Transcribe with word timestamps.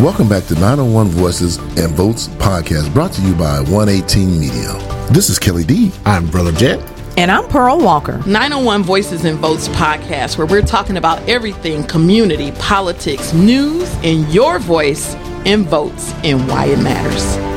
Welcome 0.00 0.30
back 0.30 0.44
to 0.44 0.54
901 0.54 1.08
Voices 1.08 1.58
and 1.58 1.92
Votes 1.94 2.28
podcast 2.28 2.94
brought 2.94 3.12
to 3.12 3.20
you 3.20 3.34
by 3.34 3.60
118 3.60 4.40
Media. 4.40 4.72
This 5.10 5.28
is 5.28 5.38
Kelly 5.38 5.62
D. 5.62 5.92
I'm 6.06 6.26
Brother 6.26 6.52
Jet. 6.52 6.80
And 7.18 7.30
I'm 7.30 7.46
Pearl 7.48 7.78
Walker. 7.78 8.16
901 8.26 8.82
Voices 8.82 9.26
and 9.26 9.38
Votes 9.40 9.68
podcast, 9.68 10.38
where 10.38 10.46
we're 10.46 10.62
talking 10.62 10.96
about 10.96 11.20
everything 11.28 11.84
community, 11.84 12.50
politics, 12.52 13.34
news, 13.34 13.94
and 14.02 14.26
your 14.32 14.58
voice 14.58 15.14
and 15.44 15.66
votes 15.66 16.14
and 16.24 16.48
why 16.48 16.64
it 16.68 16.78
matters. 16.78 17.49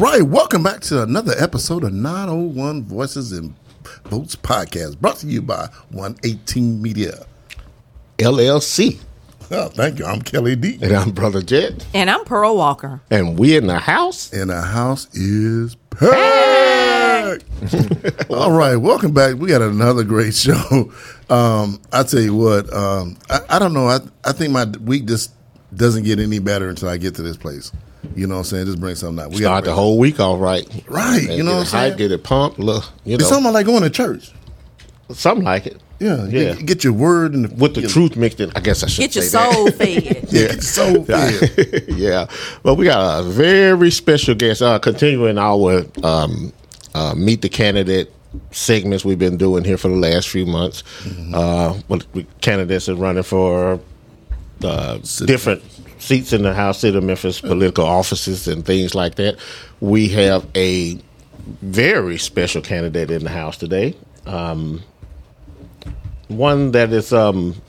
Right, 0.00 0.22
welcome 0.22 0.62
back 0.62 0.80
to 0.80 1.02
another 1.02 1.34
episode 1.38 1.84
of 1.84 1.92
901 1.92 2.84
Voices 2.84 3.32
and 3.32 3.54
Votes 4.06 4.34
podcast 4.34 4.98
brought 4.98 5.16
to 5.16 5.26
you 5.26 5.42
by 5.42 5.68
118 5.90 6.80
Media. 6.80 7.26
LLC. 8.16 8.98
Oh, 9.50 9.68
thank 9.68 9.98
you. 9.98 10.06
I'm 10.06 10.22
Kelly 10.22 10.56
D. 10.56 10.78
And 10.80 10.92
I'm 10.92 11.10
Brother 11.10 11.42
Jet. 11.42 11.84
And 11.92 12.08
I'm 12.08 12.24
Pearl 12.24 12.56
Walker. 12.56 13.02
And 13.10 13.38
we 13.38 13.54
in 13.56 13.66
the 13.66 13.78
house. 13.78 14.32
And 14.32 14.48
the 14.48 14.62
house 14.62 15.06
is 15.14 15.76
packed. 15.90 17.44
All 18.30 18.52
right, 18.52 18.76
welcome 18.76 19.12
back. 19.12 19.36
We 19.36 19.48
got 19.48 19.60
another 19.60 20.04
great 20.04 20.34
show. 20.34 20.90
Um, 21.28 21.78
I 21.92 22.04
tell 22.04 22.20
you 22.20 22.34
what, 22.34 22.72
um, 22.72 23.18
I, 23.28 23.40
I 23.50 23.58
don't 23.58 23.74
know. 23.74 23.86
I, 23.86 23.98
I 24.24 24.32
think 24.32 24.50
my 24.52 24.64
week 24.64 25.04
just 25.04 25.34
doesn't 25.76 26.04
get 26.04 26.18
any 26.20 26.38
better 26.38 26.70
until 26.70 26.88
I 26.88 26.96
get 26.96 27.16
to 27.16 27.22
this 27.22 27.36
place. 27.36 27.70
You 28.16 28.26
know 28.26 28.34
what 28.36 28.38
I'm 28.40 28.44
saying? 28.44 28.66
Just 28.66 28.80
bring 28.80 28.94
something 28.94 29.24
out. 29.24 29.30
We 29.30 29.38
Start 29.38 29.64
the 29.64 29.74
whole 29.74 29.98
week 29.98 30.20
off 30.20 30.40
right. 30.40 30.66
Right, 30.88 31.22
you 31.30 31.42
know 31.42 31.52
what 31.52 31.60
I'm 31.60 31.66
saying? 31.66 31.90
hype, 31.92 31.98
Get 31.98 32.12
it 32.12 32.22
pumped. 32.24 32.58
Look, 32.58 32.84
you 33.04 33.16
know, 33.16 33.20
It's 33.22 33.28
something 33.28 33.52
like 33.52 33.66
going 33.66 33.82
to 33.82 33.90
church. 33.90 34.32
something 35.12 35.44
like 35.44 35.66
it. 35.66 35.80
Yeah, 35.98 36.24
Yeah. 36.26 36.54
Get, 36.54 36.66
get 36.66 36.84
your 36.84 36.94
word 36.94 37.34
and 37.34 37.60
With 37.60 37.74
the 37.74 37.82
you 37.82 37.86
know, 37.86 37.92
truth 37.92 38.16
mixed 38.16 38.40
in, 38.40 38.50
I 38.56 38.60
guess 38.60 38.82
I 38.82 38.86
should 38.86 39.02
Get 39.02 39.14
your 39.16 39.24
say 39.24 39.38
that. 39.38 39.52
soul 39.52 39.70
fed. 39.70 40.04
Yeah, 40.32 40.46
get 40.46 40.52
your 40.54 40.60
soul 40.62 41.04
fed. 41.04 41.84
yeah. 41.88 42.26
But 42.62 42.76
we 42.76 42.86
got 42.86 43.20
a 43.20 43.22
very 43.24 43.90
special 43.90 44.34
guest. 44.34 44.62
Uh, 44.62 44.78
continuing 44.78 45.36
our 45.36 45.84
um, 46.02 46.52
uh, 46.94 47.14
meet 47.14 47.42
the 47.42 47.50
candidate 47.50 48.10
segments 48.50 49.04
we've 49.04 49.18
been 49.18 49.36
doing 49.36 49.62
here 49.64 49.76
for 49.76 49.88
the 49.88 49.96
last 49.96 50.28
few 50.30 50.46
months. 50.46 50.82
Mm-hmm. 51.02 51.34
Uh, 51.34 51.74
what 51.88 52.06
we- 52.14 52.26
candidates 52.40 52.88
are 52.88 52.94
running 52.94 53.22
for 53.24 53.78
uh, 54.64 54.98
different 55.26 55.62
seats 56.00 56.32
in 56.32 56.42
the 56.42 56.54
House, 56.54 56.80
City 56.80 56.98
of 56.98 57.04
Memphis, 57.04 57.40
political 57.40 57.84
offices, 57.84 58.48
and 58.48 58.64
things 58.64 58.94
like 58.94 59.14
that. 59.16 59.36
We 59.80 60.08
have 60.08 60.46
a 60.54 60.98
very 61.62 62.18
special 62.18 62.62
candidate 62.62 63.10
in 63.10 63.24
the 63.24 63.30
House 63.30 63.56
today. 63.56 63.96
Um, 64.26 64.82
one 66.28 66.72
that 66.72 66.92
is 66.92 67.12
um, 67.12 67.60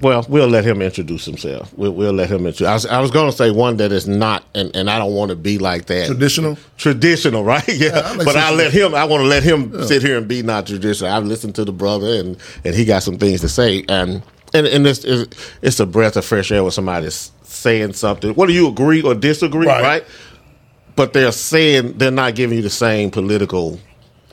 well, 0.00 0.24
we'll 0.28 0.48
let 0.48 0.64
him 0.64 0.80
introduce 0.80 1.24
himself. 1.24 1.72
We'll, 1.76 1.92
we'll 1.92 2.12
let 2.12 2.30
him 2.30 2.46
introduce. 2.46 2.68
I 2.68 2.74
was, 2.74 2.86
I 2.86 3.00
was 3.00 3.10
going 3.10 3.30
to 3.30 3.36
say 3.36 3.50
one 3.50 3.78
that 3.78 3.90
is 3.90 4.06
not, 4.06 4.44
and, 4.54 4.74
and 4.76 4.88
I 4.88 4.98
don't 4.98 5.14
want 5.14 5.30
to 5.30 5.36
be 5.36 5.58
like 5.58 5.86
that. 5.86 6.06
Traditional? 6.06 6.56
traditional, 6.76 7.44
right? 7.44 7.66
Yeah, 7.66 8.00
I 8.04 8.14
like 8.14 8.24
but 8.24 8.36
I 8.36 8.52
let 8.54 8.72
him. 8.72 8.94
I 8.94 9.04
want 9.04 9.22
to 9.22 9.26
let 9.26 9.42
him 9.42 9.84
sit 9.84 10.02
here 10.02 10.16
and 10.16 10.28
be 10.28 10.42
not 10.42 10.66
traditional. 10.66 11.10
I've 11.10 11.24
listened 11.24 11.54
to 11.56 11.64
the 11.64 11.72
brother, 11.72 12.14
and 12.14 12.36
and 12.64 12.74
he 12.74 12.84
got 12.84 13.02
some 13.02 13.18
things 13.18 13.40
to 13.40 13.48
say, 13.48 13.84
and 13.88 14.22
and 14.54 14.66
and 14.66 14.86
it's 14.86 15.04
it's, 15.04 15.52
it's 15.62 15.80
a 15.80 15.86
breath 15.86 16.16
of 16.16 16.24
fresh 16.24 16.50
air 16.52 16.62
when 16.62 16.72
somebody's 16.72 17.32
saying 17.44 17.92
something. 17.94 18.34
Whether 18.34 18.52
you 18.52 18.68
agree 18.68 19.02
or 19.02 19.14
disagree, 19.14 19.66
Right. 19.66 19.82
right? 19.82 20.04
But 20.96 21.12
they're 21.12 21.32
saying 21.32 21.98
they're 21.98 22.10
not 22.10 22.34
giving 22.34 22.56
you 22.56 22.62
the 22.62 22.70
same 22.70 23.10
political 23.10 23.78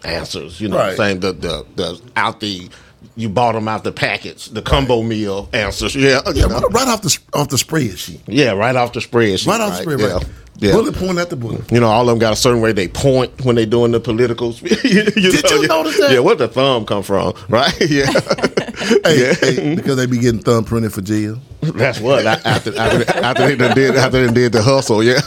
answers. 0.04 0.60
You 0.62 0.70
know, 0.70 0.78
Right. 0.78 0.98
saying 0.98 1.20
the 1.20 1.34
the 1.34 1.66
the 1.76 2.02
out 2.16 2.40
the. 2.40 2.70
You 3.16 3.30
bought 3.30 3.54
them 3.54 3.68
out 3.68 3.84
the 3.84 3.92
package, 3.92 4.50
the 4.50 4.62
combo 4.62 5.02
meal 5.02 5.50
answers. 5.54 5.96
Yeah, 5.96 6.22
Yeah, 6.34 6.46
know. 6.48 6.60
right, 6.60 6.74
right 6.74 6.88
off 6.88 7.02
the 7.02 7.18
off 7.34 7.50
the 7.50 7.58
spreadsheet. 7.58 8.20
yeah, 8.28 8.52
right 8.52 8.76
off 8.76 8.94
the 8.94 9.00
spreadsheet. 9.00 9.48
Right 9.48 9.62
off 9.62 9.78
the 9.80 9.86
spreadsheet. 9.86 10.00
Yeah. 10.10 10.14
Right. 10.16 10.28
Yeah. 10.58 10.72
Bullet 10.72 10.96
point 10.96 11.18
at 11.18 11.30
the 11.30 11.36
bullet. 11.36 11.70
You 11.70 11.82
know, 11.82 11.88
all 11.88 12.04
of 12.04 12.08
them 12.08 12.18
got 12.18 12.32
a 12.32 12.36
certain 12.38 12.62
way 12.62 12.72
they 12.72 12.88
point 12.88 13.44
when 13.44 13.58
they 13.58 13.66
doing 13.66 13.92
the 13.92 14.00
political. 14.00 14.54
you, 14.62 14.70
Did 14.70 15.16
you 15.18 15.32
yeah. 15.34 15.68
notice 15.68 15.98
that? 16.00 16.12
Yeah, 16.14 16.20
where 16.20 16.36
the 16.36 16.48
thumb 16.48 16.86
come 16.86 17.04
from, 17.04 17.34
right? 17.50 17.74
Yeah, 17.90 18.06
Hey, 19.04 19.22
Yeah. 19.22 19.34
hey, 19.34 19.76
because 19.76 19.98
they 19.98 20.06
be 20.06 20.18
getting 20.18 20.40
thumbprinted 20.42 20.94
for 20.94 21.02
jail. 21.02 21.40
that's 21.62 22.00
what 22.00 22.26
after 22.26 22.78
after, 22.78 23.12
after 23.18 23.56
they 23.56 23.74
did 23.74 23.96
after 23.98 24.26
they 24.28 24.34
did 24.34 24.54
the 24.54 24.62
hustle. 24.62 25.04
Yeah, 25.04 25.20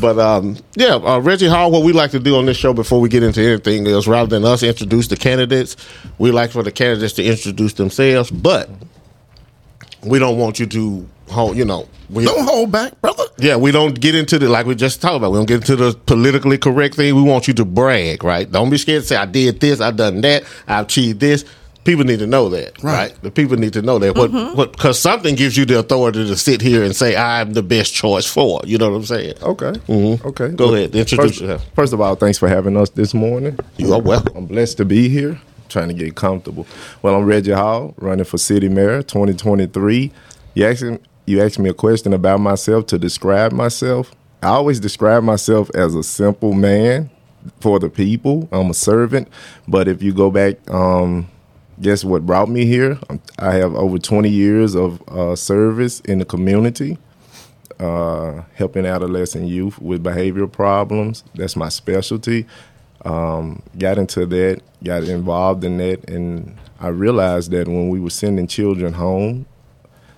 but 0.00 0.18
um, 0.18 0.56
yeah, 0.74 0.94
uh, 0.94 1.18
Reggie 1.18 1.48
Hall. 1.48 1.70
What 1.70 1.82
we 1.82 1.92
like 1.92 2.10
to 2.12 2.20
do 2.20 2.36
on 2.36 2.46
this 2.46 2.56
show 2.56 2.72
before 2.72 3.00
we 3.00 3.08
get 3.08 3.22
into 3.22 3.40
anything 3.40 3.86
is 3.86 4.06
rather 4.08 4.28
than 4.28 4.44
us 4.44 4.62
introduce 4.62 5.08
the 5.08 5.16
candidates, 5.16 5.76
we 6.18 6.30
like 6.30 6.50
for 6.50 6.62
the 6.62 6.72
candidates 6.72 7.14
to 7.14 7.24
introduce 7.24 7.74
themselves, 7.74 8.30
but 8.30 8.68
we 10.02 10.18
don't 10.18 10.38
want 10.38 10.58
you 10.58 10.66
to 10.66 11.08
hold. 11.28 11.56
You 11.56 11.64
know, 11.64 11.88
we, 12.10 12.24
Don't 12.24 12.44
hold 12.44 12.72
back, 12.72 12.98
brother. 13.00 13.24
Yeah, 13.36 13.56
we 13.56 13.70
don't 13.70 13.98
get 14.00 14.14
into 14.14 14.38
the 14.38 14.48
like 14.48 14.66
we 14.66 14.74
just 14.74 15.02
talked 15.02 15.16
about. 15.16 15.32
We 15.32 15.38
don't 15.38 15.46
get 15.46 15.56
into 15.68 15.76
the 15.76 15.92
politically 16.06 16.56
correct 16.58 16.94
thing. 16.94 17.14
We 17.14 17.22
want 17.22 17.48
you 17.48 17.54
to 17.54 17.64
brag, 17.64 18.24
right? 18.24 18.50
Don't 18.50 18.70
be 18.70 18.78
scared 18.78 19.02
to 19.02 19.08
say 19.08 19.16
I 19.16 19.26
did 19.26 19.60
this, 19.60 19.80
I 19.80 19.90
done 19.90 20.20
that, 20.22 20.44
I've 20.66 20.86
achieved 20.86 21.20
this. 21.20 21.44
People 21.84 22.04
need 22.04 22.18
to 22.18 22.26
know 22.26 22.50
that, 22.50 22.82
Right. 22.82 22.92
right? 23.12 23.22
The 23.22 23.30
people 23.30 23.56
need 23.56 23.72
to 23.72 23.82
know 23.82 23.98
that. 23.98 24.14
What 24.14 24.30
what 24.54 24.72
because 24.72 24.98
something 24.98 25.34
gives 25.36 25.56
you 25.56 25.64
the 25.64 25.78
authority 25.78 26.26
to 26.26 26.36
sit 26.36 26.60
here 26.60 26.82
and 26.84 26.94
say 26.94 27.16
I'm 27.16 27.54
the 27.54 27.62
best 27.62 27.94
choice 27.94 28.26
for. 28.26 28.60
You 28.66 28.76
know 28.78 28.90
what 28.90 28.96
I'm 28.96 29.04
saying? 29.06 29.34
Okay. 29.42 29.72
Okay. 29.88 30.48
Go 30.48 30.74
ahead, 30.74 30.94
introduce 30.94 31.16
first, 31.16 31.40
yourself. 31.40 31.64
First 31.74 31.92
of 31.94 32.00
all, 32.00 32.14
thanks 32.14 32.36
for 32.36 32.48
having 32.48 32.76
us 32.76 32.90
this 32.90 33.14
morning. 33.14 33.58
You 33.78 33.94
are 33.94 34.00
welcome. 34.00 34.36
I'm 34.36 34.46
blessed 34.46 34.76
to 34.78 34.84
be 34.84 35.08
here. 35.08 35.40
Trying 35.70 35.88
to 35.88 35.94
get 35.94 36.14
comfortable. 36.14 36.66
Well, 37.02 37.14
I'm 37.14 37.24
Reggie 37.26 37.52
Hall, 37.52 37.94
running 37.98 38.24
for 38.24 38.38
city 38.38 38.68
mayor 38.70 39.02
2023. 39.02 40.10
You 40.54 40.66
asked, 40.66 40.82
you 41.26 41.42
asked 41.42 41.58
me 41.58 41.68
a 41.68 41.74
question 41.74 42.12
about 42.14 42.40
myself 42.40 42.86
to 42.86 42.98
describe 42.98 43.52
myself. 43.52 44.10
I 44.42 44.46
always 44.48 44.80
describe 44.80 45.22
myself 45.24 45.70
as 45.74 45.94
a 45.94 46.02
simple 46.02 46.54
man 46.54 47.10
for 47.60 47.78
the 47.78 47.88
people. 47.90 48.48
I'm 48.50 48.70
a 48.70 48.74
servant. 48.74 49.28
But 49.66 49.88
if 49.88 50.02
you 50.02 50.14
go 50.14 50.30
back, 50.30 50.56
um, 50.70 51.28
guess 51.80 52.04
what 52.04 52.26
brought 52.26 52.48
me 52.48 52.66
here? 52.66 52.98
I 53.38 53.52
have 53.52 53.74
over 53.74 53.98
20 53.98 54.28
years 54.28 54.74
of 54.74 55.02
uh, 55.08 55.36
service 55.36 56.00
in 56.00 56.18
the 56.18 56.24
community 56.24 56.98
uh, 57.80 58.42
helping 58.54 58.86
adolescent 58.86 59.46
youth 59.46 59.80
with 59.80 60.02
behavioral 60.02 60.50
problems. 60.50 61.24
That's 61.34 61.56
my 61.56 61.68
specialty. 61.68 62.46
Um, 63.04 63.62
got 63.78 63.98
into 63.98 64.26
that, 64.26 64.60
got 64.82 65.04
involved 65.04 65.62
in 65.64 65.78
that, 65.78 66.10
and 66.10 66.56
I 66.80 66.88
realized 66.88 67.52
that 67.52 67.68
when 67.68 67.88
we 67.88 68.00
were 68.00 68.10
sending 68.10 68.48
children 68.48 68.92
home, 68.92 69.46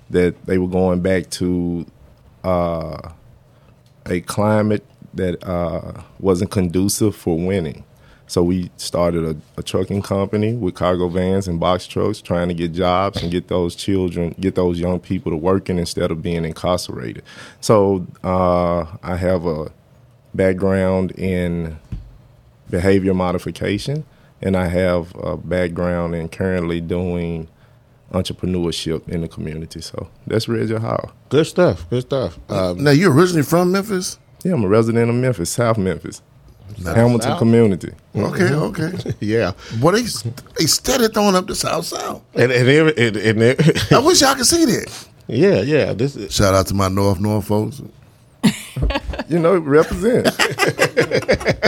that 0.09 0.47
they 0.47 0.57
were 0.59 0.69
going 0.69 1.01
back 1.01 1.29
to 1.31 1.87
uh, 2.43 3.11
a 4.07 4.21
climate 4.23 4.85
that 5.13 5.47
uh, 5.47 6.03
wasn't 6.19 6.51
conducive 6.51 7.15
for 7.15 7.39
winning. 7.39 7.85
So 8.31 8.45
we 8.45 8.71
started 8.77 9.25
a, 9.25 9.37
a 9.59 9.63
trucking 9.65 10.03
company 10.03 10.55
with 10.55 10.77
cargo 10.77 11.09
vans 11.09 11.49
and 11.49 11.59
box 11.59 11.89
trucks, 11.89 12.23
trying 12.23 12.47
to 12.47 12.55
get 12.55 12.73
jobs 12.73 13.21
and 13.21 13.33
get 13.33 13.49
those 13.49 13.75
children, 13.75 14.37
get 14.39 14.55
those 14.55 14.79
young 14.79 15.01
people 15.01 15.33
to 15.33 15.37
working 15.37 15.81
instead 15.81 16.13
of 16.13 16.23
being 16.23 16.45
incarcerated. 16.45 17.25
So 17.61 18.07
uh, 18.23 18.87
I 19.03 19.17
have 19.17 19.47
a 19.47 19.73
background 20.33 21.11
in 21.19 21.81
behavior 22.71 23.15
modification, 23.15 24.05
and 24.41 24.57
I 24.57 24.69
have 24.69 25.13
a 25.17 25.37
background 25.37 26.15
in 26.15 26.29
currently 26.29 26.81
doing 26.81 27.49
entrepreneurship 28.13 29.09
in 29.09 29.23
the 29.23 29.29
community. 29.29 29.81
So 29.81 30.09
that's 30.29 30.47
Reggie 30.49 30.77
Hall. 30.77 31.11
Good 31.31 31.49
stuff. 31.49 31.91
Good 31.91 32.03
stuff. 32.03 32.39
Um, 32.49 32.85
Now 32.85 32.93
you're 32.93 33.13
originally 33.13 33.43
from 33.43 33.73
Memphis. 33.73 34.21
Yeah, 34.45 34.55
I'm 34.55 34.63
a 34.63 34.69
resident 34.69 35.11
of 35.11 35.17
Memphis, 35.17 35.51
South 35.51 35.79
Memphis, 35.79 36.23
Hamilton 36.85 37.21
South. 37.31 37.39
community. 37.39 37.93
Okay, 38.17 38.53
okay. 38.53 38.93
yeah, 39.21 39.53
Boy, 39.81 39.93
they 39.93 40.03
they 40.59 40.67
steady 40.67 41.09
throwing 41.09 41.35
up 41.37 41.47
the 41.47 41.55
South 41.55 41.87
South. 41.87 42.23
and 42.35 42.51
and, 42.53 42.69
every, 42.69 42.97
and, 43.07 43.17
and 43.17 43.43
every- 43.43 43.97
I 43.97 43.99
wish 44.01 44.21
y'all 44.21 44.35
could 44.35 44.47
see 44.47 44.65
that. 44.65 45.07
yeah, 45.29 45.61
yeah. 45.63 45.93
This 45.93 46.17
is 46.17 46.33
Shout 46.35 46.55
out 46.55 46.67
to 46.69 46.75
my 46.75 46.89
North 46.89 47.21
North 47.21 47.47
folks. 47.47 47.81
You 49.29 49.39
know, 49.39 49.57
represent. 49.59 50.27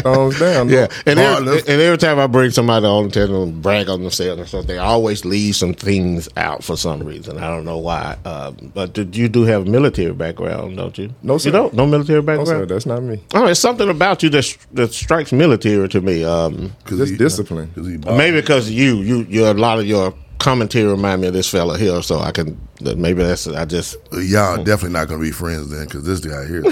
Thumbs 0.03 0.39
down. 0.39 0.69
Yeah, 0.69 0.89
and 1.07 1.17
Bar 1.17 1.37
every, 1.41 1.59
and 1.61 1.69
every 1.83 1.99
time 1.99 2.19
I 2.19 2.27
bring 2.27 2.51
somebody 2.51 2.87
on 2.87 3.05
and 3.05 3.15
tell 3.15 3.29
them 3.29 3.61
brag 3.61 3.89
on 3.89 4.03
themselves 4.03 4.39
and 4.41 4.49
stuff, 4.49 4.67
they 4.67 4.79
always 4.79 5.25
leave 5.25 5.57
some 5.57 5.75
things 5.75 6.29
out 6.37 6.65
for 6.65 6.77
some 6.77 7.01
reason. 7.03 7.39
I 7.39 7.49
don't 7.49 7.65
know 7.65 7.79
why. 7.79 8.17
Um, 8.25 8.73
but 8.75 8.93
d- 8.95 9.09
you 9.13 9.29
do 9.29 9.45
have 9.45 9.63
a 9.67 9.71
military 9.71 10.13
background, 10.13 10.77
don't 10.77 10.97
you? 10.99 11.15
No, 11.23 11.39
sir. 11.39 11.49
You 11.49 11.53
don't? 11.53 11.75
No 11.75 11.87
military 11.87 12.21
No, 12.21 12.27
background? 12.27 12.49
sir, 12.49 12.67
that's 12.67 12.87
not 12.87 13.03
me. 13.03 13.21
Oh, 13.35 13.47
it's 13.47 13.61
something 13.61 13.89
about 13.89 14.23
you 14.23 14.31
that 14.31 14.57
that 14.73 14.93
strikes 14.93 15.33
military 15.33 15.89
to 15.89 16.01
me. 16.01 16.25
Um, 16.25 16.73
Cause 16.85 16.99
Just 16.99 17.13
he- 17.13 17.19
discipline. 17.19 17.71
'cause 17.75 17.87
he- 17.87 17.99
maybe 17.99 18.41
because 18.41 18.71
you, 18.71 18.97
you, 18.97 19.27
you're 19.29 19.51
a 19.51 19.55
lot 19.55 19.79
of 19.79 19.87
your 19.87 20.15
commentary 20.43 20.85
remind 20.91 21.21
me 21.21 21.29
of 21.29 21.35
this 21.35 21.49
fella 21.49 21.79
here, 21.79 22.03
so 22.03 22.19
I 22.19 22.33
can 22.33 22.59
maybe 22.81 23.23
that's 23.23 23.47
I 23.47 23.65
just 23.65 23.97
Y'all 24.13 24.57
definitely 24.63 24.91
not 24.99 25.09
gonna 25.09 25.21
be 25.23 25.31
friends 25.31 25.71
then, 25.71 25.85
because 25.85 26.05
this 26.05 26.21
guy 26.21 26.47
here, 26.47 26.63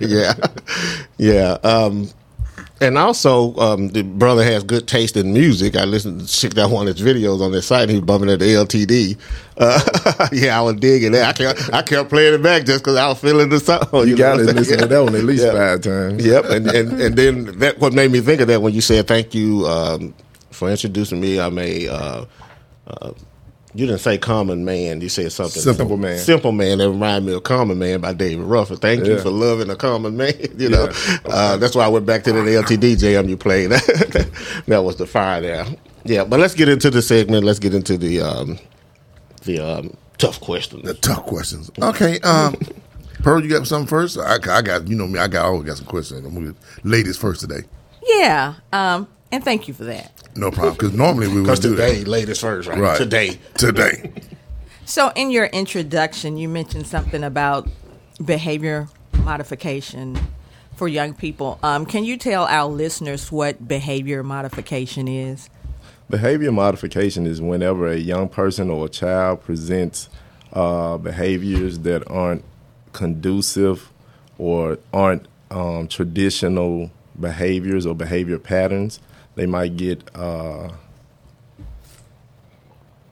yeah, 0.00 0.34
Yeah. 1.18 1.52
Um, 1.62 2.08
and 2.78 2.98
also, 2.98 3.56
um, 3.56 3.88
the 3.88 4.02
brother 4.02 4.44
has 4.44 4.62
good 4.62 4.86
taste 4.86 5.16
in 5.16 5.32
music. 5.32 5.76
I 5.76 5.84
listened, 5.84 6.28
checked 6.28 6.58
out 6.58 6.70
one 6.70 6.86
of 6.88 6.98
his 6.98 7.06
videos 7.06 7.40
on 7.40 7.50
his 7.52 7.64
site. 7.64 7.88
He 7.88 7.94
was 7.94 8.04
bumping 8.04 8.28
at 8.28 8.38
the 8.38 8.44
LTD. 8.44 9.16
Uh, 9.56 10.28
yeah, 10.32 10.58
I 10.58 10.62
was 10.62 10.74
digging 10.76 11.12
that. 11.12 11.28
I 11.28 11.32
kept, 11.54 11.72
I 11.74 11.80
kept 11.82 12.10
playing 12.10 12.34
it 12.34 12.42
back 12.42 12.66
just 12.66 12.80
because 12.84 12.96
I 12.96 13.08
was 13.08 13.18
feeling 13.18 13.48
the 13.48 13.60
song. 13.60 13.80
You, 14.06 14.08
know 14.12 14.16
got 14.16 14.36
what 14.36 14.48
to 14.48 14.52
listen 14.52 14.64
saying? 14.64 14.80
to 14.80 14.86
that 14.88 15.02
one 15.02 15.14
at 15.14 15.24
least 15.24 15.44
Yeah. 15.44 15.52
five 15.52 15.80
times. 15.80 16.22
Yep, 16.26 16.44
and, 16.46 16.66
and 16.68 17.00
and 17.00 17.16
then 17.16 17.58
that 17.60 17.78
what 17.78 17.94
made 17.94 18.10
me 18.10 18.20
think 18.20 18.42
of 18.42 18.48
that 18.48 18.60
when 18.60 18.74
you 18.74 18.82
said 18.82 19.06
thank 19.08 19.34
you 19.34 19.66
um, 19.66 20.12
for 20.50 20.68
introducing 20.68 21.18
me. 21.18 21.40
I'm 21.40 21.58
a 21.58 21.88
uh, 21.88 22.24
uh, 22.86 23.12
you 23.74 23.84
didn't 23.86 24.00
say 24.00 24.16
common 24.16 24.64
man. 24.64 25.00
You 25.02 25.08
said 25.10 25.30
something 25.32 25.60
Simple 25.60 25.96
Man. 25.98 26.18
Simple 26.18 26.52
man. 26.52 26.78
That 26.78 26.88
reminded 26.88 27.26
me 27.28 27.34
of 27.34 27.42
Common 27.42 27.78
Man 27.78 28.00
by 28.00 28.14
David 28.14 28.44
Ruffin. 28.44 28.78
Thank 28.78 29.04
you 29.04 29.18
for 29.18 29.28
loving 29.28 29.68
a 29.68 29.76
common 29.76 30.16
man. 30.16 30.32
You 30.56 30.70
know, 30.70 30.84
Yeah. 31.08 31.18
uh, 31.26 31.56
that's 31.58 31.74
why 31.74 31.84
I 31.84 31.88
went 31.88 32.06
back 32.06 32.24
to 32.24 32.32
the 32.32 32.38
LTD 32.40 32.98
jam 32.98 33.28
you 33.28 33.36
played. 33.36 33.70
that 34.66 34.82
was 34.82 34.96
the 34.96 35.06
fire 35.06 35.42
there. 35.42 35.66
Yeah, 36.04 36.24
but 36.24 36.40
let's 36.40 36.54
get 36.54 36.68
into 36.70 36.88
the 36.88 37.02
segment. 37.02 37.44
Let's 37.44 37.58
get 37.58 37.74
into 37.74 37.98
the 37.98 38.20
um, 38.22 38.58
the 39.44 39.58
um, 39.60 39.96
tough 40.16 40.40
questions. 40.40 40.84
The 40.84 40.94
tough 40.94 41.26
questions. 41.26 41.70
Okay, 41.82 42.18
um, 42.20 42.56
Pearl, 43.22 43.42
you 43.42 43.50
got 43.50 43.66
something 43.66 43.88
first? 43.88 44.16
I, 44.18 44.36
I 44.50 44.62
got, 44.62 44.88
you 44.88 44.96
know 44.96 45.06
me, 45.06 45.18
I 45.18 45.26
got 45.28 45.44
always 45.46 45.64
got 45.66 45.76
some 45.78 45.86
questions. 45.86 46.24
I'm 46.24 46.32
gonna 46.34 46.54
ladies 46.84 47.18
first 47.18 47.40
today. 47.42 47.66
Yeah. 48.06 48.54
Um, 48.72 49.08
and 49.32 49.44
thank 49.44 49.68
you 49.68 49.74
for 49.74 49.84
that. 49.84 50.12
No 50.36 50.50
problem, 50.50 50.74
because 50.74 50.92
normally 50.92 51.28
we 51.28 51.34
would 51.36 51.44
Because 51.44 51.60
do 51.60 51.70
today, 51.70 52.00
that. 52.00 52.08
ladies 52.08 52.40
first, 52.40 52.68
right? 52.68 52.78
Right 52.78 52.96
Today. 52.98 53.38
today. 53.56 54.12
So, 54.84 55.10
in 55.16 55.30
your 55.30 55.46
introduction, 55.46 56.36
you 56.36 56.48
mentioned 56.48 56.86
something 56.86 57.24
about 57.24 57.68
behavior 58.24 58.88
modification 59.24 60.16
for 60.76 60.86
young 60.88 61.14
people. 61.14 61.58
Um, 61.62 61.86
can 61.86 62.04
you 62.04 62.16
tell 62.16 62.44
our 62.44 62.66
listeners 62.70 63.32
what 63.32 63.66
behavior 63.66 64.22
modification 64.22 65.08
is? 65.08 65.48
Behavior 66.08 66.52
modification 66.52 67.26
is 67.26 67.40
whenever 67.40 67.88
a 67.88 67.96
young 67.96 68.28
person 68.28 68.70
or 68.70 68.86
a 68.86 68.88
child 68.88 69.42
presents 69.42 70.08
uh, 70.52 70.96
behaviors 70.98 71.80
that 71.80 72.08
aren't 72.10 72.44
conducive 72.92 73.92
or 74.38 74.78
aren't 74.92 75.26
um, 75.50 75.88
traditional 75.88 76.90
behaviors 77.18 77.86
or 77.86 77.94
behavior 77.94 78.38
patterns. 78.38 79.00
They 79.36 79.46
might 79.46 79.76
get 79.76 80.02
uh, 80.14 80.70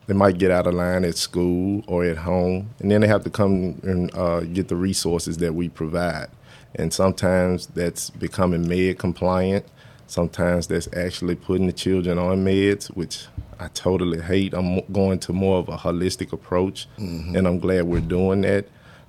they 0.07 0.13
might 0.13 0.37
get 0.37 0.51
out 0.51 0.67
of 0.67 0.73
line 0.73 1.03
at 1.05 1.17
school 1.17 1.83
or 1.87 2.03
at 2.03 2.17
home, 2.17 2.71
and 2.79 2.91
then 2.91 3.01
they 3.01 3.07
have 3.07 3.23
to 3.23 3.29
come 3.29 3.79
and 3.83 4.13
uh, 4.15 4.41
get 4.41 4.67
the 4.67 4.75
resources 4.75 5.37
that 5.37 5.55
we 5.55 5.69
provide. 5.69 6.27
And 6.75 6.93
sometimes 6.93 7.67
that's 7.67 8.09
becoming 8.09 8.67
med 8.67 8.99
compliant. 8.99 9.65
Sometimes 10.07 10.67
that's 10.67 10.87
actually 10.95 11.35
putting 11.35 11.65
the 11.65 11.73
children 11.73 12.19
on 12.19 12.45
meds, 12.45 12.87
which 12.87 13.25
I 13.59 13.69
totally 13.69 14.21
hate. 14.21 14.53
I'm 14.53 14.81
going 14.91 15.17
to 15.19 15.33
more 15.33 15.57
of 15.57 15.69
a 15.69 15.77
holistic 15.77 16.33
approach, 16.33 16.87
and 17.35 17.47
I'm 17.47 17.59
glad 17.59 17.85
we're 17.85 18.01
doing 18.01 18.41
that 18.41 18.67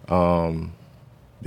um, 0.09 0.73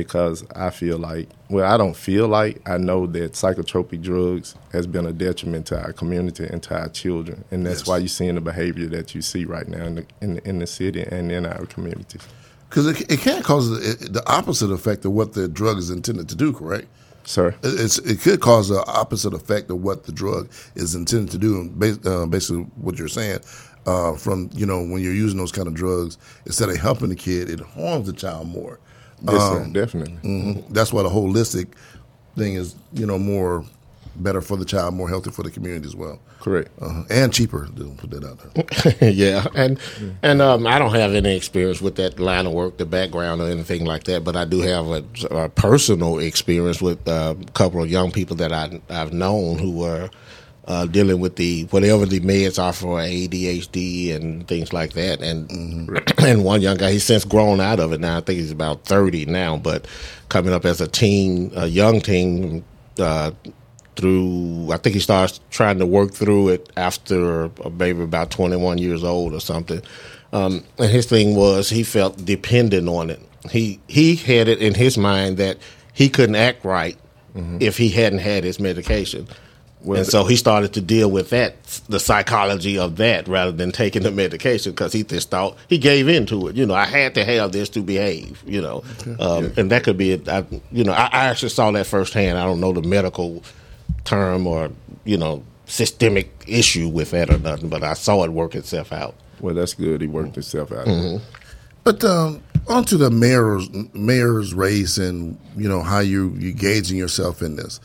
because 0.03 0.45
I 0.55 0.69
feel 0.69 0.97
like, 0.97 1.27
well, 1.49 1.69
I 1.71 1.75
don't 1.77 1.95
feel 1.95 2.27
like, 2.29 2.67
I 2.69 2.77
know 2.77 3.05
that 3.07 3.33
psychotropic 3.33 4.01
drugs 4.01 4.55
has 4.71 4.87
been 4.87 5.05
a 5.05 5.11
detriment 5.11 5.65
to 5.67 5.81
our 5.81 5.91
community 5.91 6.45
and 6.49 6.63
to 6.63 6.79
our 6.79 6.87
children, 6.89 7.43
and 7.51 7.65
that's 7.65 7.81
Yes. 7.81 7.87
why 7.87 7.97
you're 7.97 8.07
seeing 8.07 8.35
the 8.35 8.41
behavior 8.41 8.87
that 8.87 9.13
you 9.13 9.21
see 9.21 9.43
right 9.43 9.67
now 9.67 9.83
in 9.83 9.95
the 9.95 10.05
in, 10.21 10.35
the- 10.35 10.47
in 10.49 10.59
the 10.59 10.67
city 10.67 11.01
and 11.03 11.31
in 11.31 11.45
our 11.45 11.65
communities. 11.65 12.21
Because 12.69 12.87
it, 12.87 13.11
it 13.11 13.19
can 13.19 13.41
cause 13.43 13.69
the, 13.69 14.09
the 14.09 14.23
opposite 14.31 14.71
effect 14.71 15.03
of 15.03 15.11
what 15.11 15.33
the 15.33 15.47
drug 15.49 15.77
is 15.77 15.89
intended 15.89 16.29
to 16.29 16.35
do, 16.35 16.53
correct? 16.53 16.87
Sir, 17.25 17.49
It- 17.61 17.79
It's, 17.81 17.97
it 17.99 18.21
could 18.21 18.39
cause 18.39 18.69
the 18.69 18.83
opposite 18.87 19.33
effect 19.33 19.69
of 19.69 19.81
what 19.83 20.05
the 20.05 20.13
drug 20.13 20.49
is 20.75 20.95
intended 20.95 21.29
to 21.31 21.37
do. 21.37 21.59
And 21.59 21.77
bas- 21.77 21.99
uh, 22.05 22.25
basically, 22.25 22.63
what 22.75 22.97
you're 22.97 23.07
saying, 23.09 23.39
uh, 23.85 24.13
from 24.15 24.49
you 24.53 24.65
know, 24.65 24.79
when 24.81 25.01
you're 25.01 25.13
using 25.25 25.37
those 25.39 25.51
kind 25.51 25.67
of 25.67 25.73
drugs, 25.73 26.17
instead 26.45 26.69
of 26.69 26.77
helping 26.77 27.09
the 27.09 27.15
kid, 27.15 27.49
it 27.49 27.59
harms 27.59 28.05
the 28.07 28.13
child 28.13 28.47
more. 28.47 28.79
Yes, 29.27 29.41
sir, 29.41 29.61
Um, 29.61 29.73
definitely. 29.73 30.17
mhm. 30.23 30.63
That's 30.69 30.91
why 30.93 31.03
the 31.03 31.09
holistic 31.09 31.67
thing 32.37 32.53
is, 32.55 32.75
you 32.93 33.05
know, 33.05 33.17
more 33.19 33.63
better 34.15 34.41
for 34.41 34.57
the 34.57 34.65
child, 34.65 34.93
more 34.95 35.07
healthy 35.07 35.31
for 35.31 35.43
the 35.43 35.51
community 35.51 35.85
as 35.87 35.95
well, 35.95 36.19
Correct. 36.41 36.69
uh, 36.81 37.03
and 37.09 37.31
cheaper. 37.31 37.69
Don't 37.73 37.95
put 37.95 38.09
that 38.11 38.23
out 38.25 38.39
there. 38.99 39.09
yeah, 39.11 39.45
and 39.55 39.79
and 40.23 40.41
um, 40.41 40.67
I 40.67 40.77
don't 40.77 40.93
have 40.93 41.13
any 41.13 41.35
experience 41.37 41.81
with 41.81 41.95
that 41.95 42.19
line 42.19 42.45
of 42.45 42.51
work, 42.53 42.77
the 42.77 42.85
background 42.85 43.41
or 43.41 43.47
anything 43.49 43.85
like 43.85 44.03
that. 44.05 44.23
But 44.25 44.35
I 44.35 44.43
do 44.45 44.59
have 44.59 44.87
a, 44.87 45.03
a 45.31 45.49
personal 45.49 46.19
experience 46.19 46.81
with 46.81 47.07
uh, 47.07 47.35
a 47.39 47.51
couple 47.51 47.81
of 47.81 47.89
young 47.89 48.11
people 48.11 48.35
that 48.37 48.51
I, 48.51 48.81
I've 48.89 49.13
known 49.13 49.57
who 49.57 49.71
were 49.71 50.09
uh, 50.69 50.85
dealing 50.85 51.19
with 51.19 51.35
the 51.35 51.63
whatever 51.71 52.05
the 52.05 52.19
meds 52.19 52.61
are 52.61 52.71
for 52.71 52.99
ADHD 52.99 54.15
and 54.15 54.47
things 54.47 54.71
like 54.71 54.93
that. 54.93 55.19
And 55.21 55.49
and 56.19 56.43
one 56.45 56.61
young 56.61 56.77
guy, 56.77 56.91
he's 56.91 57.03
since 57.03 57.25
grown 57.25 57.59
out 57.59 57.79
of 57.79 57.91
it 57.91 57.99
now. 57.99 58.17
I 58.17 58.21
think 58.21 58.39
he's 58.39 58.51
about 58.51 58.85
thirty 58.85 59.25
now, 59.25 59.57
but 59.57 59.87
coming 60.29 60.53
up 60.53 60.65
as 60.65 60.79
a 60.79 60.87
teen, 60.87 61.51
a 61.55 61.67
young 61.67 61.99
teen. 61.99 62.63
Uh, 62.97 63.31
through 63.95 64.71
I 64.71 64.77
think 64.77 64.93
he 64.93 65.01
starts 65.01 65.41
trying 65.49 65.79
to 65.79 65.85
work 65.85 66.13
through 66.13 66.49
it 66.49 66.71
after 66.77 67.49
maybe 67.73 68.01
about 68.01 68.31
21 68.31 68.77
years 68.77 69.03
old 69.03 69.33
or 69.33 69.41
something. 69.41 69.81
Um, 70.31 70.63
and 70.77 70.89
his 70.89 71.05
thing 71.05 71.35
was 71.35 71.69
he 71.69 71.83
felt 71.83 72.23
dependent 72.23 72.87
on 72.87 73.09
it. 73.09 73.21
He 73.49 73.81
he 73.87 74.15
had 74.15 74.47
it 74.47 74.59
in 74.59 74.73
his 74.73 74.97
mind 74.97 75.35
that 75.37 75.57
he 75.91 76.07
couldn't 76.07 76.35
act 76.35 76.63
right 76.63 76.97
if 77.59 77.77
he 77.77 77.89
hadn't 77.89 78.19
had 78.19 78.43
his 78.43 78.59
medication. 78.59 79.27
And 79.85 80.05
so 80.05 80.25
he 80.25 80.35
started 80.35 80.73
to 80.73 80.81
deal 80.81 81.09
with 81.09 81.29
that, 81.29 81.55
the 81.87 81.99
psychology 81.99 82.77
of 82.77 82.97
that, 82.97 83.27
rather 83.27 83.51
than 83.51 83.71
taking 83.71 84.03
the 84.03 84.11
medication, 84.11 84.73
because 84.73 84.91
he 84.91 85.03
just 85.03 85.29
thought 85.29 85.57
he 85.67 85.77
gave 85.77 86.07
in 86.09 86.25
to 86.27 86.47
it. 86.47 86.55
You 86.55 86.65
know, 86.65 86.73
I 86.73 86.85
had 86.85 87.15
to 87.15 87.23
have 87.23 87.51
this 87.53 87.69
to 87.69 87.81
behave. 87.81 88.43
You 88.45 88.61
know, 88.61 88.83
um, 89.19 89.53
and 89.55 89.71
that 89.71 89.83
could 89.83 89.97
be, 89.97 90.11
it. 90.11 90.27
I, 90.27 90.45
you 90.71 90.83
know, 90.83 90.91
I, 90.91 91.05
I 91.11 91.25
actually 91.27 91.49
saw 91.49 91.71
that 91.71 91.87
firsthand. 91.87 92.37
I 92.37 92.43
don't 92.43 92.59
know 92.59 92.73
the 92.73 92.81
medical 92.81 93.43
term 94.03 94.47
or 94.47 94.71
you 95.05 95.17
know 95.17 95.43
systemic 95.65 96.43
issue 96.47 96.89
with 96.89 97.11
that 97.11 97.29
or 97.29 97.37
nothing, 97.37 97.69
but 97.69 97.83
I 97.83 97.93
saw 97.93 98.23
it 98.23 98.31
work 98.31 98.55
itself 98.55 98.91
out. 98.91 99.15
Well, 99.39 99.55
that's 99.55 99.73
good. 99.73 100.01
He 100.01 100.07
worked 100.07 100.35
himself 100.35 100.71
out. 100.71 100.87
But 101.83 102.03
um, 102.03 102.43
on 102.67 102.83
to 102.85 102.97
the 102.97 103.09
mayor's 103.09 103.69
mayor's 103.93 104.53
race, 104.53 104.97
and 104.97 105.39
you 105.55 105.69
know 105.69 105.81
how 105.81 105.99
you 105.99 106.35
you 106.37 106.53
gauging 106.53 106.97
yourself 106.97 107.41
in 107.41 107.55
this. 107.55 107.79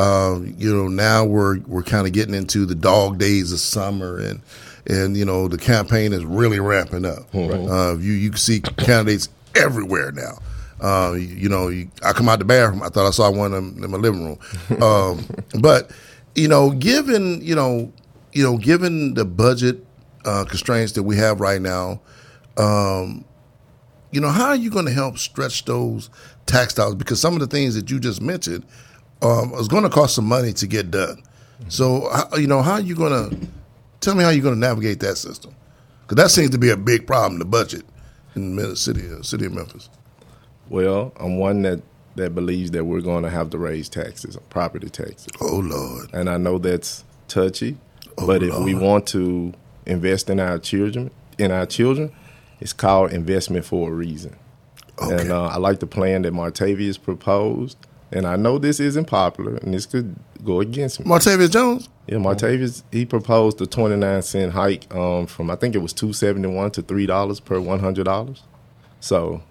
Um, 0.00 0.54
you 0.56 0.74
know 0.74 0.88
now 0.88 1.24
we're 1.24 1.58
we're 1.60 1.82
kind 1.82 2.06
of 2.06 2.14
getting 2.14 2.34
into 2.34 2.64
the 2.64 2.74
dog 2.74 3.18
days 3.18 3.52
of 3.52 3.60
summer, 3.60 4.18
and 4.18 4.40
and 4.86 5.14
you 5.16 5.26
know 5.26 5.46
the 5.46 5.58
campaign 5.58 6.14
is 6.14 6.24
really 6.24 6.58
ramping 6.58 7.04
up. 7.04 7.34
Uh, 7.34 7.96
you 7.98 8.12
you 8.12 8.32
see 8.36 8.60
candidates 8.60 9.28
everywhere 9.54 10.10
now. 10.12 10.38
Uh, 10.80 11.12
you, 11.12 11.26
you 11.26 11.48
know, 11.50 11.68
you, 11.68 11.90
I 12.02 12.12
come 12.12 12.30
out 12.30 12.38
the 12.38 12.46
bathroom. 12.46 12.82
I 12.82 12.88
thought 12.88 13.06
I 13.06 13.10
saw 13.10 13.30
one 13.30 13.52
in, 13.52 13.84
in 13.84 13.90
my 13.90 13.98
living 13.98 14.24
room. 14.24 14.38
Um, 14.82 15.26
but 15.60 15.90
you 16.34 16.48
know, 16.48 16.70
given 16.70 17.42
you 17.42 17.54
know, 17.54 17.92
you 18.32 18.42
know, 18.42 18.56
given 18.56 19.12
the 19.12 19.26
budget 19.26 19.84
uh, 20.24 20.46
constraints 20.48 20.92
that 20.92 21.02
we 21.02 21.16
have 21.16 21.40
right 21.40 21.60
now, 21.60 22.00
um, 22.56 23.26
you 24.12 24.20
know, 24.22 24.30
how 24.30 24.46
are 24.46 24.56
you 24.56 24.70
going 24.70 24.86
to 24.86 24.92
help 24.92 25.18
stretch 25.18 25.66
those 25.66 26.08
tax 26.46 26.72
dollars? 26.72 26.94
Because 26.94 27.20
some 27.20 27.34
of 27.34 27.40
the 27.40 27.46
things 27.46 27.74
that 27.74 27.90
you 27.90 28.00
just 28.00 28.22
mentioned 28.22 28.64
um, 29.22 29.52
is 29.54 29.68
going 29.68 29.82
to 29.84 29.90
cost 29.90 30.14
some 30.14 30.26
money 30.26 30.52
to 30.54 30.66
get 30.66 30.90
done. 30.90 31.22
So, 31.68 32.10
you 32.36 32.46
know, 32.46 32.62
how 32.62 32.72
are 32.74 32.80
you 32.80 32.94
going 32.94 33.30
to 33.30 33.46
tell 34.00 34.14
me 34.14 34.24
how 34.24 34.30
you're 34.30 34.42
going 34.42 34.54
to 34.54 34.60
navigate 34.60 35.00
that 35.00 35.16
system? 35.16 35.54
Because 36.02 36.16
that 36.22 36.30
seems 36.30 36.50
to 36.50 36.58
be 36.58 36.70
a 36.70 36.76
big 36.76 37.06
problem, 37.06 37.38
the 37.38 37.44
budget 37.44 37.84
in 38.34 38.56
the 38.56 38.76
city, 38.76 39.02
uh, 39.10 39.22
city 39.22 39.46
of 39.46 39.52
Memphis. 39.52 39.88
Well, 40.68 41.12
I'm 41.16 41.38
one 41.38 41.62
that 41.62 41.82
that 42.16 42.34
believes 42.34 42.72
that 42.72 42.84
we're 42.84 43.00
going 43.00 43.22
to 43.22 43.30
have 43.30 43.50
to 43.50 43.58
raise 43.58 43.88
taxes, 43.88 44.36
property 44.50 44.88
taxes. 44.88 45.28
Oh 45.40 45.56
Lord, 45.58 46.10
and 46.12 46.28
I 46.28 46.38
know 46.38 46.58
that's 46.58 47.04
touchy, 47.28 47.78
Oh, 48.18 48.26
but 48.26 48.42
if 48.42 48.56
we 48.58 48.74
want 48.74 49.06
to 49.08 49.52
invest 49.86 50.28
in 50.28 50.40
our 50.40 50.58
children, 50.58 51.10
in 51.38 51.50
our 51.50 51.66
children, 51.66 52.12
it's 52.60 52.72
called 52.72 53.12
investment 53.12 53.64
for 53.64 53.90
a 53.90 53.92
reason. 53.92 54.36
Okay. 55.00 55.22
And 55.22 55.32
uh, 55.32 55.46
I 55.46 55.56
like 55.56 55.80
the 55.80 55.86
plan 55.86 56.22
that 56.22 56.32
Martavius 56.32 57.00
proposed, 57.00 57.78
and 58.12 58.26
I 58.26 58.36
know 58.36 58.58
this 58.58 58.80
isn't 58.80 59.06
popular, 59.06 59.56
and 59.56 59.74
this 59.74 59.86
could 59.86 60.16
go 60.44 60.60
against 60.60 61.00
me. 61.00 61.06
Martavius 61.06 61.50
Jones. 61.50 61.88
Yeah, 62.06 62.16
Martavius 62.16 62.82
he 62.90 63.06
proposed 63.06 63.60
a 63.60 63.66
twenty 63.66 63.96
nine 63.96 64.22
cent 64.22 64.52
hike 64.52 64.92
um, 64.94 65.26
from 65.26 65.50
I 65.50 65.56
think 65.56 65.74
it 65.74 65.78
was 65.78 65.92
two 65.92 66.12
seventy 66.12 66.48
one 66.48 66.70
to 66.72 66.82
three 66.82 67.06
dollars 67.06 67.40
per 67.40 67.60
one 67.60 67.80
hundred 67.80 68.04
dollars. 68.04 68.42
So. 69.00 69.42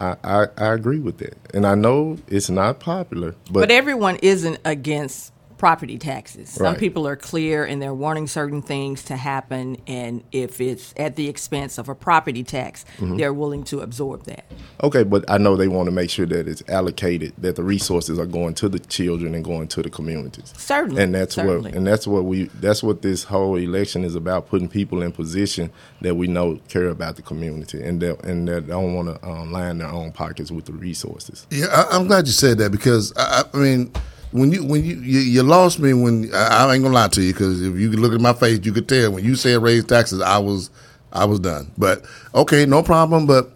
I, 0.00 0.14
I, 0.22 0.46
I 0.56 0.66
agree 0.74 1.00
with 1.00 1.18
that, 1.18 1.36
and 1.52 1.66
I 1.66 1.74
know 1.74 2.18
it's 2.28 2.48
not 2.48 2.78
popular, 2.78 3.34
but, 3.50 3.62
But, 3.62 3.70
everyone 3.72 4.14
isn't 4.22 4.60
against 4.64 5.32
property 5.58 5.98
taxes. 5.98 6.48
Some 6.50 6.76
people 6.76 7.06
are 7.06 7.16
clear 7.16 7.64
and 7.64 7.82
they're 7.82 7.92
wanting 7.92 8.26
certain 8.28 8.62
things 8.62 9.02
to 9.04 9.16
happen, 9.16 9.76
and 9.86 10.22
if 10.32 10.60
it's 10.60 10.94
at 10.96 11.16
the 11.16 11.28
expense 11.28 11.76
of 11.78 11.88
a 11.88 11.94
property 11.94 12.44
tax, 12.44 12.84
Mm-hmm. 12.98 13.16
they're 13.16 13.34
willing 13.34 13.64
to 13.64 13.80
absorb 13.80 14.24
that. 14.24 14.44
Okay, 14.82 15.02
but 15.04 15.24
I 15.30 15.38
know 15.38 15.56
they 15.56 15.68
want 15.68 15.86
to 15.86 15.90
make 15.92 16.10
sure 16.10 16.26
that 16.26 16.48
it's 16.48 16.62
allocated, 16.68 17.32
that 17.38 17.56
the 17.56 17.62
resources 17.62 18.18
are 18.18 18.26
going 18.26 18.54
to 18.54 18.68
the 18.68 18.78
children 18.78 19.34
and 19.34 19.44
going 19.44 19.68
to 19.68 19.82
the 19.82 19.90
communities. 19.90 20.52
Certainly, 20.56 21.02
And 21.02 21.14
that's 21.14 21.34
certainly. 21.34 21.70
what 21.70 21.76
and 21.76 21.86
that's 21.86 22.06
what 22.06 22.24
we 22.24 22.44
that's 22.60 22.82
what 22.82 23.02
this 23.02 23.24
whole 23.24 23.56
election 23.56 24.04
is 24.04 24.14
about: 24.14 24.48
putting 24.48 24.68
people 24.68 25.02
in 25.02 25.12
position 25.12 25.70
that 26.00 26.14
we 26.16 26.26
know 26.28 26.58
care 26.68 26.88
about 26.88 27.16
the 27.16 27.22
community 27.22 27.82
and 27.82 28.00
that 28.02 28.24
and 28.24 28.46
that 28.48 28.66
don't 28.68 28.94
want 28.94 29.08
to 29.20 29.28
um, 29.28 29.52
line 29.52 29.78
their 29.78 29.88
own 29.88 30.12
pockets 30.12 30.50
with 30.50 30.64
the 30.66 30.72
resources. 30.72 31.46
Yeah, 31.50 31.66
I, 31.66 31.96
I'm 31.96 32.06
glad 32.06 32.26
you 32.26 32.32
said 32.32 32.58
that 32.58 32.70
because 32.70 33.12
I, 33.16 33.42
I 33.52 33.56
mean, 33.56 33.92
when 34.30 34.52
you 34.52 34.64
when 34.64 34.84
you 34.84 34.96
you, 34.96 35.20
you 35.20 35.42
lost 35.42 35.78
me 35.78 35.92
when 35.94 36.30
I, 36.34 36.66
I 36.66 36.74
ain't 36.74 36.82
gonna 36.82 36.94
lie 36.94 37.08
to 37.08 37.22
you 37.22 37.32
because 37.32 37.62
if 37.62 37.76
you 37.76 37.90
could 37.90 37.98
look 37.98 38.12
at 38.12 38.20
my 38.20 38.32
face, 38.32 38.60
you 38.62 38.72
could 38.72 38.88
tell 38.88 39.12
when 39.12 39.24
you 39.24 39.34
said 39.34 39.62
raise 39.62 39.84
taxes, 39.84 40.20
I 40.20 40.38
was 40.38 40.70
I 41.12 41.24
was 41.24 41.40
done. 41.40 41.72
But 41.78 42.04
okay, 42.34 42.66
no 42.66 42.82
problem. 42.82 43.26
But 43.26 43.50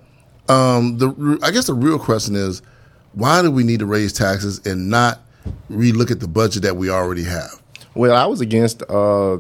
um, 0.48 0.98
the 0.98 1.38
I 1.42 1.50
guess 1.50 1.66
the 1.66 1.74
real 1.74 1.98
question 1.98 2.36
is, 2.36 2.62
why 3.12 3.42
do 3.42 3.50
we 3.50 3.64
need 3.64 3.80
to 3.80 3.86
raise 3.86 4.12
taxes 4.12 4.64
and 4.66 4.88
not 4.88 5.20
relook 5.70 6.10
at 6.10 6.20
the 6.20 6.28
budget 6.28 6.62
that 6.62 6.76
we 6.76 6.88
already 6.90 7.24
have? 7.24 7.60
Well, 7.94 8.16
I 8.16 8.24
was 8.26 8.40
against 8.40 8.82
uh, 8.88 9.38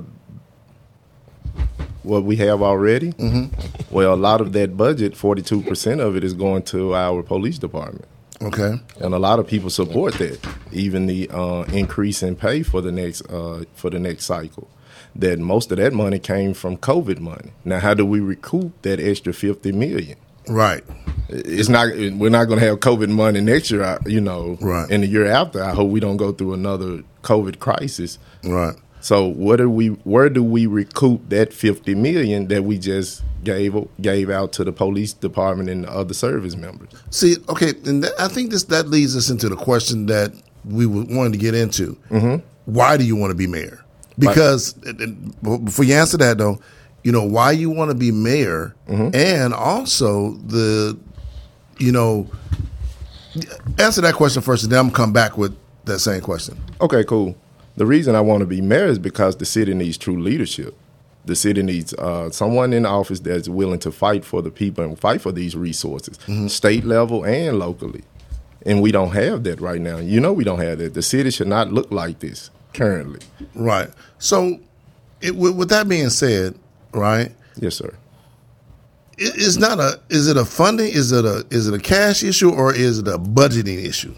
what 2.02 2.24
we 2.24 2.36
have 2.36 2.60
already. 2.60 3.12
Mm-hmm. 3.12 3.94
Well, 3.94 4.12
a 4.12 4.16
lot 4.16 4.40
of 4.40 4.52
that 4.52 4.76
budget, 4.76 5.16
forty-two 5.16 5.62
percent 5.62 6.00
of 6.00 6.16
it, 6.16 6.24
is 6.24 6.34
going 6.34 6.64
to 6.64 6.94
our 6.94 7.22
police 7.22 7.58
department. 7.58 8.06
Okay, 8.42 8.74
and 9.00 9.14
a 9.14 9.18
lot 9.18 9.38
of 9.38 9.46
people 9.46 9.70
support 9.70 10.14
that. 10.14 10.38
Even 10.72 11.06
the 11.06 11.28
uh, 11.30 11.62
increase 11.72 12.22
in 12.22 12.36
pay 12.36 12.62
for 12.62 12.80
the 12.80 12.90
next 12.92 13.22
uh, 13.30 13.64
for 13.74 13.90
the 13.90 13.98
next 13.98 14.24
cycle, 14.24 14.68
that 15.14 15.38
most 15.38 15.70
of 15.70 15.78
that 15.78 15.92
money 15.92 16.18
came 16.18 16.54
from 16.54 16.76
COVID 16.76 17.20
money. 17.20 17.52
Now, 17.64 17.78
how 17.78 17.94
do 17.94 18.04
we 18.04 18.20
recoup 18.20 18.80
that 18.82 18.98
extra 19.00 19.32
fifty 19.32 19.72
million? 19.72 20.16
right. 20.48 20.82
It's 21.28 21.68
not. 21.68 21.88
We're 21.94 22.30
not 22.30 22.46
going 22.46 22.58
to 22.60 22.66
have 22.66 22.80
COVID 22.80 23.08
money 23.08 23.40
next 23.40 23.70
year. 23.70 23.98
You 24.04 24.20
know, 24.20 24.58
Right. 24.60 24.90
And 24.90 25.02
the 25.02 25.06
year 25.06 25.26
after, 25.26 25.62
I 25.62 25.72
hope 25.72 25.90
we 25.90 26.00
don't 26.00 26.18
go 26.18 26.32
through 26.32 26.54
another 26.54 27.02
COVID 27.22 27.58
crisis. 27.58 28.18
Right. 28.44 28.74
So, 29.02 29.26
what 29.26 29.56
do 29.56 29.68
we? 29.68 29.88
Where 29.88 30.30
do 30.30 30.44
we 30.44 30.66
recoup 30.66 31.28
that 31.28 31.52
fifty 31.52 31.94
million 31.94 32.46
that 32.48 32.62
we 32.62 32.78
just 32.78 33.22
gave 33.42 33.74
gave 34.00 34.30
out 34.30 34.52
to 34.52 34.64
the 34.64 34.72
police 34.72 35.12
department 35.12 35.68
and 35.68 35.84
the 35.84 35.90
other 35.90 36.14
service 36.14 36.54
members? 36.54 36.88
See, 37.10 37.36
okay, 37.48 37.74
and 37.84 38.04
that, 38.04 38.12
I 38.20 38.28
think 38.28 38.50
this 38.50 38.62
that 38.64 38.86
leads 38.86 39.16
us 39.16 39.28
into 39.28 39.48
the 39.48 39.56
question 39.56 40.06
that 40.06 40.32
we 40.64 40.86
wanted 40.86 41.32
to 41.32 41.38
get 41.38 41.56
into. 41.56 41.98
Mm-hmm. 42.10 42.46
Why 42.66 42.96
do 42.96 43.04
you 43.04 43.16
want 43.16 43.32
to 43.32 43.36
be 43.36 43.48
mayor? 43.48 43.84
Because 44.20 44.76
and 44.84 45.34
before 45.42 45.84
you 45.84 45.94
answer 45.94 46.16
that, 46.18 46.38
though, 46.38 46.60
you 47.02 47.10
know 47.10 47.24
why 47.24 47.50
you 47.50 47.70
want 47.70 47.90
to 47.90 47.96
be 47.96 48.12
mayor, 48.12 48.76
and 48.86 49.52
also 49.52 50.34
the, 50.46 50.96
you 51.78 51.90
know, 51.90 52.30
answer 53.78 54.00
that 54.02 54.14
question 54.14 54.42
first, 54.42 54.62
and 54.62 54.72
then 54.72 54.78
I'm 54.78 54.90
come 54.92 55.12
back 55.12 55.36
with 55.36 55.56
that 55.86 55.98
same 55.98 56.20
question. 56.20 56.56
Okay, 56.80 57.02
cool. 57.02 57.34
The 57.76 57.86
reason 57.86 58.14
I 58.14 58.20
want 58.20 58.40
to 58.40 58.46
be 58.46 58.60
mayor 58.60 58.86
is 58.86 58.98
because 58.98 59.36
the 59.36 59.46
city 59.46 59.72
needs 59.74 59.96
true 59.96 60.20
leadership. 60.20 60.76
The 61.24 61.36
city 61.36 61.62
needs 61.62 61.94
uh, 61.94 62.30
someone 62.30 62.72
in 62.72 62.84
office 62.84 63.20
that's 63.20 63.48
willing 63.48 63.78
to 63.80 63.92
fight 63.92 64.24
for 64.24 64.42
the 64.42 64.50
people 64.50 64.84
and 64.84 64.98
fight 64.98 65.20
for 65.20 65.30
these 65.32 65.56
resources, 65.56 66.18
state 66.52 66.84
level 66.84 67.24
and 67.24 67.58
locally. 67.58 68.02
And 68.66 68.82
we 68.82 68.92
don't 68.92 69.12
have 69.12 69.44
that 69.44 69.60
right 69.60 69.80
now. 69.80 69.98
You 69.98 70.20
know, 70.20 70.32
we 70.32 70.44
don't 70.44 70.60
have 70.60 70.78
that. 70.78 70.94
The 70.94 71.02
city 71.02 71.30
should 71.30 71.46
not 71.48 71.72
look 71.72 71.90
like 71.90 72.18
this 72.18 72.50
currently. 72.74 73.20
Right. 73.54 73.88
So, 74.18 74.58
it, 75.20 75.36
with, 75.36 75.56
with 75.56 75.68
that 75.70 75.88
being 75.88 76.10
said, 76.10 76.56
right, 76.92 77.30
Yes, 77.56 77.76
sir. 77.76 77.94
it, 79.18 79.32
it's 79.36 79.56
not 79.56 79.78
a. 79.78 80.00
Is 80.10 80.26
it 80.28 80.36
a 80.36 80.44
funding? 80.44 80.88
Is 80.92 81.12
it 81.12 81.24
a? 81.24 81.44
Is 81.50 81.68
it 81.68 81.74
a 81.74 81.78
cash 81.78 82.22
issue 82.24 82.50
or 82.50 82.74
is 82.74 82.98
it 82.98 83.08
a 83.08 83.18
budgeting 83.18 83.84
issue? 83.84 84.14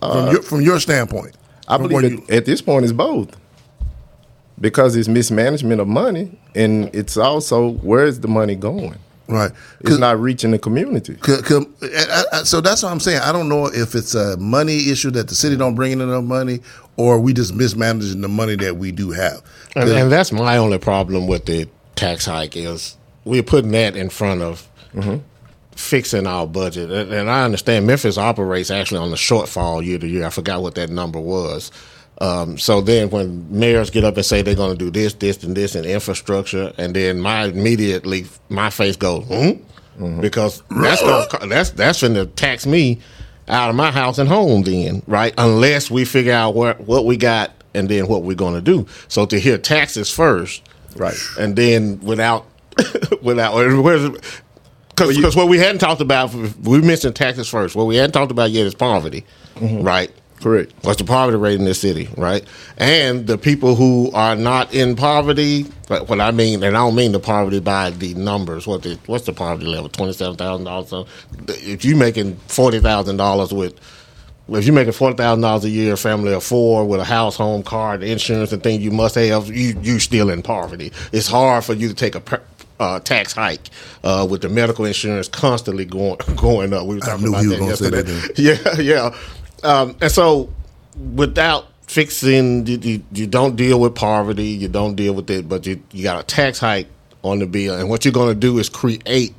From 0.00 0.30
your 0.32 0.42
from 0.42 0.60
your 0.60 0.80
standpoint, 0.80 1.36
I 1.68 1.76
From 1.76 1.88
believe 1.88 2.18
what 2.18 2.26
that 2.28 2.36
at 2.36 2.44
this 2.44 2.60
point 2.62 2.84
it's 2.84 2.92
both. 2.92 3.36
Because 4.60 4.94
it's 4.94 5.08
mismanagement 5.08 5.80
of 5.80 5.88
money 5.88 6.38
and 6.54 6.94
it's 6.94 7.16
also 7.16 7.70
where's 7.70 8.20
the 8.20 8.28
money 8.28 8.54
going? 8.54 8.98
right. 9.32 9.50
It's 9.80 9.98
not 9.98 10.20
reaching 10.20 10.50
the 10.50 10.58
community. 10.58 11.14
Could, 11.16 11.44
could, 11.44 11.66
I, 11.82 12.24
I, 12.32 12.42
so 12.42 12.60
that's 12.60 12.82
what 12.82 12.92
I'm 12.92 13.00
saying. 13.00 13.20
I 13.22 13.32
don't 13.32 13.48
know 13.48 13.66
if 13.66 13.94
it's 13.94 14.14
a 14.14 14.36
money 14.36 14.90
issue 14.90 15.10
that 15.12 15.28
the 15.28 15.34
city 15.34 15.56
don't 15.56 15.74
bring 15.74 15.92
in 15.92 16.00
enough 16.00 16.24
money, 16.24 16.60
or 16.96 17.18
we 17.18 17.32
just 17.32 17.54
mismanaging 17.54 18.20
the 18.20 18.28
money 18.28 18.56
that 18.56 18.76
we 18.76 18.92
do 18.92 19.10
have. 19.10 19.42
And, 19.74 19.88
and 19.88 20.12
that's 20.12 20.32
my 20.32 20.56
only 20.56 20.78
problem 20.78 21.26
with 21.26 21.46
the 21.46 21.68
tax 21.94 22.26
hike 22.26 22.56
is 22.56 22.96
we're 23.24 23.42
putting 23.42 23.72
that 23.72 23.96
in 23.96 24.10
front 24.10 24.42
of 24.42 24.68
mm-hmm. 24.94 25.18
Fixing 25.76 26.26
our 26.26 26.46
budget. 26.46 26.90
And, 26.90 27.12
and 27.12 27.30
I 27.30 27.44
understand 27.44 27.86
Memphis 27.86 28.18
operates 28.18 28.70
actually 28.70 28.98
on 28.98 29.10
the 29.10 29.16
shortfall 29.16 29.84
year 29.84 29.98
to 29.98 30.06
year. 30.06 30.24
I 30.26 30.30
forgot 30.30 30.62
what 30.62 30.74
that 30.76 30.90
number 30.90 31.20
was. 31.20 31.70
Um, 32.20 32.56
so 32.58 32.80
then 32.80 33.10
when 33.10 33.46
mayors 33.50 33.90
get 33.90 34.04
up 34.04 34.16
and 34.16 34.24
say 34.24 34.42
they're 34.42 34.54
going 34.54 34.76
to 34.76 34.84
do 34.84 34.90
this, 34.90 35.14
this, 35.14 35.42
and 35.42 35.56
this 35.56 35.74
in 35.74 35.84
infrastructure, 35.84 36.72
and 36.78 36.94
then 36.94 37.18
my 37.20 37.44
immediately 37.46 38.26
my 38.48 38.70
face 38.70 38.96
goes, 38.96 39.24
hmm? 39.26 40.20
Because 40.20 40.62
that's 40.70 41.02
gonna, 41.02 41.46
that's 41.48 41.70
that's 41.70 42.00
going 42.00 42.14
to 42.14 42.26
tax 42.26 42.64
me 42.66 43.00
out 43.48 43.70
of 43.70 43.76
my 43.76 43.90
house 43.90 44.18
and 44.18 44.28
home 44.28 44.62
then, 44.62 45.02
right? 45.06 45.34
Unless 45.36 45.90
we 45.90 46.04
figure 46.04 46.32
out 46.32 46.54
where, 46.54 46.74
what 46.74 47.04
we 47.06 47.16
got 47.16 47.50
and 47.74 47.88
then 47.88 48.06
what 48.08 48.22
we're 48.22 48.36
going 48.36 48.54
to 48.54 48.60
do. 48.60 48.86
So 49.08 49.26
to 49.26 49.38
hear 49.38 49.58
taxes 49.58 50.10
first, 50.10 50.62
Right. 50.96 51.16
and 51.38 51.56
then 51.56 52.00
without 52.00 52.46
without 53.22 53.54
because 54.96 55.36
what 55.36 55.48
we 55.48 55.58
hadn't 55.58 55.78
talked 55.78 56.00
about 56.00 56.32
we 56.34 56.80
mentioned 56.80 57.16
taxes 57.16 57.48
first. 57.48 57.74
What 57.74 57.86
we 57.86 57.96
hadn't 57.96 58.12
talked 58.12 58.30
about 58.30 58.50
yet 58.50 58.66
is 58.66 58.74
poverty 58.74 59.24
mm-hmm. 59.56 59.82
right? 59.82 60.10
Correct. 60.40 60.72
what's 60.82 60.98
the 60.98 61.04
poverty 61.04 61.38
rate 61.38 61.58
in 61.58 61.64
this 61.64 61.80
city 61.80 62.08
right? 62.16 62.44
And 62.76 63.28
the 63.28 63.38
people 63.38 63.76
who 63.76 64.10
are 64.12 64.34
not 64.34 64.74
in 64.74 64.96
poverty 64.96 65.66
but 65.88 66.08
what 66.08 66.20
i 66.20 66.32
mean 66.32 66.64
and 66.64 66.76
i 66.76 66.80
don't 66.80 66.96
mean 66.96 67.12
the 67.12 67.20
poverty 67.20 67.60
by 67.60 67.90
the 67.90 68.14
numbers 68.14 68.66
what 68.66 68.82
the 68.82 68.98
what's 69.06 69.24
the 69.24 69.32
poverty 69.32 69.66
level? 69.66 69.88
$27000 69.88 71.06
if 71.48 71.84
you're 71.84 71.96
making 71.96 72.34
$40000 72.48 73.52
with 73.56 73.78
if 74.48 74.66
you're 74.66 74.74
making 74.74 74.92
forty 74.92 75.16
thousand 75.16 75.40
dollars 75.40 75.64
a 75.64 75.70
year, 75.70 75.96
family 75.96 76.32
of 76.32 76.42
four 76.42 76.84
with 76.84 77.00
a 77.00 77.04
house, 77.04 77.36
home, 77.36 77.62
car, 77.62 77.96
the 77.96 78.10
insurance, 78.10 78.52
and 78.52 78.62
things 78.62 78.82
you 78.82 78.90
must 78.90 79.14
have, 79.14 79.48
you 79.48 79.78
you 79.80 79.98
still 79.98 80.30
in 80.30 80.42
poverty. 80.42 80.92
It's 81.12 81.28
hard 81.28 81.64
for 81.64 81.74
you 81.74 81.88
to 81.88 81.94
take 81.94 82.14
a 82.14 82.20
per, 82.20 82.42
uh, 82.82 83.00
tax 83.00 83.32
hike 83.32 83.70
uh, 84.04 84.26
with 84.28 84.42
the 84.42 84.48
medical 84.48 84.84
insurance 84.84 85.28
constantly 85.28 85.84
going 85.84 86.18
going 86.36 86.72
up. 86.72 86.86
We 86.86 86.96
were 86.96 87.00
talking 87.00 87.24
knew 87.24 87.30
about 87.30 87.44
he 87.44 87.48
that 87.48 87.60
was 87.60 87.80
gonna 87.80 87.90
say 87.90 87.96
yesterday. 87.96 88.12
that, 88.12 88.78
yeah, 88.78 89.12
yeah. 89.62 89.70
Um, 89.70 89.96
and 90.00 90.10
so, 90.10 90.50
without 91.14 91.68
fixing, 91.86 92.66
you, 92.66 92.78
you, 92.78 93.02
you 93.12 93.26
don't 93.26 93.54
deal 93.54 93.80
with 93.80 93.94
poverty, 93.94 94.46
you 94.46 94.68
don't 94.68 94.96
deal 94.96 95.14
with 95.14 95.30
it, 95.30 95.48
but 95.48 95.66
you 95.66 95.80
you 95.92 96.02
got 96.02 96.20
a 96.20 96.24
tax 96.24 96.58
hike 96.58 96.88
on 97.22 97.38
the 97.38 97.46
bill, 97.46 97.78
and 97.78 97.88
what 97.88 98.04
you're 98.04 98.12
going 98.12 98.34
to 98.34 98.38
do 98.38 98.58
is 98.58 98.68
create 98.68 99.34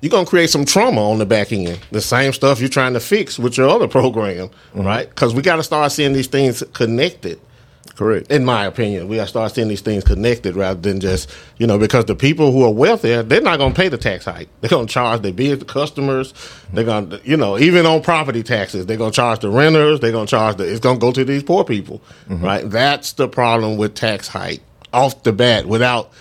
you're 0.00 0.10
gonna 0.10 0.26
create 0.26 0.50
some 0.50 0.64
trauma 0.64 1.10
on 1.10 1.18
the 1.18 1.26
back 1.26 1.52
end. 1.52 1.80
The 1.90 2.00
same 2.00 2.32
stuff 2.32 2.60
you're 2.60 2.68
trying 2.68 2.92
to 2.92 3.00
fix 3.00 3.38
with 3.38 3.56
your 3.56 3.68
other 3.68 3.88
program, 3.88 4.50
right? 4.74 5.08
Because 5.08 5.34
we 5.34 5.42
got 5.42 5.56
to 5.56 5.64
start 5.64 5.90
seeing 5.90 6.12
these 6.12 6.28
things 6.28 6.62
connected. 6.72 7.40
Correct. 7.98 8.30
In 8.30 8.44
my 8.44 8.64
opinion, 8.64 9.08
we 9.08 9.16
got 9.16 9.24
to 9.24 9.28
start 9.28 9.52
seeing 9.56 9.66
these 9.66 9.80
things 9.80 10.04
connected 10.04 10.54
rather 10.54 10.80
than 10.80 11.00
just 11.00 11.28
you 11.58 11.66
know 11.66 11.78
because 11.78 12.04
the 12.04 12.14
people 12.14 12.52
who 12.52 12.62
are 12.62 12.70
wealthier 12.70 13.24
they're 13.24 13.40
not 13.40 13.58
gonna 13.58 13.74
pay 13.74 13.88
the 13.88 13.98
tax 13.98 14.24
hike. 14.24 14.48
They're 14.60 14.70
gonna 14.70 14.86
charge 14.86 15.22
their 15.22 15.32
big 15.32 15.66
customers. 15.66 16.32
They're 16.72 16.84
gonna 16.84 17.18
you 17.24 17.36
know 17.36 17.58
even 17.58 17.86
on 17.86 18.00
property 18.02 18.44
taxes 18.44 18.86
they're 18.86 18.96
gonna 18.96 19.10
charge 19.10 19.40
the 19.40 19.50
renters. 19.50 19.98
They're 19.98 20.12
gonna 20.12 20.28
charge 20.28 20.58
the 20.58 20.64
it's 20.70 20.78
gonna 20.78 21.00
go 21.00 21.10
to 21.10 21.24
these 21.24 21.42
poor 21.42 21.64
people, 21.64 22.00
right? 22.28 22.62
That's 22.70 23.14
the 23.14 23.26
problem 23.26 23.76
with 23.78 23.96
tax 23.96 24.28
hike 24.28 24.60
off 24.92 25.24
the 25.24 25.32
bat 25.32 25.66
without 25.66 26.12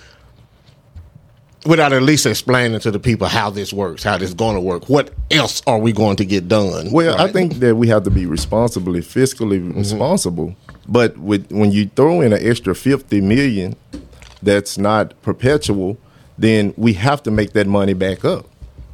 without 1.66 1.92
at 1.92 2.02
least 2.02 2.26
explaining 2.26 2.80
to 2.80 2.92
the 2.92 3.00
people 3.00 3.28
how 3.28 3.50
this 3.50 3.74
works, 3.74 4.02
how 4.04 4.18
this 4.18 4.30
is 4.30 4.36
going 4.36 4.56
to 4.56 4.62
work. 4.62 4.88
What 4.90 5.12
else 5.32 5.62
are 5.68 5.78
we 5.80 5.92
going 5.92 6.16
to 6.18 6.26
get 6.26 6.48
done? 6.48 6.92
Well, 6.92 7.20
I 7.20 7.30
think 7.32 7.56
that 7.56 7.76
we 7.76 7.88
have 7.90 8.04
to 8.04 8.10
be 8.10 8.26
responsibly, 8.26 9.02
fiscally 9.02 9.60
Mm-hmm. 9.60 9.78
responsible. 9.80 10.56
But 10.88 11.18
with 11.18 11.52
when 11.52 11.72
you 11.72 11.90
throw 11.96 12.22
in 12.22 12.34
an 12.34 12.40
extra 12.42 12.74
fifty 12.74 13.22
million, 13.22 13.76
that's 14.42 14.78
not 14.78 15.20
perpetual, 15.22 15.98
then 16.38 16.74
we 16.78 16.94
have 16.94 17.24
to 17.24 17.32
make 17.32 17.54
that 17.54 17.68
money 17.68 17.94
back 17.94 18.24
up. 18.24 18.46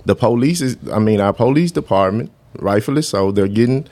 The 0.05 0.15
police 0.15 0.61
is, 0.61 0.77
I 0.91 0.99
mean, 0.99 1.21
our 1.21 1.33
police 1.33 1.71
department, 1.71 2.31
rightfully 2.59 3.01
so, 3.01 3.31
they're 3.31 3.47
getting 3.47 3.87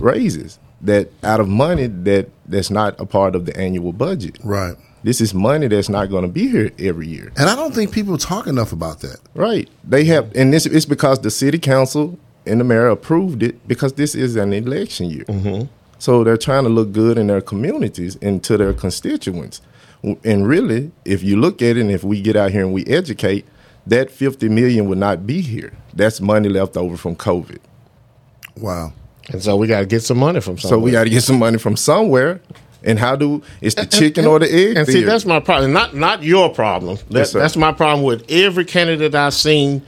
raises 0.00 0.58
that 0.82 1.08
out 1.22 1.40
of 1.40 1.48
money 1.48 1.86
that 1.86 2.28
that's 2.46 2.70
not 2.70 2.98
a 3.00 3.06
part 3.06 3.34
of 3.34 3.46
the 3.46 3.56
annual 3.56 3.92
budget. 3.92 4.38
Right. 4.44 4.76
This 5.02 5.20
is 5.20 5.34
money 5.34 5.68
that's 5.68 5.88
not 5.88 6.10
going 6.10 6.22
to 6.22 6.28
be 6.28 6.48
here 6.48 6.70
every 6.78 7.06
year. 7.06 7.32
And 7.36 7.48
I 7.48 7.54
don't 7.54 7.74
think 7.74 7.92
people 7.92 8.18
talk 8.18 8.46
enough 8.46 8.72
about 8.72 9.00
that. 9.00 9.18
Right. 9.34 9.68
They 9.84 10.04
have, 10.04 10.34
and 10.34 10.52
this 10.52 10.66
is 10.66 10.86
because 10.86 11.20
the 11.20 11.30
city 11.30 11.58
council 11.58 12.18
and 12.46 12.60
the 12.60 12.64
mayor 12.64 12.88
approved 12.88 13.42
it 13.42 13.66
because 13.68 13.94
this 13.94 14.14
is 14.14 14.36
an 14.36 14.52
election 14.52 15.10
year. 15.10 15.24
Mm-hmm. 15.24 15.66
So 16.04 16.22
they're 16.22 16.36
trying 16.36 16.64
to 16.64 16.68
look 16.68 16.92
good 16.92 17.16
in 17.16 17.28
their 17.28 17.40
communities 17.40 18.18
and 18.20 18.44
to 18.44 18.58
their 18.58 18.74
constituents. 18.74 19.62
And 20.02 20.46
really, 20.46 20.92
if 21.06 21.22
you 21.22 21.36
look 21.38 21.62
at 21.62 21.78
it, 21.78 21.80
and 21.80 21.90
if 21.90 22.04
we 22.04 22.20
get 22.20 22.36
out 22.36 22.50
here 22.50 22.60
and 22.60 22.74
we 22.74 22.84
educate, 22.84 23.46
that 23.86 24.10
50 24.10 24.50
million 24.50 24.86
would 24.90 24.98
not 24.98 25.26
be 25.26 25.40
here. 25.40 25.72
That's 25.94 26.20
money 26.20 26.50
left 26.50 26.76
over 26.76 26.98
from 26.98 27.16
COVID. 27.16 27.56
Wow. 28.58 28.92
And 29.30 29.42
so 29.42 29.56
we 29.56 29.66
got 29.66 29.80
to 29.80 29.86
get 29.86 30.02
some 30.02 30.18
money 30.18 30.42
from 30.42 30.58
somewhere. 30.58 30.78
So 30.78 30.84
we 30.84 30.90
got 30.90 31.04
to 31.04 31.10
get 31.10 31.22
some 31.22 31.38
money 31.38 31.56
from 31.56 31.74
somewhere. 31.74 32.42
And 32.82 32.98
how 32.98 33.16
do 33.16 33.42
it's 33.62 33.74
the 33.74 33.86
chicken 33.86 34.26
or 34.26 34.38
the 34.38 34.54
egg? 34.54 34.76
And 34.76 34.86
see, 34.86 35.04
that's 35.04 35.24
my 35.24 35.40
problem. 35.40 35.72
Not 35.72 35.94
not 35.94 36.22
your 36.22 36.50
problem. 36.50 36.96
That, 37.08 37.20
Yes, 37.20 37.32
that's 37.32 37.56
my 37.56 37.72
problem 37.72 38.04
with 38.04 38.30
every 38.30 38.66
candidate 38.66 39.14
I've 39.14 39.32
seen 39.32 39.80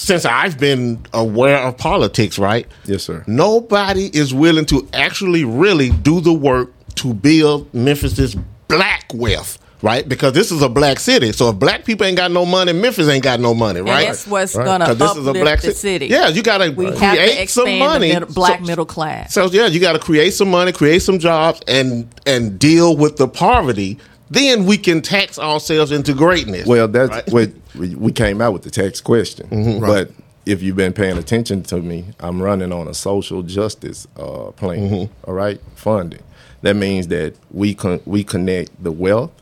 since 0.00 0.24
I've 0.24 0.58
been 0.58 1.04
aware 1.12 1.58
of 1.58 1.76
politics. 1.76 2.38
Right? 2.38 2.66
Yes, 2.84 3.02
sir. 3.04 3.22
Nobody 3.26 4.06
is 4.16 4.32
willing 4.34 4.66
to 4.66 4.88
actually 4.92 5.44
really 5.44 5.90
do 5.90 6.20
the 6.20 6.32
work 6.32 6.72
to 6.96 7.14
build 7.14 7.72
Memphis's 7.74 8.36
black 8.68 9.06
wealth. 9.14 9.58
Right? 9.82 10.06
Because 10.06 10.34
this 10.34 10.52
is 10.52 10.60
a 10.60 10.68
black 10.68 11.00
city. 11.00 11.32
So 11.32 11.48
if 11.48 11.58
black 11.58 11.86
people 11.86 12.04
ain't 12.06 12.18
got 12.18 12.30
no 12.30 12.44
money, 12.44 12.74
Memphis 12.74 13.08
ain't 13.08 13.24
got 13.24 13.40
no 13.40 13.54
money. 13.54 13.78
And 13.78 13.88
Right? 13.88 14.08
that's 14.08 14.26
what's 14.26 14.54
Right. 14.54 14.66
going 14.66 14.80
to 14.80 14.86
'Cause 14.88 14.98
this 14.98 15.08
uplift 15.08 15.22
is 15.22 15.26
a 15.28 15.42
black 15.42 15.60
the 15.62 15.68
ci- 15.68 15.74
city. 15.78 16.06
Yeah, 16.08 16.28
you 16.28 16.42
got 16.42 16.58
to 16.58 16.68
we 16.68 16.84
have 16.84 16.98
create 16.98 17.46
to 17.48 17.52
some 17.54 17.78
money. 17.78 18.08
the 18.08 18.14
middle, 18.20 18.34
black 18.34 18.60
So- 18.60 18.66
middle 18.66 18.84
class. 18.84 19.32
So 19.32 19.46
yeah, 19.50 19.68
you 19.68 19.80
got 19.80 19.92
to 19.94 19.98
create 19.98 20.34
some 20.34 20.50
money, 20.50 20.72
create 20.72 21.00
some 21.00 21.18
jobs, 21.18 21.60
and 21.66 22.08
and 22.26 22.58
deal 22.58 22.94
with 22.94 23.16
the 23.16 23.26
poverty. 23.26 23.96
Then 24.30 24.64
we 24.64 24.78
can 24.78 25.02
tax 25.02 25.38
ourselves 25.38 25.90
into 25.90 26.14
greatness. 26.14 26.66
Well, 26.66 26.86
that's 26.88 27.10
Right? 27.10 27.32
what 27.32 27.50
we 27.74 28.12
came 28.12 28.40
out 28.40 28.52
with 28.52 28.62
the 28.62 28.70
tax 28.70 29.00
question. 29.00 29.48
Mm-hmm. 29.48 29.80
But 29.84 30.12
if 30.46 30.62
you've 30.62 30.76
been 30.76 30.92
paying 30.92 31.18
attention 31.18 31.62
to 31.64 31.80
me, 31.82 32.04
I'm 32.20 32.40
running 32.40 32.72
on 32.72 32.86
a 32.88 32.94
social 32.94 33.42
justice 33.42 34.06
uh, 34.16 34.52
plan. 34.52 34.78
Mm-hmm. 34.88 35.28
all 35.28 35.34
right, 35.34 35.60
funding. 35.74 36.22
That 36.62 36.76
means 36.76 37.08
that 37.08 37.34
we 37.50 37.74
con- 37.74 38.00
we 38.04 38.22
connect 38.22 38.82
the 38.82 38.92
wealth 38.92 39.32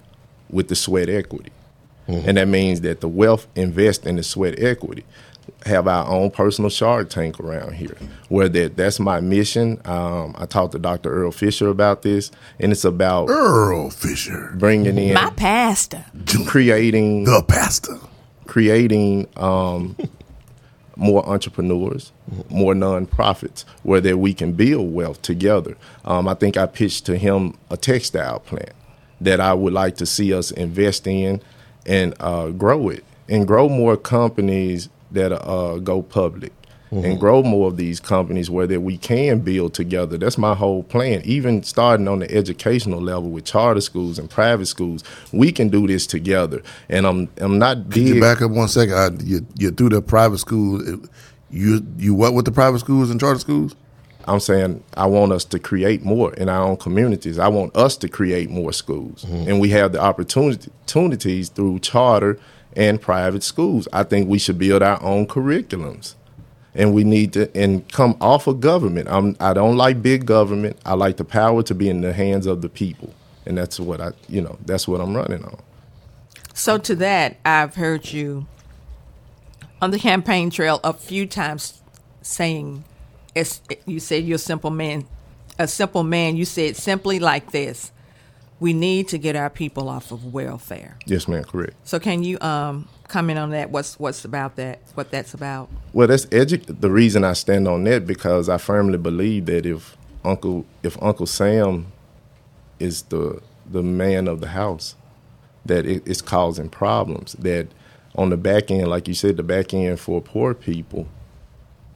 with 0.51 0.69
the 0.69 0.77
sweat 0.77 1.09
equity, 1.09 1.51
mm-hmm. 2.09 2.29
and 2.29 2.39
that 2.39 2.49
means 2.49 2.81
that 2.83 3.01
the 3.01 3.09
wealth 3.09 3.47
invest 3.57 4.07
in 4.07 4.17
the 4.17 4.23
sweat 4.23 4.59
equity. 4.59 5.05
Have 5.67 5.87
our 5.89 6.07
own 6.07 6.31
personal 6.31 6.71
shark 6.71 7.11
tank 7.11 7.39
around 7.41 7.75
here. 7.75 7.97
Where 8.29 8.49
that 8.49 8.77
that's 8.77 8.99
my 9.01 9.21
mission. 9.21 9.81
Um, 9.85 10.35
I 10.39 10.47
talked 10.47 10.73
to 10.73 10.79
Dr. 10.79 11.11
Earl 11.13 11.31
Fisher 11.33 11.69
about 11.69 12.03
this, 12.03 12.31
and 12.61 12.73
it's 12.73 12.85
about 12.85 13.29
Earl 13.29 13.91
Fisher, 13.91 14.53
bringing 14.57 14.99
in 14.99 15.15
My 15.15 15.31
pastor. 15.31 16.05
creating 16.47 17.25
the 17.25 17.43
pastor. 17.47 17.99
creating 18.47 19.29
um, 19.37 19.97
more 20.97 21.25
entrepreneurs, 21.29 22.13
more 22.49 22.75
nonprofits, 22.75 23.65
where 23.83 24.01
that 24.01 24.19
we 24.19 24.35
can 24.35 24.53
build 24.53 24.93
wealth 24.93 25.23
together. 25.23 25.77
Um, 26.05 26.27
I 26.29 26.35
think 26.35 26.57
I 26.57 26.67
pitched 26.67 27.07
to 27.07 27.17
him 27.17 27.57
a 27.71 27.77
textile 27.77 28.41
plant 28.41 28.73
that 29.21 29.41
I 29.41 29.55
would 29.55 29.73
like 29.73 29.97
to 29.97 30.07
see 30.07 30.33
us 30.33 30.51
invest 30.51 31.07
in 31.07 31.41
and 31.87 32.15
uh, 32.21 32.49
grow 32.51 32.89
it, 32.89 33.05
and 33.29 33.47
grow 33.47 33.69
more 33.69 33.97
companies 33.97 34.89
that 35.13 35.33
uh, 35.33 35.79
go 35.79 36.03
public. 36.03 36.53
And 36.91 37.21
grow 37.21 37.43
more 37.43 37.69
of 37.69 37.77
these 37.77 38.01
companies 38.01 38.49
where 38.49 38.67
that 38.67 38.81
we 38.81 38.97
can 38.97 39.41
build 39.41 39.75
together. 39.75 40.17
That's 40.17 40.39
my 40.39 40.55
whole 40.55 40.83
plan. 40.83 41.21
Even 41.23 41.63
starting 41.63 42.09
on 42.09 42.21
the 42.21 42.35
educational 42.35 42.99
level 43.03 43.29
with 43.29 43.45
charter 43.45 43.83
schools 43.83 44.19
and 44.19 44.31
private 44.31 44.65
schools, 44.65 45.05
we 45.31 45.53
can 45.53 45.69
do 45.69 45.87
this 45.87 46.07
together. 46.07 46.63
And 46.89 47.07
I'm 47.07 47.29
I'm 47.37 47.59
not 47.59 47.91
Could 47.91 48.09
you 48.09 48.21
back 48.23 48.41
up 48.41 48.53
one 48.53 48.69
second? 48.69 48.95
I, 48.95 49.11
you 49.23 49.47
you 49.59 49.71
through 49.71 49.91
the 49.91 50.01
private 50.01 50.39
school. 50.39 50.81
You 51.51 51.87
you 51.99 52.15
what 52.15 52.33
with 52.33 52.47
the 52.47 52.53
private 52.53 52.79
schools 52.79 53.11
and 53.11 53.21
charter 53.21 53.41
schools? 53.41 53.77
I'm 54.27 54.41
saying 54.41 54.83
I 54.95 55.07
want 55.07 55.33
us 55.33 55.45
to 55.47 55.59
create 55.59 56.05
more 56.07 56.33
in 56.35 56.49
our 56.49 56.63
own 56.63 56.79
communities. 56.79 57.39
I 57.39 57.49
want 57.49 57.77
us 57.77 57.99
to 57.99 58.09
create 58.09 58.49
more 58.49 58.73
schools, 58.73 59.25
and 59.25 59.61
we 59.61 59.69
have 59.71 59.93
the 59.93 60.01
opportunity- 60.01 60.71
opportunities 60.83 61.51
through 61.51 61.81
charter 61.81 62.39
and 62.79 63.03
private 63.03 63.43
schools. 63.43 63.89
I 63.93 64.05
think 64.05 64.29
we 64.29 64.39
should 64.39 64.57
build 64.57 64.83
our 64.83 65.03
own 65.03 65.27
curriculums, 65.27 66.15
and 66.75 66.95
we 66.95 67.03
need 67.05 67.33
to 67.35 67.55
and 67.55 67.87
come 67.93 68.17
off 68.21 68.47
of 68.47 68.61
government. 68.61 69.09
I'm, 69.11 69.37
I 69.41 69.53
don't 69.53 69.77
like 69.77 70.01
big 70.01 70.25
government. 70.25 70.79
I 70.87 70.95
like 70.95 71.17
the 71.17 71.25
power 71.25 71.63
to 71.65 71.75
be 71.75 71.91
in 71.91 72.01
the 72.01 72.13
hands 72.13 72.47
of 72.47 72.63
the 72.63 72.69
people, 72.69 73.13
and 73.45 73.59
that's 73.59 73.81
what 73.81 74.01
I 74.01 74.13
you 74.29 74.41
know 74.41 74.57
that's 74.65 74.87
what 74.87 75.01
I'm 75.01 75.15
running 75.15 75.45
on. 75.45 75.59
So 76.55 76.79
to 76.79 76.95
that, 76.97 77.37
I've 77.45 77.75
heard 77.75 78.13
you 78.13 78.47
on 79.83 79.91
the 79.91 79.99
campaign 79.99 80.51
trail 80.51 80.81
a 80.83 80.93
few 80.93 81.27
times 81.27 81.83
saying, 82.23 82.85
it's, 83.35 83.61
"You 83.87 83.99
said 83.99 84.25
you're 84.25 84.37
a 84.37 84.39
simple 84.39 84.71
man, 84.71 85.05
a 85.59 85.67
simple 85.67 86.05
man." 86.05 86.37
You 86.37 86.45
said 86.45 86.77
simply 86.77 87.19
like 87.19 87.51
this: 87.51 87.91
"We 88.61 88.73
need 88.73 89.09
to 89.09 89.19
get 89.19 89.37
our 89.37 89.51
people 89.51 89.89
off 89.89 90.11
of 90.13 90.33
welfare." 90.33 90.97
Yes, 91.07 91.29
ma'am. 91.29 91.45
Correct. 91.45 91.75
So 91.85 91.99
can 91.99 92.23
you 92.23 92.39
um, 92.41 92.89
comment 93.09 93.39
on 93.39 93.51
that? 93.51 93.71
What's 93.71 93.99
what's 93.99 94.25
about 94.25 94.57
that? 94.57 94.81
What 94.95 95.11
that's 95.11 95.35
about? 95.35 95.69
Well, 95.93 96.09
that's 96.09 96.27
edu- 96.27 96.81
the 96.81 96.91
reason 96.91 97.25
I 97.25 97.33
stand 97.33 97.67
on 97.69 97.85
that 97.85 98.07
because 98.07 98.49
I 98.49 98.59
firmly 98.59 98.99
believe 98.99 99.47
that 99.47 99.67
if 99.67 99.97
Uncle 100.25 100.65
if 100.83 101.01
Uncle 101.03 101.27
Sam 101.27 101.93
is 102.79 103.03
the 103.03 103.41
the 103.71 103.83
man 103.83 104.29
of 104.29 104.41
the 104.41 104.49
house, 104.49 104.95
that 105.67 105.87
it, 105.87 106.03
it's 106.07 106.23
causing 106.23 106.69
problems. 106.69 107.35
That 107.35 107.69
on 108.15 108.31
the 108.31 108.37
back 108.37 108.71
end, 108.71 108.89
like 108.89 109.09
you 109.09 109.15
said, 109.15 109.37
the 109.37 109.43
back 109.43 109.73
end 109.73 110.01
for 110.01 110.21
poor 110.21 110.55
people, 110.55 111.07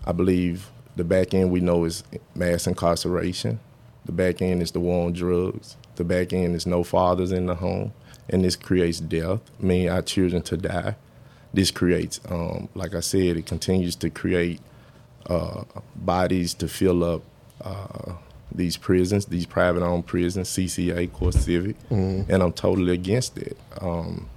I 0.04 0.12
believe 0.12 0.70
the 0.96 1.04
back 1.04 1.34
end 1.34 1.50
we 1.50 1.60
know 1.60 1.84
is 1.84 2.04
mass 2.34 2.66
incarceration. 2.66 3.60
The 4.04 4.12
back 4.12 4.42
end 4.42 4.62
is 4.62 4.72
the 4.72 4.80
war 4.80 5.06
on 5.06 5.12
drugs. 5.12 5.76
The 5.96 6.04
back 6.04 6.32
end 6.32 6.54
is 6.54 6.66
no 6.66 6.84
fathers 6.84 7.32
in 7.32 7.46
the 7.46 7.54
home, 7.54 7.92
and 8.28 8.44
this 8.44 8.56
creates 8.56 9.00
death. 9.00 9.40
I 9.60 9.62
mean, 9.62 9.88
our 9.88 10.02
children 10.02 10.42
to 10.42 10.56
die. 10.56 10.96
This 11.54 11.70
creates, 11.70 12.20
um, 12.30 12.68
like 12.74 12.94
I 12.94 13.00
said, 13.00 13.36
it 13.36 13.46
continues 13.46 13.94
to 13.96 14.08
create 14.10 14.60
uh, 15.26 15.64
bodies 15.94 16.54
to 16.54 16.68
fill 16.68 17.04
up 17.04 17.22
uh, 17.62 18.14
these 18.50 18.76
prisons, 18.76 19.26
these 19.26 19.46
private-owned 19.46 20.06
prisons, 20.06 20.48
CCA, 20.48 21.10
CoreCivic, 21.10 21.74
and 22.28 22.42
I'm 22.42 22.52
totally 22.52 22.92
against 22.94 23.36
it. 23.38 23.56
Um, 23.80 24.28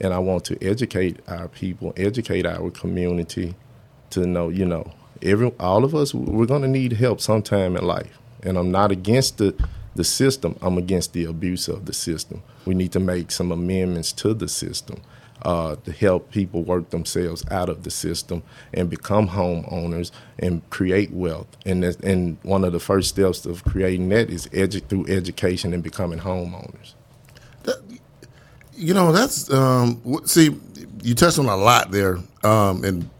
and 0.00 0.12
I 0.14 0.18
want 0.18 0.44
to 0.46 0.62
educate 0.64 1.18
our 1.28 1.48
people, 1.48 1.92
educate 1.96 2.46
our 2.46 2.70
community 2.70 3.54
to 4.10 4.26
know, 4.26 4.48
you 4.48 4.64
know, 4.64 4.92
every 5.22 5.52
all 5.60 5.84
of 5.84 5.94
us 5.94 6.14
we're 6.14 6.46
going 6.46 6.62
to 6.62 6.68
need 6.68 6.94
help 6.94 7.20
sometime 7.20 7.76
in 7.76 7.86
life. 7.86 8.18
And 8.42 8.56
I'm 8.56 8.70
not 8.70 8.90
against 8.90 9.38
the 9.38 9.54
the 10.00 10.04
system. 10.04 10.56
I'm 10.62 10.78
against 10.78 11.12
the 11.12 11.26
abuse 11.26 11.68
of 11.68 11.84
the 11.84 11.92
system. 11.92 12.42
We 12.64 12.74
need 12.74 12.90
to 12.92 13.00
make 13.00 13.30
some 13.30 13.52
amendments 13.52 14.12
to 14.12 14.32
the 14.32 14.48
system 14.48 15.02
uh, 15.42 15.76
to 15.84 15.92
help 15.92 16.30
people 16.30 16.62
work 16.62 16.88
themselves 16.88 17.44
out 17.50 17.68
of 17.68 17.82
the 17.82 17.90
system 17.90 18.42
and 18.72 18.88
become 18.88 19.28
homeowners 19.28 20.10
and 20.38 20.62
create 20.70 21.10
wealth. 21.12 21.48
And 21.66 21.84
and 21.84 22.38
one 22.42 22.64
of 22.64 22.72
the 22.72 22.80
first 22.80 23.10
steps 23.10 23.44
of 23.44 23.62
creating 23.64 24.08
that 24.08 24.30
is 24.30 24.46
edu- 24.46 24.86
through 24.88 25.06
education 25.08 25.74
and 25.74 25.82
becoming 25.82 26.20
homeowners. 26.20 26.94
You 28.72 28.94
know, 28.94 29.12
that's 29.12 29.52
um, 29.52 30.00
see, 30.24 30.56
you 31.02 31.14
touched 31.14 31.38
on 31.38 31.44
a 31.44 31.56
lot 31.56 31.90
there, 31.90 32.16
um, 32.42 32.84
and 32.84 33.10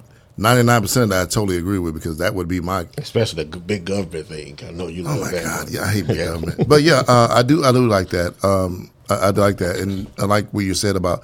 ninety 0.41 0.63
nine 0.65 0.81
percent 0.83 1.05
of 1.05 1.11
that 1.11 1.23
I 1.23 1.25
totally 1.27 1.57
agree 1.59 1.79
with 1.79 1.95
because 1.95 2.19
that 2.19 2.35
would 2.35 2.49
be 2.49 2.61
my. 2.61 2.87
especially 2.99 3.45
the 3.45 3.59
big 3.59 3.85
government 3.85 4.27
thing. 4.27 4.59
I 4.67 4.71
know 4.73 4.89
you 4.89 5.03
Oh 5.07 5.11
love 5.11 5.21
my 5.21 5.31
that. 5.31 5.45
God, 5.45 5.65
one. 5.65 5.73
yeah, 5.73 5.83
I 5.83 5.89
hate 5.93 6.07
big 6.07 6.19
government, 6.27 6.69
but 6.69 6.83
yeah, 6.83 7.03
uh, 7.07 7.29
I 7.31 7.43
do, 7.43 7.65
I 7.65 7.73
do 7.73 7.87
like 7.87 8.09
that. 8.09 8.43
Um, 8.45 8.91
I, 9.09 9.29
I 9.29 9.33
do 9.33 9.41
like 9.41 9.59
that, 9.59 9.77
and 9.77 10.11
I 10.19 10.25
like 10.25 10.51
what 10.53 10.65
you 10.65 10.75
said 10.75 10.97
about, 10.97 11.23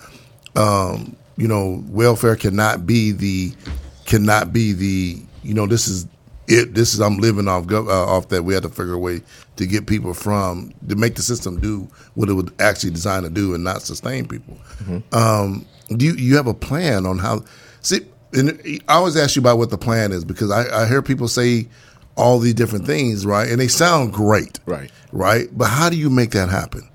um, 0.55 1.17
you 1.37 1.49
know, 1.49 1.83
welfare 1.89 2.37
cannot 2.37 2.87
be 2.87 3.13
the, 3.13 3.53
cannot 4.07 4.53
be 4.53 4.73
the, 4.73 5.21
you 5.43 5.55
know, 5.55 5.67
this 5.67 5.89
is 5.89 6.07
it. 6.49 6.75
This 6.75 6.95
is 6.95 7.01
I'm 7.01 7.19
living 7.19 7.49
off 7.49 7.65
gov- 7.65 7.89
uh, 7.89 8.07
off 8.07 8.29
that. 8.29 8.45
We 8.45 8.55
have 8.55 8.63
to 8.63 8.69
figure 8.69 8.95
a 8.95 8.99
way 8.99 9.21
to 9.57 9.67
get 9.67 9.87
people 9.87 10.15
from 10.15 10.73
to 10.89 10.95
make 10.97 11.15
the 11.17 11.23
system 11.23 11.59
do 11.61 11.89
what 12.15 12.29
it 12.29 12.35
was 12.35 12.47
actually 12.61 12.91
designed 12.91 13.25
to 13.25 13.31
do 13.31 13.55
and 13.55 13.65
not 13.65 13.83
sustain 13.83 14.27
people. 14.29 14.57
Um, 15.13 15.67
do 15.97 16.05
you 16.05 16.13
you 16.15 16.37
have 16.37 16.47
a 16.47 16.55
plan 16.55 17.05
on 17.07 17.19
how? 17.19 17.45
See, 17.83 18.01
and 18.37 18.81
I 18.89 18.95
always 18.95 19.17
ask 19.17 19.37
you 19.37 19.41
about 19.43 19.59
what 19.59 19.71
the 19.71 19.79
plan 19.79 20.13
is 20.13 20.25
because 20.25 20.51
I, 20.51 20.83
I 20.83 20.87
hear 20.87 21.03
people 21.03 21.29
say 21.29 21.69
all 22.17 22.39
these 22.39 22.55
different 22.55 22.87
things, 22.87 23.27
right? 23.27 23.49
And 23.51 23.61
they 23.61 23.69
sound 23.69 24.13
great, 24.13 24.59
Right. 24.67 24.91
Right, 25.13 25.49
but 25.57 25.67
how 25.67 25.89
do 25.91 25.97
you 25.97 26.11
make 26.11 26.31
that 26.33 26.49
happen? 26.49 26.89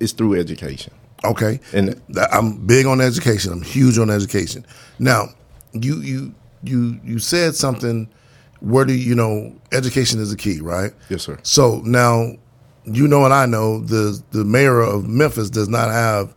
It's 0.00 0.12
through 0.12 0.38
education. 0.40 0.92
Okay, 1.24 1.60
And- 1.72 2.00
I'm 2.32 2.66
big 2.66 2.86
on 2.86 3.00
education. 3.00 3.52
I'm 3.52 3.62
huge 3.62 3.98
on 3.98 4.08
education. 4.10 4.64
Now, 4.98 5.28
you 5.72 6.00
you 6.00 6.34
you 6.64 6.98
you 7.04 7.18
said 7.18 7.54
something. 7.54 8.08
Where 8.60 8.84
do 8.84 8.92
you 8.92 9.14
know 9.14 9.54
education 9.72 10.20
is 10.20 10.30
the 10.30 10.36
key, 10.36 10.60
right? 10.60 10.92
Yes, 11.08 11.22
sir. 11.22 11.38
So 11.42 11.80
now, 11.84 12.32
you 12.84 13.06
know, 13.08 13.24
and 13.24 13.32
I 13.34 13.46
know 13.46 13.80
the 13.80 14.22
the 14.30 14.44
mayor 14.44 14.80
of 14.80 15.06
Memphis 15.08 15.50
does 15.50 15.68
not 15.68 15.90
have 15.90 16.34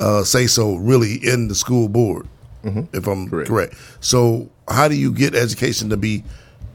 uh, 0.00 0.22
say 0.24 0.46
so 0.46 0.76
really 0.76 1.14
in 1.16 1.48
the 1.48 1.54
school 1.54 1.88
board, 1.88 2.26
Mm-hmm. 2.64 2.96
if 2.96 3.06
I'm 3.06 3.28
correct. 3.28 3.48
Correct. 3.48 3.74
So 4.00 4.48
how 4.68 4.88
do 4.88 4.94
you 4.94 5.12
get 5.12 5.34
education 5.34 5.90
to 5.90 5.96
be 5.96 6.24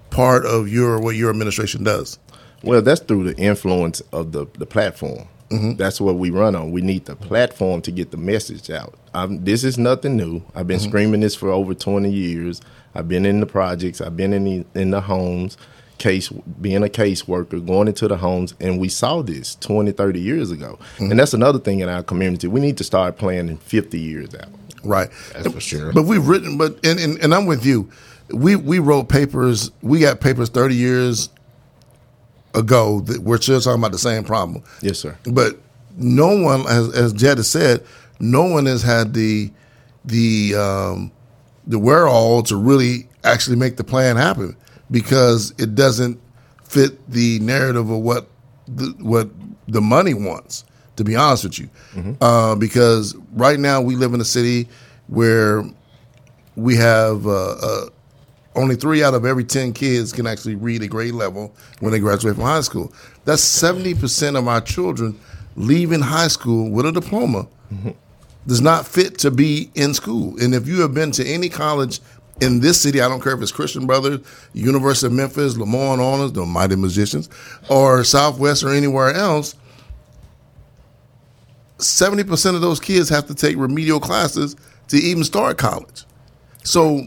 part 0.10 0.45
of 0.45 0.67
your 0.67 1.00
what 1.00 1.15
your 1.15 1.30
administration 1.30 1.84
does? 1.84 2.19
Well, 2.63 2.82
that's 2.82 3.02
through 3.02 3.32
the 3.32 3.38
influence 3.38 4.02
of 4.12 4.32
the 4.32 4.47
the 4.58 4.65
platform. 4.65 5.28
Mm-hmm. 5.50 5.76
That's 5.76 6.02
what 6.02 6.15
we 6.15 6.30
run 6.30 6.56
on. 6.56 6.71
We 6.71 6.82
need 6.82 7.06
the 7.06 7.15
platform 7.15 7.82
to 7.84 7.91
get 7.91 8.12
the 8.12 8.17
message 8.17 8.69
out. 8.69 8.95
I'm, 9.13 9.43
this 9.43 9.63
is 9.63 9.78
nothing 9.78 10.17
new. 10.17 10.43
I've 10.54 10.67
been 10.67 10.80
mm-hmm. 10.80 10.89
screaming 10.89 11.21
this 11.21 11.36
for 11.36 11.50
over 11.50 11.73
20 11.73 12.12
years. 12.12 12.62
I've 12.93 13.08
been 13.08 13.26
in 13.26 13.39
the 13.39 13.45
projects. 13.45 14.02
I've 14.02 14.17
been 14.17 14.34
in 14.34 14.43
the, 14.43 14.65
in 14.80 14.91
the 14.91 15.00
homes, 15.00 15.58
case 16.00 16.30
being 16.30 16.84
a 16.84 16.89
caseworker, 16.89 17.65
going 17.65 17.88
into 17.88 18.08
the 18.08 18.17
homes, 18.17 18.56
and 18.60 18.80
we 18.80 18.89
saw 18.89 19.21
this 19.21 19.56
20, 19.56 19.91
30 19.91 20.19
years 20.19 20.52
ago. 20.52 20.78
And 21.00 21.17
that's 21.17 21.34
another 21.34 21.60
thing 21.60 21.80
in 21.80 21.89
our 21.89 22.04
community. 22.04 22.47
We 22.47 22.60
need 22.60 22.78
to 22.78 22.84
start 22.84 23.17
planning 23.17 23.58
50 23.58 23.97
years 23.97 24.36
out. 24.36 24.50
Right. 24.88 25.10
That's 25.34 25.52
for 25.52 25.60
sure. 25.60 25.91
But 25.93 26.04
we've 26.04 26.26
written, 26.28 26.58
but 26.58 26.86
and, 26.86 27.00
and, 27.00 27.19
and 27.19 27.34
I'm 27.34 27.45
with 27.45 27.65
you. 27.65 27.89
We 28.30 28.56
we 28.56 28.80
wrote 28.80 29.10
papers. 29.10 29.71
We 29.82 30.00
got 30.00 30.19
papers 30.19 30.50
30 30.50 30.76
years 30.76 31.30
ago 32.54 33.02
that 33.02 33.21
we're 33.21 33.39
still 33.39 33.62
talking 33.62 33.80
about 33.82 33.91
the 33.91 34.00
same 34.00 34.23
problem. 34.23 34.63
Yes, 34.82 35.00
sir. 35.00 35.17
But 35.23 35.58
no 35.97 36.36
one, 36.41 36.62
as 36.67 36.93
as 36.95 37.13
Jet 37.13 37.38
has 37.38 37.50
said, 37.50 37.86
no 38.19 38.43
one 38.43 38.65
has 38.65 38.82
had 38.82 39.13
the 39.13 39.52
the 40.06 40.56
um, 40.56 41.12
the 41.65 41.80
wherewithal 41.80 42.43
to 42.43 42.56
really 42.56 43.08
actually 43.23 43.58
make 43.58 43.78
the 43.78 43.84
plan 43.84 44.15
happen 44.15 44.56
because 44.89 45.54
it 45.58 45.76
doesn't 45.76 46.19
fit 46.63 47.10
the 47.10 47.39
narrative 47.39 47.89
of 47.89 48.00
what 48.00 48.28
the, 48.67 48.93
what 49.00 49.30
the 49.67 49.82
money 49.82 50.13
wants. 50.13 50.63
To 50.97 51.03
be 51.03 51.15
honest 51.15 51.43
with 51.45 51.60
you, 51.60 51.69
uh, 52.21 52.55
because 52.55 53.15
right 53.33 53.60
now 53.60 53.81
we 53.81 53.95
live 53.95 54.13
in 54.13 54.21
a 54.21 54.25
city 54.25 54.67
where 55.07 55.63
we 56.55 56.75
have 56.75 57.25
uh, 57.27 57.51
uh, 57.51 57.89
only 58.55 58.75
three 58.75 59.03
out 59.03 59.13
of 59.13 59.23
every 59.25 59.43
10 59.43 59.73
kids 59.73 60.12
can 60.12 60.25
actually 60.25 60.55
read 60.55 60.81
a 60.81 60.88
grade 60.88 61.13
level 61.13 61.53
when 61.79 61.91
they 61.91 61.99
graduate 61.99 62.33
from 62.36 62.45
high 62.45 62.62
school. 62.62 62.91
That's 63.25 63.43
70% 63.43 64.38
of 64.38 64.47
our 64.47 64.60
children 64.60 65.19
leaving 65.55 66.01
high 66.01 66.27
school 66.29 66.69
with 66.71 66.86
a 66.88 66.91
diploma 66.91 67.47
does 68.47 68.62
not 68.62 68.88
fit 68.88 69.19
to 69.19 69.29
be 69.31 69.69
in 69.75 69.93
school. 69.93 70.36
And 70.41 70.55
if 70.55 70.67
you 70.67 70.81
have 70.81 70.93
been 70.93 71.12
to 71.12 71.25
any 71.25 71.49
college 71.49 71.99
in 72.41 72.60
this 72.60 72.81
city, 72.81 73.01
I 73.01 73.07
don't 73.10 73.21
care 73.21 73.33
if 73.33 73.41
it's 73.41 73.51
Christian 73.51 73.86
Brothers, 73.86 74.21
University 74.53 75.07
of 75.07 75.13
Memphis, 75.13 75.55
LeMoyne-Owen, 75.55 76.33
the 76.33 76.45
Mighty 76.45 76.75
Magicians, 76.75 77.29
or 77.69 78.03
Southwest 78.03 78.63
or 78.63 78.69
anywhere 78.73 79.13
else, 79.13 79.55
70% 81.77 82.55
of 82.55 82.61
those 82.61 82.79
kids 82.79 83.09
have 83.09 83.27
to 83.27 83.35
take 83.35 83.57
remedial 83.57 83.99
classes 83.99 84.55
to 84.89 84.97
even 84.97 85.23
start 85.23 85.57
college. 85.57 86.03
So 86.63 87.01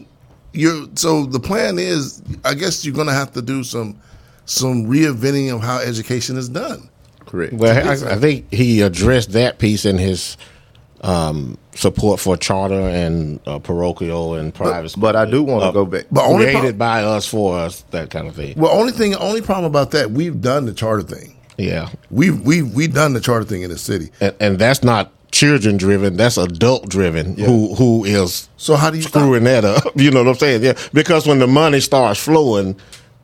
you're 0.53 0.87
so 0.95 1.25
the 1.25 1.39
plan 1.39 1.79
is 1.79 2.21
I 2.43 2.53
guess 2.53 2.83
you're 2.85 2.95
gonna 2.95 3.13
have 3.13 3.31
to 3.33 3.41
do 3.41 3.63
some 3.63 3.99
some 4.45 4.85
reinventing 4.85 5.53
of 5.53 5.61
how 5.61 5.79
education 5.79 6.37
is 6.37 6.49
done. 6.49 6.89
Correct. 7.25 7.53
Well, 7.53 7.87
I, 7.87 8.13
I 8.13 8.17
think 8.17 8.51
he 8.51 8.81
addressed 8.81 9.31
that 9.33 9.59
piece 9.59 9.85
in 9.85 9.97
his 9.97 10.35
um, 11.01 11.57
support 11.73 12.19
for 12.19 12.35
charter 12.37 12.79
and 12.79 13.39
uh, 13.47 13.59
parochial 13.59 14.35
and 14.35 14.53
private. 14.53 14.93
But 14.97 15.15
I 15.15 15.25
do 15.29 15.41
want 15.41 15.63
to 15.63 15.67
Uh, 15.67 15.71
go 15.71 15.85
back. 15.85 16.05
But 16.11 16.25
only 16.25 16.45
created 16.45 16.71
pro- 16.77 16.87
by 16.87 17.03
us 17.03 17.25
for 17.27 17.57
us, 17.57 17.83
that 17.91 18.09
kind 18.09 18.27
of 18.27 18.35
thing. 18.35 18.53
well 18.57 18.71
only 18.77 18.91
thing 18.91 19.15
only 19.15 19.41
problem 19.41 19.65
about 19.65 19.91
that, 19.91 20.11
we've 20.11 20.41
done 20.41 20.65
the 20.65 20.73
charter 20.73 21.03
thing. 21.03 21.35
Yeah, 21.61 21.89
We've 22.09 22.39
we've 22.41 22.73
we've 22.73 22.93
done 22.93 23.13
the 23.13 23.21
charter 23.21 23.45
thing 23.45 23.61
in 23.61 23.69
the 23.69 23.77
city. 23.77 24.09
and, 24.19 24.35
and 24.39 24.59
that's 24.59 24.83
not 24.83 25.11
children 25.31 25.77
driven. 25.77 26.17
That's 26.17 26.37
adult 26.37 26.89
driven. 26.89 27.37
Who 27.37 27.73
who 27.75 28.03
is 28.03 28.49
So 28.57 28.75
how 28.75 28.89
do 28.89 28.97
you 28.97 29.03
stop? 29.03 29.21
screwing 29.21 29.43
that 29.45 29.63
up? 29.65 29.83
You 29.95 30.11
know 30.11 30.23
what 30.23 30.29
I'm 30.29 30.35
saying? 30.35 30.63
Yeah, 30.63 30.73
because 30.93 31.25
when 31.27 31.39
the 31.39 31.47
money 31.47 31.79
starts 31.79 32.19
flowing, 32.19 32.75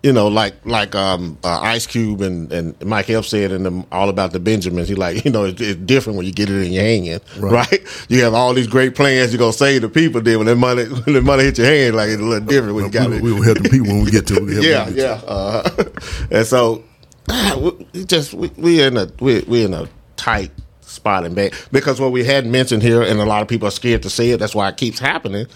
you 0.03 0.13
know, 0.13 0.27
like 0.27 0.53
like 0.65 0.95
um, 0.95 1.37
uh, 1.43 1.59
Ice 1.61 1.85
Cube 1.87 2.21
and, 2.21 2.49
and 2.53 2.81
Mike 2.85 3.09
Epps 3.09 3.27
said 3.29 3.51
in 3.51 3.63
the 3.63 3.85
All 3.91 4.07
About 4.09 4.31
the 4.31 4.39
Benjamins, 4.39 4.87
he 4.87 4.95
like 4.95 5.25
you 5.25 5.31
know 5.31 5.43
it's, 5.45 5.59
it's 5.59 5.75
different 5.81 6.15
when 6.17 6.25
you 6.25 6.31
get 6.31 6.49
it 6.49 6.65
in 6.65 6.71
your 6.71 6.83
hand, 6.83 7.21
right. 7.39 7.81
You 8.09 8.23
have 8.23 8.33
all 8.33 8.53
these 8.53 8.67
great 8.67 8.95
plans 8.95 9.33
you're 9.33 9.39
gonna 9.39 9.51
save 9.53 9.81
the 9.81 9.89
people. 9.89 10.21
Then 10.21 10.37
when 10.37 10.47
the 10.47 10.55
money 10.55 10.85
when 10.85 11.13
the 11.15 11.21
money 11.21 11.43
hit 11.43 11.57
your 11.57 11.67
hand, 11.67 11.95
like 11.95 12.09
it's 12.09 12.21
a 12.21 12.25
little 12.25 12.47
different 12.47 12.75
when 12.75 12.85
you 12.85 12.91
got 12.91 13.09
we, 13.09 13.17
it. 13.17 13.21
we 13.23 13.33
will 13.33 13.41
help 13.43 13.57
the 13.57 13.69
people 13.69 13.87
when 13.87 14.05
we 14.05 14.11
get 14.11 14.27
to 14.27 14.35
it. 14.47 14.63
Yeah, 14.63 14.85
them 14.85 14.95
get 14.95 15.19
to 15.19 15.25
yeah. 15.25 15.27
Uh, 15.27 15.83
and 16.31 16.45
so 16.47 16.83
we 17.93 18.05
just 18.05 18.33
we, 18.33 18.49
we 18.57 18.81
in 18.81 18.97
a 18.97 19.09
we 19.19 19.41
we 19.41 19.63
in 19.63 19.73
a 19.73 19.87
tight 20.15 20.51
spot 20.81 21.25
in 21.25 21.33
back 21.33 21.53
because 21.71 21.99
what 21.99 22.11
we 22.11 22.23
hadn't 22.23 22.51
mentioned 22.51 22.81
here, 22.81 23.01
and 23.01 23.19
a 23.19 23.25
lot 23.25 23.41
of 23.41 23.47
people 23.47 23.67
are 23.67 23.71
scared 23.71 24.03
to 24.03 24.09
say 24.09 24.31
it. 24.31 24.37
That's 24.37 24.55
why 24.55 24.69
it 24.69 24.77
keeps 24.77 24.99
happening. 24.99 25.47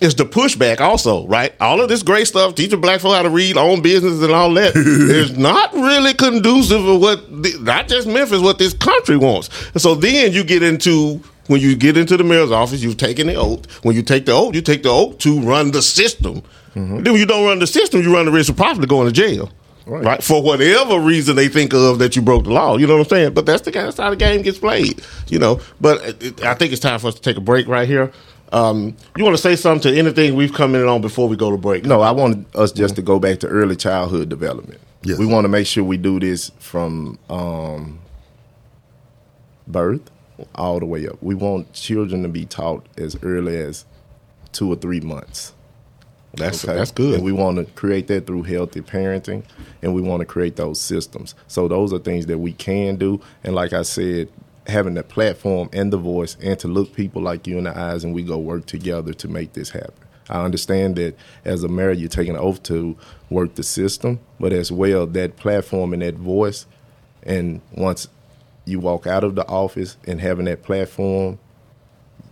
Is 0.00 0.16
the 0.16 0.24
pushback 0.24 0.80
also 0.80 1.26
right? 1.28 1.54
All 1.60 1.80
of 1.80 1.88
this 1.88 2.02
great 2.02 2.26
stuff, 2.26 2.56
teaching 2.56 2.80
black 2.80 3.00
folk 3.00 3.14
how 3.14 3.22
to 3.22 3.30
read, 3.30 3.56
own 3.56 3.82
business, 3.82 4.20
and 4.20 4.32
all 4.32 4.52
that 4.54 4.74
is 4.76 5.38
not 5.38 5.72
really 5.74 6.12
conducive 6.14 6.84
of 6.84 7.00
what 7.00 7.42
the, 7.42 7.56
not 7.60 7.86
just 7.86 8.08
Memphis, 8.08 8.40
what 8.40 8.58
this 8.58 8.74
country 8.74 9.16
wants. 9.16 9.48
And 9.72 9.80
so 9.80 9.94
then 9.94 10.32
you 10.32 10.42
get 10.42 10.62
into 10.62 11.22
when 11.46 11.60
you 11.60 11.76
get 11.76 11.96
into 11.96 12.16
the 12.16 12.24
mayor's 12.24 12.50
office, 12.50 12.82
you've 12.82 12.96
taken 12.96 13.26
the 13.26 13.34
oath. 13.34 13.70
When 13.84 13.94
you 13.94 14.02
take 14.02 14.26
the 14.26 14.32
oath, 14.32 14.54
you 14.54 14.62
take 14.62 14.82
the 14.82 14.90
oath 14.90 15.18
to 15.18 15.40
run 15.40 15.70
the 15.70 15.82
system. 15.82 16.42
Mm-hmm. 16.74 17.02
Then 17.02 17.12
when 17.12 17.20
you 17.20 17.26
don't 17.26 17.44
run 17.44 17.58
the 17.58 17.66
system, 17.66 18.02
you 18.02 18.12
run 18.12 18.26
the 18.26 18.32
risk 18.32 18.50
of 18.50 18.56
possibly 18.56 18.86
going 18.86 19.06
to 19.06 19.12
jail. 19.12 19.50
Right. 19.86 20.22
For 20.22 20.40
whatever 20.42 20.98
reason 21.00 21.34
they 21.36 21.48
think 21.48 21.72
of 21.74 21.98
that 21.98 22.14
you 22.16 22.22
broke 22.22 22.44
the 22.44 22.50
law. 22.50 22.76
You 22.76 22.86
know 22.86 22.94
what 22.98 23.06
I'm 23.06 23.08
saying? 23.08 23.34
But 23.34 23.46
that's 23.46 23.62
the 23.62 23.70
that's 23.72 23.96
how 23.98 24.10
the 24.10 24.16
game 24.16 24.42
gets 24.42 24.58
played. 24.58 25.02
You 25.28 25.38
know. 25.38 25.60
But 25.80 26.22
it- 26.22 26.44
I 26.44 26.54
think 26.54 26.72
it's 26.72 26.80
time 26.80 26.98
for 27.00 27.08
us 27.08 27.14
to 27.16 27.20
take 27.20 27.36
a 27.36 27.40
break 27.40 27.66
right 27.66 27.88
here. 27.88 28.12
Um, 28.52 28.94
you 29.16 29.24
want 29.24 29.34
to 29.34 29.42
say 29.42 29.56
something 29.56 29.92
to 29.92 29.98
anything 29.98 30.34
we've 30.34 30.52
come 30.52 30.74
in 30.74 30.86
on 30.86 31.00
before 31.00 31.26
we 31.26 31.36
go 31.36 31.50
to 31.50 31.56
break? 31.56 31.86
No, 31.86 32.02
I 32.02 32.10
want 32.10 32.46
us 32.54 32.70
just 32.70 32.96
to 32.96 33.02
go 33.02 33.18
back 33.18 33.38
to 33.40 33.46
early 33.48 33.76
childhood 33.76 34.28
development. 34.28 34.78
Yes. 35.02 35.18
We 35.18 35.24
want 35.26 35.46
to 35.46 35.48
make 35.48 35.66
sure 35.66 35.82
we 35.82 35.96
do 35.96 36.20
this 36.20 36.50
from 36.58 37.18
um, 37.30 37.98
birth 39.66 40.02
all 40.54 40.78
the 40.80 40.86
way 40.86 41.08
up. 41.08 41.16
We 41.22 41.34
want 41.34 41.72
children 41.72 42.22
to 42.24 42.28
be 42.28 42.44
taught 42.44 42.86
as 42.98 43.16
early 43.22 43.56
as 43.56 43.84
two 44.52 44.70
or 44.70 44.76
three 44.76 45.00
months. 45.00 45.54
That's 46.34 46.64
okay? 46.64 46.74
that's 46.74 46.90
good. 46.90 47.14
And 47.16 47.24
we 47.24 47.32
want 47.32 47.58
to 47.58 47.64
create 47.74 48.06
that 48.08 48.26
through 48.26 48.44
healthy 48.44 48.80
parenting, 48.80 49.44
and 49.82 49.94
we 49.94 50.00
want 50.00 50.20
to 50.20 50.26
create 50.26 50.56
those 50.56 50.80
systems. 50.80 51.34
So 51.46 51.68
those 51.68 51.92
are 51.92 51.98
things 51.98 52.26
that 52.26 52.38
we 52.38 52.52
can 52.52 52.96
do. 52.96 53.20
And 53.44 53.54
like 53.54 53.72
I 53.72 53.82
said, 53.82 54.28
having 54.66 54.94
the 54.94 55.02
platform 55.02 55.68
and 55.72 55.92
the 55.92 55.98
voice, 55.98 56.36
and 56.40 56.58
to 56.60 56.68
look 56.68 56.94
people 56.94 57.22
like 57.22 57.46
you 57.46 57.58
in 57.58 57.64
the 57.64 57.76
eyes, 57.76 58.04
and 58.04 58.14
we 58.14 58.22
go 58.22 58.38
work 58.38 58.66
together 58.66 59.12
to 59.14 59.28
make 59.28 59.52
this 59.52 59.70
happen. 59.70 59.94
I 60.30 60.44
understand 60.44 60.96
that 60.96 61.16
as 61.44 61.64
a 61.64 61.68
mayor, 61.68 61.92
you're 61.92 62.08
taking 62.08 62.34
an 62.34 62.40
oath 62.40 62.62
to 62.64 62.96
work 63.28 63.54
the 63.56 63.62
system, 63.62 64.20
but 64.40 64.52
as 64.52 64.72
well, 64.72 65.06
that 65.08 65.36
platform 65.36 65.92
and 65.92 66.00
that 66.00 66.14
voice, 66.14 66.66
and 67.24 67.60
once 67.72 68.08
you 68.64 68.80
walk 68.80 69.06
out 69.06 69.24
of 69.24 69.34
the 69.34 69.46
office 69.48 69.96
and 70.06 70.20
having 70.20 70.46
that 70.46 70.62
platform, 70.62 71.38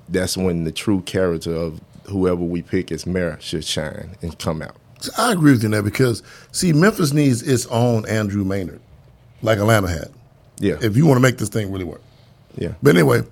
that's 0.08 0.36
when 0.36 0.64
the 0.64 0.72
true 0.72 1.02
character 1.02 1.54
of 1.54 1.80
whoever 2.10 2.42
we 2.42 2.62
pick 2.62 2.92
as 2.92 3.06
mayor 3.06 3.38
should 3.40 3.64
shine 3.64 4.16
and 4.22 4.38
come 4.38 4.62
out. 4.62 4.76
I 5.16 5.32
agree 5.32 5.52
with 5.52 5.62
you 5.62 5.68
there 5.70 5.82
because 5.82 6.22
see, 6.52 6.72
Memphis 6.72 7.12
needs 7.12 7.42
its 7.42 7.66
own 7.66 8.06
Andrew 8.06 8.44
Maynard, 8.44 8.80
like 9.42 9.58
Atlanta 9.58 9.88
had. 9.88 10.10
Yeah. 10.58 10.76
If 10.82 10.96
you 10.96 11.06
want 11.06 11.16
to 11.16 11.22
make 11.22 11.38
this 11.38 11.48
thing 11.48 11.72
really 11.72 11.84
work. 11.84 12.02
Yeah. 12.56 12.74
But 12.82 12.96
anyway, 12.96 13.22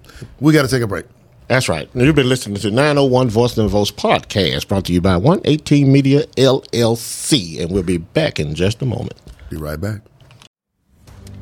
we 0.40 0.52
got 0.52 0.62
to 0.62 0.68
take 0.68 0.82
a 0.82 0.86
break. 0.86 1.04
That's 1.48 1.68
right. 1.68 1.92
Now, 1.94 2.04
you've 2.04 2.14
been 2.14 2.28
listening 2.28 2.58
to 2.58 2.70
901 2.70 3.30
Voice 3.30 3.56
and 3.56 3.70
Voice 3.70 3.90
podcast 3.90 4.68
brought 4.68 4.84
to 4.86 4.92
you 4.92 5.00
by 5.00 5.16
118 5.16 5.90
Media 5.90 6.24
LLC. 6.36 7.60
And 7.60 7.70
we'll 7.70 7.82
be 7.82 7.96
back 7.96 8.38
in 8.38 8.54
just 8.54 8.82
a 8.82 8.86
moment. 8.86 9.14
Be 9.48 9.56
right 9.56 9.80
back. 9.80 10.02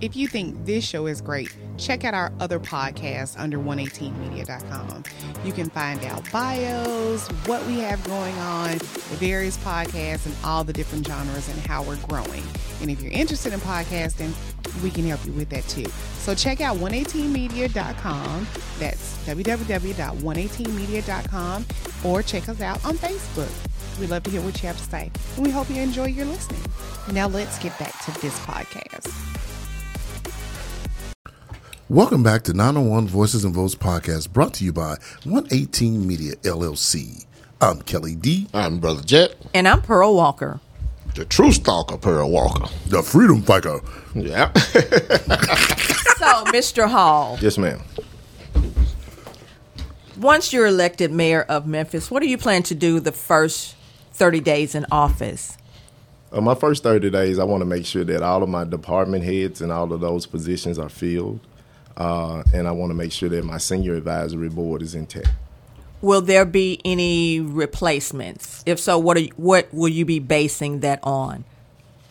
If 0.02 0.14
you 0.14 0.28
think 0.28 0.66
this 0.66 0.86
show 0.86 1.06
is 1.06 1.22
great, 1.22 1.56
check 1.78 2.04
out 2.04 2.12
our 2.12 2.30
other 2.38 2.60
podcasts 2.60 3.34
under 3.38 3.58
118media.com. 3.58 5.04
You 5.42 5.54
can 5.54 5.70
find 5.70 6.04
out 6.04 6.30
bios, 6.30 7.26
what 7.46 7.66
we 7.66 7.78
have 7.78 8.04
going 8.04 8.36
on, 8.36 8.72
the 8.72 9.16
various 9.16 9.56
podcasts, 9.58 10.26
and 10.26 10.34
all 10.44 10.64
the 10.64 10.74
different 10.74 11.06
genres 11.06 11.48
and 11.48 11.58
how 11.60 11.82
we're 11.82 11.96
growing. 12.08 12.42
And 12.82 12.90
if 12.90 13.00
you're 13.00 13.12
interested 13.12 13.54
in 13.54 13.60
podcasting, 13.60 14.34
we 14.82 14.90
can 14.90 15.06
help 15.06 15.24
you 15.24 15.32
with 15.32 15.48
that 15.48 15.66
too. 15.66 15.86
So 16.18 16.34
check 16.34 16.60
out 16.60 16.76
118media.com. 16.76 18.46
That's 18.78 19.26
www.118media.com 19.26 21.66
or 22.04 22.22
check 22.22 22.50
us 22.50 22.60
out 22.60 22.84
on 22.84 22.98
Facebook. 22.98 23.50
We'd 23.98 24.10
love 24.10 24.24
to 24.24 24.30
hear 24.30 24.42
what 24.42 24.62
you 24.62 24.66
have 24.66 24.76
to 24.76 24.84
say. 24.84 25.10
And 25.36 25.46
we 25.46 25.50
hope 25.50 25.70
you 25.70 25.80
enjoy 25.80 26.08
your 26.08 26.26
listening. 26.26 26.60
Now 27.12 27.28
let's 27.28 27.58
get 27.58 27.78
back 27.78 27.98
to 28.04 28.10
this 28.20 28.38
podcast. 28.40 29.45
Welcome 31.88 32.22
back 32.22 32.42
to 32.44 32.52
901 32.52 33.06
Voices 33.06 33.44
and 33.44 33.54
Votes 33.54 33.74
podcast 33.74 34.32
brought 34.32 34.54
to 34.54 34.64
you 34.64 34.72
by 34.72 34.96
118 35.24 36.06
Media 36.06 36.34
LLC. 36.36 37.24
I'm 37.60 37.80
Kelly 37.82 38.14
D, 38.16 38.48
I'm 38.52 38.78
Brother 38.80 39.02
Jet, 39.02 39.36
And 39.54 39.68
I'm 39.68 39.82
Pearl 39.82 40.14
Walker. 40.14 40.60
the 41.14 41.24
true 41.24 41.52
stalker, 41.52 41.96
Pearl 41.96 42.30
Walker. 42.30 42.66
the 42.88 43.02
Freedom 43.02 43.42
Fighter. 43.42 43.80
Yeah. 44.14 44.52
So, 46.16 46.44
Mr. 46.46 46.88
Hall, 46.88 47.36
Yes, 47.42 47.58
ma'am. 47.58 47.78
once 50.16 50.50
you're 50.50 50.64
elected 50.66 51.12
mayor 51.12 51.42
of 51.42 51.66
Memphis, 51.66 52.10
what 52.10 52.22
do 52.22 52.28
you 52.28 52.38
plan 52.38 52.62
to 52.64 52.74
do 52.74 53.00
the 53.00 53.12
first 53.12 53.76
30 54.14 54.40
days 54.40 54.74
in 54.74 54.86
office? 54.90 55.58
Uh, 56.32 56.40
my 56.40 56.54
first 56.54 56.82
30 56.82 57.10
days, 57.10 57.38
I 57.38 57.44
want 57.44 57.60
to 57.60 57.66
make 57.66 57.84
sure 57.84 58.02
that 58.04 58.22
all 58.22 58.42
of 58.42 58.48
my 58.48 58.64
department 58.64 59.24
heads 59.24 59.60
and 59.60 59.70
all 59.70 59.92
of 59.92 60.00
those 60.00 60.24
positions 60.24 60.78
are 60.78 60.88
filled. 60.88 61.40
Uh, 61.96 62.42
and 62.52 62.68
I 62.68 62.72
want 62.72 62.90
to 62.90 62.94
make 62.94 63.12
sure 63.12 63.28
that 63.28 63.44
my 63.44 63.58
senior 63.58 63.94
advisory 63.94 64.48
board 64.48 64.82
is 64.82 64.94
intact. 64.94 65.30
Will 66.02 66.20
there 66.20 66.44
be 66.44 66.80
any 66.84 67.40
replacements? 67.40 68.62
If 68.66 68.78
so, 68.78 68.98
what 68.98 69.16
are 69.16 69.20
you, 69.20 69.32
what 69.36 69.72
will 69.72 69.88
you 69.88 70.04
be 70.04 70.18
basing 70.18 70.80
that 70.80 71.00
on? 71.02 71.44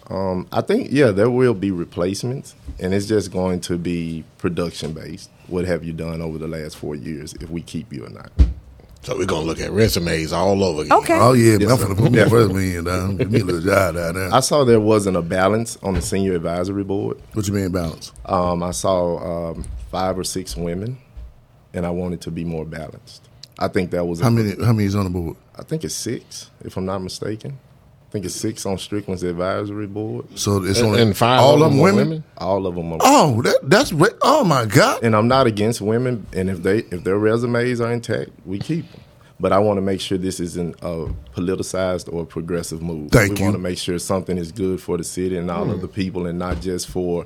Um, 0.09 0.47
I 0.51 0.61
think, 0.61 0.89
yeah, 0.91 1.11
there 1.11 1.29
will 1.29 1.53
be 1.53 1.71
replacements, 1.71 2.55
and 2.79 2.93
it's 2.93 3.07
just 3.07 3.31
going 3.31 3.59
to 3.61 3.77
be 3.77 4.23
production 4.37 4.93
based. 4.93 5.29
What 5.47 5.65
have 5.65 5.83
you 5.83 5.93
done 5.93 6.21
over 6.21 6.37
the 6.37 6.47
last 6.47 6.77
four 6.77 6.95
years 6.95 7.33
if 7.35 7.49
we 7.49 7.61
keep 7.61 7.91
you 7.93 8.05
or 8.05 8.09
not? 8.09 8.31
So 9.05 9.15
we're 9.15 9.25
gonna 9.27 9.45
look 9.45 9.59
at 9.59 9.71
resumes 9.71 10.33
all 10.33 10.63
over 10.63 10.81
again. 10.81 10.97
Okay. 10.97 11.13
Oh 11.19 11.33
yeah, 11.33 11.57
Yes, 11.59 11.71
I'm 11.71 11.77
sir. 11.77 11.85
finna 11.85 11.97
put 11.97 12.11
my 12.11 12.17
Yeah. 12.17 12.23
resume 12.23 12.75
in 12.75 12.83
down. 12.85 13.17
Give 13.17 13.31
me 13.31 13.41
a 13.41 13.43
little 13.45 13.61
job 13.61 13.93
down 13.95 14.15
there. 14.15 14.33
I 14.33 14.39
saw 14.39 14.63
there 14.63 14.79
wasn't 14.79 15.15
a 15.15 15.21
balance 15.21 15.77
on 15.83 15.93
the 15.93 16.01
senior 16.01 16.33
advisory 16.33 16.83
board. 16.83 17.17
what 17.33 17.47
you 17.47 17.53
mean 17.53 17.69
balance? 17.71 18.11
Um, 18.25 18.63
I 18.63 18.71
saw 18.71 19.51
um, 19.51 19.63
five 19.91 20.17
or 20.17 20.23
six 20.23 20.57
women, 20.57 20.97
and 21.75 21.85
I 21.85 21.91
wanted 21.91 22.21
to 22.21 22.31
be 22.31 22.43
more 22.43 22.65
balanced. 22.65 23.29
I 23.59 23.67
think 23.67 23.91
that 23.91 24.05
was 24.07 24.21
How 24.21 24.31
many? 24.31 24.55
How 24.65 24.73
many 24.73 24.87
is 24.87 24.95
on 24.95 25.03
the 25.03 25.11
board? 25.11 25.37
I 25.55 25.61
think 25.61 25.83
it's 25.83 25.93
six, 25.93 26.49
if 26.63 26.75
I'm 26.75 26.85
not 26.85 26.97
mistaken. 27.03 27.59
I 28.15 28.17
think 28.17 28.27
it's 28.27 28.35
six 28.35 28.65
on 28.65 28.77
Strickland's 28.77 29.23
advisory 29.23 29.87
board. 29.87 30.39
So 30.39 30.63
it's 30.63 30.79
And, 30.79 30.87
only 30.87 31.01
and 31.01 31.17
five 31.17 31.41
all 31.41 31.61
of 31.61 31.69
them 31.69 31.81
women. 31.81 32.07
women. 32.07 32.23
All 32.37 32.65
of 32.65 32.75
them 32.75 32.93
are. 32.93 32.99
Oh, 33.01 33.41
that 33.41 33.59
that's 33.63 33.91
oh 34.21 34.45
my 34.45 34.63
god. 34.63 35.03
And 35.03 35.13
I'm 35.13 35.27
not 35.27 35.47
against 35.47 35.81
women, 35.81 36.25
and 36.31 36.49
if 36.49 36.63
they 36.63 36.77
if 36.77 37.03
their 37.03 37.17
resumes 37.17 37.81
are 37.81 37.91
intact, 37.91 38.29
we 38.45 38.57
keep 38.57 38.89
them. 38.89 39.01
But 39.37 39.51
I 39.51 39.59
want 39.59 39.79
to 39.79 39.81
make 39.81 39.99
sure 39.99 40.17
this 40.17 40.39
isn't 40.39 40.77
a 40.81 41.13
politicized 41.35 42.07
or 42.13 42.25
progressive 42.25 42.81
move. 42.81 43.11
Thank 43.11 43.31
we 43.33 43.39
you. 43.39 43.43
want 43.43 43.55
to 43.55 43.61
make 43.61 43.77
sure 43.79 43.99
something 43.99 44.37
is 44.37 44.53
good 44.53 44.81
for 44.81 44.95
the 44.95 45.03
city 45.03 45.35
and 45.35 45.51
all 45.51 45.69
of 45.69 45.75
hmm. 45.75 45.81
the 45.81 45.89
people, 45.89 46.25
and 46.25 46.39
not 46.39 46.61
just 46.61 46.87
for 46.87 47.25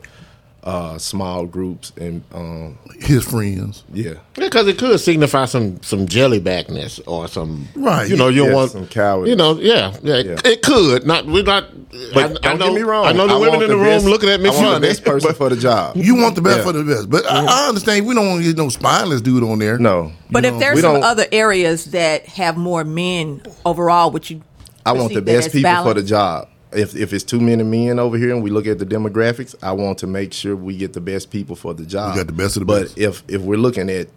uh, 0.63 0.97
small 0.97 1.45
groups. 1.45 1.91
And 1.97 2.23
um, 2.33 2.77
His 2.99 3.23
friends. 3.25 3.83
yeah, 3.93 4.15
Because 4.33 4.67
it 4.67 4.77
could 4.77 4.99
signify 4.99 5.45
some 5.45 5.81
some 5.81 6.05
jellybackness 6.05 6.99
or 7.07 7.27
some 7.27 7.67
Right. 7.75 8.09
You 8.09 8.17
know, 8.17 8.27
you 8.27 8.45
Yeah, 8.45 8.53
want 8.53 8.71
some 8.71 8.87
cowardice. 8.87 9.29
You 9.29 9.35
know, 9.35 9.57
yeah, 9.59 9.95
yeah, 10.03 10.17
Yeah. 10.17 10.31
It, 10.33 10.45
it 10.45 10.61
could 10.61 11.05
not. 11.07 11.25
We're 11.25 11.43
not. 11.43 11.65
but 12.13 12.23
I, 12.25 12.27
don't 12.27 12.45
I 12.45 12.53
know, 12.55 12.65
get 12.67 12.73
me 12.75 12.81
wrong. 12.81 13.05
I 13.05 13.11
know 13.13 13.27
the 13.27 13.35
I 13.35 13.37
women 13.37 13.61
in 13.63 13.69
the, 13.69 13.75
room 13.77 13.85
best- 13.85 14.05
looking 14.05 14.29
at 14.29 14.41
me 14.41 14.49
I 14.49 14.51
want 14.53 14.65
funny. 14.65 14.79
the 14.79 14.87
best 14.87 15.03
person 15.05 15.29
but- 15.29 15.37
for 15.37 15.49
the 15.49 15.55
job. 15.55 15.95
You 15.95 16.15
want 16.15 16.35
the 16.35 16.41
best 16.41 16.57
Yeah. 16.59 16.63
for 16.65 16.73
the 16.73 16.83
best, 16.83 17.09
but 17.09 17.25
I, 17.25 17.45
I 17.45 17.67
understand 17.69 18.05
we 18.05 18.13
don't 18.13 18.27
want 18.27 18.41
to 18.43 18.47
get 18.47 18.57
no 18.57 18.69
spineless 18.69 19.21
dude 19.21 19.43
on 19.43 19.59
there. 19.59 19.77
No, 19.79 20.11
But 20.29 20.45
if 20.45 20.59
there's 20.59 20.75
we 20.75 20.81
some 20.81 21.01
other 21.03 21.25
areas 21.31 21.85
that 21.91 22.25
have 22.25 22.57
more 22.57 22.83
men 22.83 23.41
overall, 23.65 24.11
would 24.11 24.29
you? 24.29 24.41
I 24.85 24.93
want 24.93 25.13
the 25.13 25.21
best 25.21 25.47
as 25.47 25.53
people 25.53 25.83
for 25.83 25.93
the 25.93 26.03
job. 26.03 26.47
If 26.71 26.95
if 26.95 27.13
it's 27.13 27.23
too 27.23 27.39
many 27.39 27.63
men 27.63 27.97
over 27.99 28.17
here 28.17 28.31
and 28.33 28.43
we 28.43 28.51
look 28.51 28.67
at 28.67 28.77
the 28.79 28.85
demographics, 28.85 29.55
I 29.63 29.71
want 29.71 29.97
to 29.99 30.07
make 30.07 30.33
sure 30.33 30.55
we 30.55 30.77
get 30.77 30.93
the 30.93 31.01
best 31.01 31.31
people 31.31 31.55
for 31.55 31.73
the 31.73 31.85
job. 31.85 32.15
got 32.15 32.27
the 32.27 32.33
best 32.33 32.57
of 32.57 32.61
the 32.61 32.65
but 32.65 32.81
best. 32.83 32.97
if 32.97 33.23
if 33.27 33.41
we're 33.41 33.57
looking 33.57 33.89
at 33.89 34.07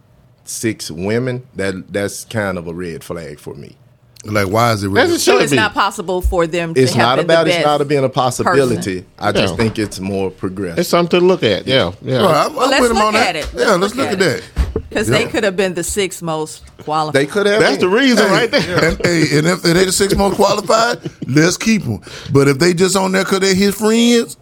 six 0.44 0.90
women, 0.90 1.46
that 1.56 1.92
that's 1.92 2.24
kind 2.26 2.58
of 2.58 2.66
a 2.66 2.74
red 2.74 3.02
flag 3.04 3.38
for 3.38 3.54
me. 3.54 3.76
Like 4.24 4.48
why 4.48 4.72
is 4.72 4.84
it? 4.84 4.86
As 4.88 4.92
Really? 4.92 5.18
So 5.18 5.38
it's 5.38 5.50
be. 5.50 5.56
not 5.56 5.74
possible 5.74 6.20
for 6.22 6.46
them. 6.46 6.74
It's 6.76 6.92
to 6.92 6.98
have 6.98 7.06
not 7.06 7.16
been 7.16 7.24
about 7.24 7.44
the 7.44 7.50
it's 7.50 7.56
best 7.64 7.66
not 7.78 7.88
being 7.88 8.04
a 8.04 8.08
possibility. 8.08 9.00
person. 9.00 9.06
I 9.18 9.32
just 9.32 9.54
Yeah. 9.54 9.56
think 9.56 9.78
it's 9.80 9.98
more 9.98 10.30
progressive. 10.30 10.78
It's 10.78 10.88
something 10.90 11.18
to 11.18 11.26
look 11.26 11.42
at. 11.42 11.66
Yeah, 11.66 11.92
yeah. 12.02 12.18
All 12.18 12.26
right, 12.26 12.46
I'm, 12.46 12.54
Well, 12.54 12.64
I'm 12.66 12.70
let's 12.70 12.88
look 12.94 13.02
on 13.02 13.12
that. 13.14 13.34
at 13.34 13.36
it. 13.36 13.48
Yeah, 13.56 13.72
let's 13.74 13.96
look 13.96 14.08
at 14.10 14.18
that. 14.20 14.42
Because 14.88 15.08
Yeah. 15.08 15.18
they 15.18 15.26
could 15.26 15.44
have 15.44 15.56
been 15.56 15.74
the 15.74 15.84
six 15.84 16.22
most 16.22 16.62
qualified. 16.78 17.14
they 17.20 17.26
could 17.26 17.46
have. 17.46 17.60
That's 17.60 17.78
the 17.78 17.86
been. 17.86 17.94
reason 17.94 18.26
Hey, 18.28 18.32
right 18.32 18.50
there. 18.50 18.84
And, 18.84 19.06
hey, 19.06 19.38
and 19.38 19.46
if 19.46 19.62
they're 19.62 19.74
the 19.84 19.92
six 19.92 20.14
most 20.16 20.36
qualified, 20.36 20.98
let's 21.26 21.56
keep 21.56 21.82
them. 21.82 22.00
But 22.32 22.48
if 22.48 22.58
they 22.58 22.74
just 22.74 22.96
on 22.96 23.12
there 23.12 23.24
because 23.24 23.40
they're 23.40 23.54
his 23.54 23.74
friends, 23.74 24.36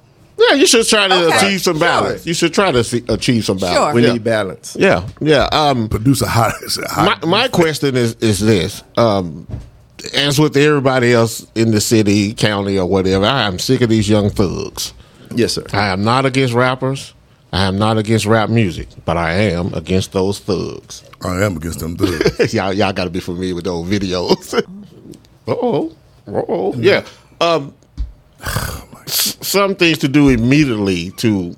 Yeah, 0.49 0.55
you 0.55 0.67
should 0.67 0.87
try 0.89 1.07
to 1.07 1.27
Okay. 1.27 1.37
achieve 1.37 1.61
some 1.61 1.79
balance. 1.79 2.25
You 2.25 2.33
should 2.33 2.55
try 2.55 2.73
to 2.73 2.83
see, 2.83 3.05
achieve 3.09 3.45
some 3.45 3.59
balance. 3.59 3.77
Sure. 3.77 3.93
We 3.95 4.07
yeah. 4.07 4.13
need 4.15 4.25
balance. 4.25 4.75
Yeah, 4.79 5.07
yeah. 5.21 5.49
Um, 5.53 5.89
produce 5.91 6.23
a 6.23 6.29
hot. 6.29 6.55
a 6.63 7.03
my, 7.05 7.19
my 7.27 7.49
question 7.49 7.95
is 7.95 8.15
is 8.21 8.41
this: 8.41 8.83
um, 8.97 9.47
as 10.15 10.39
with 10.39 10.57
everybody 10.57 11.13
else 11.13 11.47
in 11.55 11.73
the 11.73 11.81
city, 11.83 12.33
county, 12.33 12.79
or 12.79 12.87
whatever, 12.87 13.27
I 13.27 13.43
am 13.43 13.59
sick 13.59 13.83
of 13.83 13.91
these 13.91 14.09
young 14.09 14.31
thugs. 14.31 14.95
Yes, 15.35 15.53
sir. 15.53 15.65
I 15.75 15.89
am 15.89 16.05
not 16.05 16.25
against 16.25 16.55
rappers. 16.55 17.13
I 17.53 17.65
am 17.65 17.79
not 17.79 17.99
against 17.99 18.27
rap 18.27 18.49
music, 18.49 18.89
but 19.05 19.17
I 19.17 19.33
am 19.33 19.75
against 19.75 20.13
those 20.13 20.39
thugs. 20.39 21.03
I 21.23 21.43
am 21.45 21.57
against 21.57 21.81
them 21.81 21.97
thugs. 21.97 22.55
y'all, 22.55 22.73
y'all 22.73 22.93
got 22.93 23.05
to 23.05 23.11
be 23.11 23.21
familiar 23.21 23.55
with 23.57 23.65
those 23.65 23.89
videos. 23.89 24.63
oh, 25.49 25.93
oh, 26.29 26.75
yeah. 26.77 27.05
Um, 27.41 27.75
s- 29.07 29.37
some 29.47 29.75
things 29.75 29.99
to 29.99 30.09
do 30.09 30.29
immediately 30.29 31.11
to, 31.13 31.57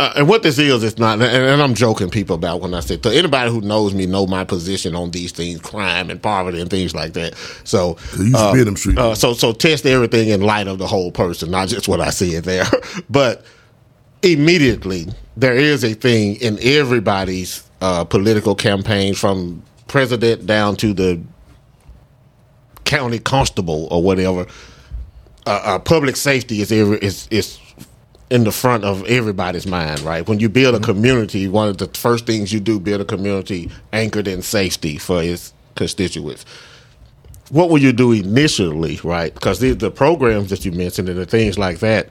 uh, 0.00 0.12
and 0.16 0.28
what 0.28 0.42
this 0.42 0.58
is, 0.58 0.82
it's 0.82 0.98
not. 0.98 1.14
And, 1.22 1.22
and 1.22 1.62
I'm 1.62 1.74
joking 1.74 2.10
people 2.10 2.34
about 2.34 2.60
when 2.60 2.74
I 2.74 2.80
say 2.80 2.96
to 2.96 3.10
anybody 3.16 3.50
who 3.52 3.60
knows 3.60 3.94
me 3.94 4.06
know 4.06 4.26
my 4.26 4.42
position 4.42 4.96
on 4.96 5.12
these 5.12 5.30
things, 5.30 5.60
crime 5.60 6.10
and 6.10 6.20
poverty 6.20 6.60
and 6.60 6.68
things 6.68 6.96
like 6.96 7.12
that. 7.12 7.36
So, 7.62 7.96
you 8.18 8.32
uh, 8.36 8.52
spit 8.52 8.66
'em 8.66 8.76
straight. 8.76 8.98
uh, 8.98 9.14
so 9.14 9.34
so 9.34 9.52
test 9.52 9.86
everything 9.86 10.30
in 10.30 10.40
light 10.40 10.66
of 10.66 10.78
the 10.78 10.86
whole 10.88 11.12
person, 11.12 11.52
not 11.52 11.68
just 11.68 11.86
what 11.86 12.00
I 12.00 12.10
see 12.10 12.34
in 12.34 12.42
there, 12.42 12.64
but 13.10 13.44
immediately 14.22 15.06
there 15.36 15.54
is 15.54 15.84
a 15.84 15.94
thing 15.94 16.36
in 16.36 16.58
everybody's 16.62 17.68
uh, 17.80 18.04
political 18.04 18.54
campaign 18.54 19.14
from 19.14 19.62
president 19.88 20.46
down 20.46 20.76
to 20.76 20.92
the 20.94 21.20
county 22.84 23.18
constable 23.18 23.88
or 23.90 24.02
whatever 24.02 24.46
uh, 25.46 25.60
uh, 25.64 25.78
public 25.78 26.16
safety 26.16 26.60
is 26.60 26.70
every, 26.72 26.98
is 26.98 27.26
is 27.30 27.58
in 28.30 28.44
the 28.44 28.52
front 28.52 28.84
of 28.84 29.04
everybody's 29.06 29.66
mind 29.66 30.00
right? 30.00 30.26
When 30.28 30.40
you 30.40 30.48
build 30.48 30.74
a 30.74 30.80
community 30.80 31.48
one 31.48 31.68
of 31.68 31.78
the 31.78 31.88
first 31.88 32.26
things 32.26 32.52
you 32.52 32.60
do 32.60 32.78
build 32.80 33.00
a 33.00 33.04
community 33.04 33.70
anchored 33.92 34.28
in 34.28 34.42
safety 34.42 34.98
for 34.98 35.22
its 35.22 35.52
constituents. 35.74 36.44
What 37.50 37.68
will 37.68 37.78
you 37.78 37.92
do 37.92 38.12
initially, 38.12 38.98
right? 39.04 39.34
Because 39.34 39.60
the, 39.60 39.72
the 39.72 39.90
programs 39.90 40.50
that 40.50 40.64
you 40.64 40.72
mentioned 40.72 41.08
and 41.08 41.18
the 41.18 41.26
things 41.26 41.58
like 41.58 41.80
that, 41.80 42.08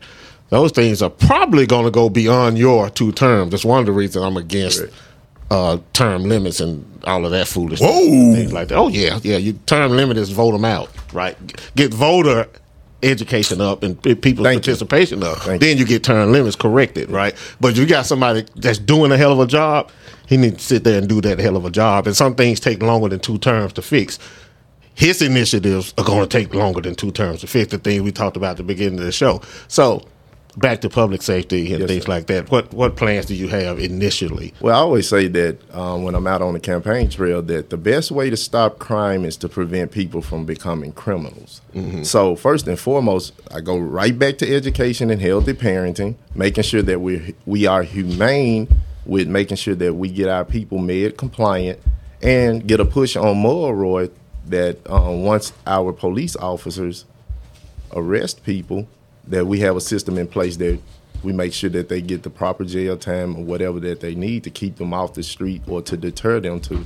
those 0.52 0.74
things 0.74 1.02
are 1.02 1.10
probably 1.10 1.66
going 1.66 1.86
to 1.86 1.92
go 1.92 2.10
beyond 2.10 2.58
your 2.58 2.90
two 2.90 3.14
terms. 3.14 3.52
That's 3.52 3.64
one 3.66 3.80
of 3.80 3.86
the 3.86 3.94
reasons 3.94 4.26
I'm 4.26 4.36
against 4.36 4.84
uh, 5.50 5.78
term 5.94 6.24
limits 6.24 6.60
and 6.60 6.86
all 7.06 7.26
of 7.26 7.32
that 7.32 7.48
foolishness. 7.48 7.90
Whoa. 7.90 8.34
Things 8.36 8.52
like 8.52 8.68
that. 8.68 8.76
Oh, 8.76 8.90
yeah, 8.90 9.20
yeah. 9.24 9.38
You 9.38 9.54
term 9.66 9.94
limit 9.94 10.18
is 10.18 10.30
vote 10.30 10.52
them 10.52 10.66
out, 10.66 10.90
right? 11.14 11.38
Get 11.76 11.94
voter 11.94 12.48
education 13.02 13.62
up 13.62 13.82
and 13.82 14.02
pe- 14.04 14.14
people's 14.14 14.46
Thank 14.46 14.68
you. 14.68 14.74
participation 14.74 15.24
up. 15.24 15.38
Thank 15.38 15.62
then 15.62 15.78
you 15.78 15.86
get 15.86 16.04
term 16.04 16.34
limits 16.34 16.58
corrected, 16.58 17.10
right? 17.10 17.34
But 17.62 17.78
you 17.78 17.86
got 17.86 18.06
somebody 18.06 18.46
that's 18.58 18.78
doing 18.78 19.14
a 19.14 19.18
hell 19.18 19.32
of 19.32 19.40
a 19.40 19.48
job, 19.48 19.90
he 20.28 20.36
needs 20.36 20.58
to 20.58 20.64
sit 20.64 20.84
there 20.84 20.98
and 20.98 21.08
do 21.08 21.22
that 21.22 21.40
hell 21.40 21.56
of 21.56 21.64
a 21.64 21.72
job. 21.72 22.08
And 22.08 22.16
some 22.16 22.36
things 22.36 22.60
take 22.60 22.84
longer 22.84 23.08
than 23.08 23.22
two 23.22 23.38
terms 23.38 23.72
to 23.74 23.82
fix 23.82 24.20
his 24.96 25.22
initiatives 25.22 25.94
are 25.98 26.04
going 26.04 26.28
to 26.28 26.28
take 26.28 26.54
longer 26.54 26.82
than 26.82 26.96
two 26.96 27.12
terms 27.12 27.42
to 27.42 27.48
fix 27.48 27.72
the 27.72 27.78
thing 27.78 28.04
we 28.04 28.12
talked 28.12 28.38
about 28.38 28.52
at 28.52 28.58
the 28.58 28.64
beginning 28.64 29.00
of 29.00 29.06
the 29.06 29.12
show. 29.12 29.42
So, 29.68 30.06
back 30.58 30.82
to 30.82 30.90
public 30.90 31.22
safety 31.22 31.72
and 31.72 31.80
Yes, 31.82 31.88
things 31.90 32.06
sir. 32.06 32.12
like 32.12 32.28
that. 32.28 32.52
What 32.52 32.74
what 32.74 32.96
plans 32.96 33.26
do 33.26 33.36
you 33.36 33.48
have 33.48 33.80
initially? 33.80 34.54
Well, 34.60 34.76
I 34.76 34.80
always 34.80 35.08
say 35.08 35.28
that 35.28 35.58
um, 35.74 36.04
when 36.04 36.14
I'm 36.16 36.28
out 36.28 36.42
on 36.42 36.54
the 36.54 36.60
campaign 36.60 37.10
trail, 37.10 37.42
that 37.44 37.70
the 37.70 37.78
best 37.78 38.12
way 38.12 38.30
to 38.30 38.38
stop 38.38 38.78
crime 38.80 39.24
is 39.26 39.38
to 39.38 39.50
prevent 39.50 39.92
people 39.92 40.22
from 40.22 40.46
becoming 40.46 40.92
criminals. 40.92 41.62
So 42.04 42.36
first 42.36 42.68
and 42.68 42.78
foremost, 42.78 43.34
I 43.50 43.62
go 43.62 43.78
right 43.78 44.18
back 44.18 44.38
to 44.40 44.54
education 44.56 45.10
and 45.10 45.22
healthy 45.22 45.54
parenting, 45.54 46.16
making 46.36 46.64
sure 46.66 46.82
that 46.82 47.00
we 47.00 47.34
we 47.46 47.66
are 47.66 47.84
humane 47.84 48.68
with 49.06 49.28
making 49.28 49.58
sure 49.58 49.76
that 49.76 49.94
we 49.96 50.10
get 50.10 50.28
our 50.30 50.46
people 50.46 50.78
med 50.78 51.18
compliant 51.18 51.80
and 52.22 52.68
get 52.68 52.80
a 52.80 52.86
push 52.86 53.16
on 53.16 53.36
Mulroy 53.42 54.10
that 54.48 54.78
um, 54.90 55.24
once 55.24 55.54
our 55.66 55.92
police 55.94 56.36
officers 56.36 57.06
arrest 57.94 58.44
people, 58.44 58.88
that 59.32 59.48
we 59.48 59.60
have 59.60 59.76
a 59.76 59.82
system 59.82 60.18
in 60.18 60.28
place 60.28 60.58
that 60.58 60.80
we 61.24 61.34
make 61.34 61.54
sure 61.54 61.70
that 61.70 61.90
they 61.90 62.02
get 62.02 62.24
the 62.24 62.30
proper 62.30 62.64
jail 62.64 62.98
time 62.98 63.36
or 63.36 63.44
whatever 63.44 63.80
that 63.80 64.00
they 64.00 64.16
need 64.16 64.44
to 64.44 64.50
keep 64.50 64.78
them 64.78 64.94
off 64.94 65.14
the 65.14 65.24
street 65.24 65.62
or 65.68 65.82
to 65.82 65.96
deter 65.98 66.40
them 66.40 66.60
to 66.60 66.84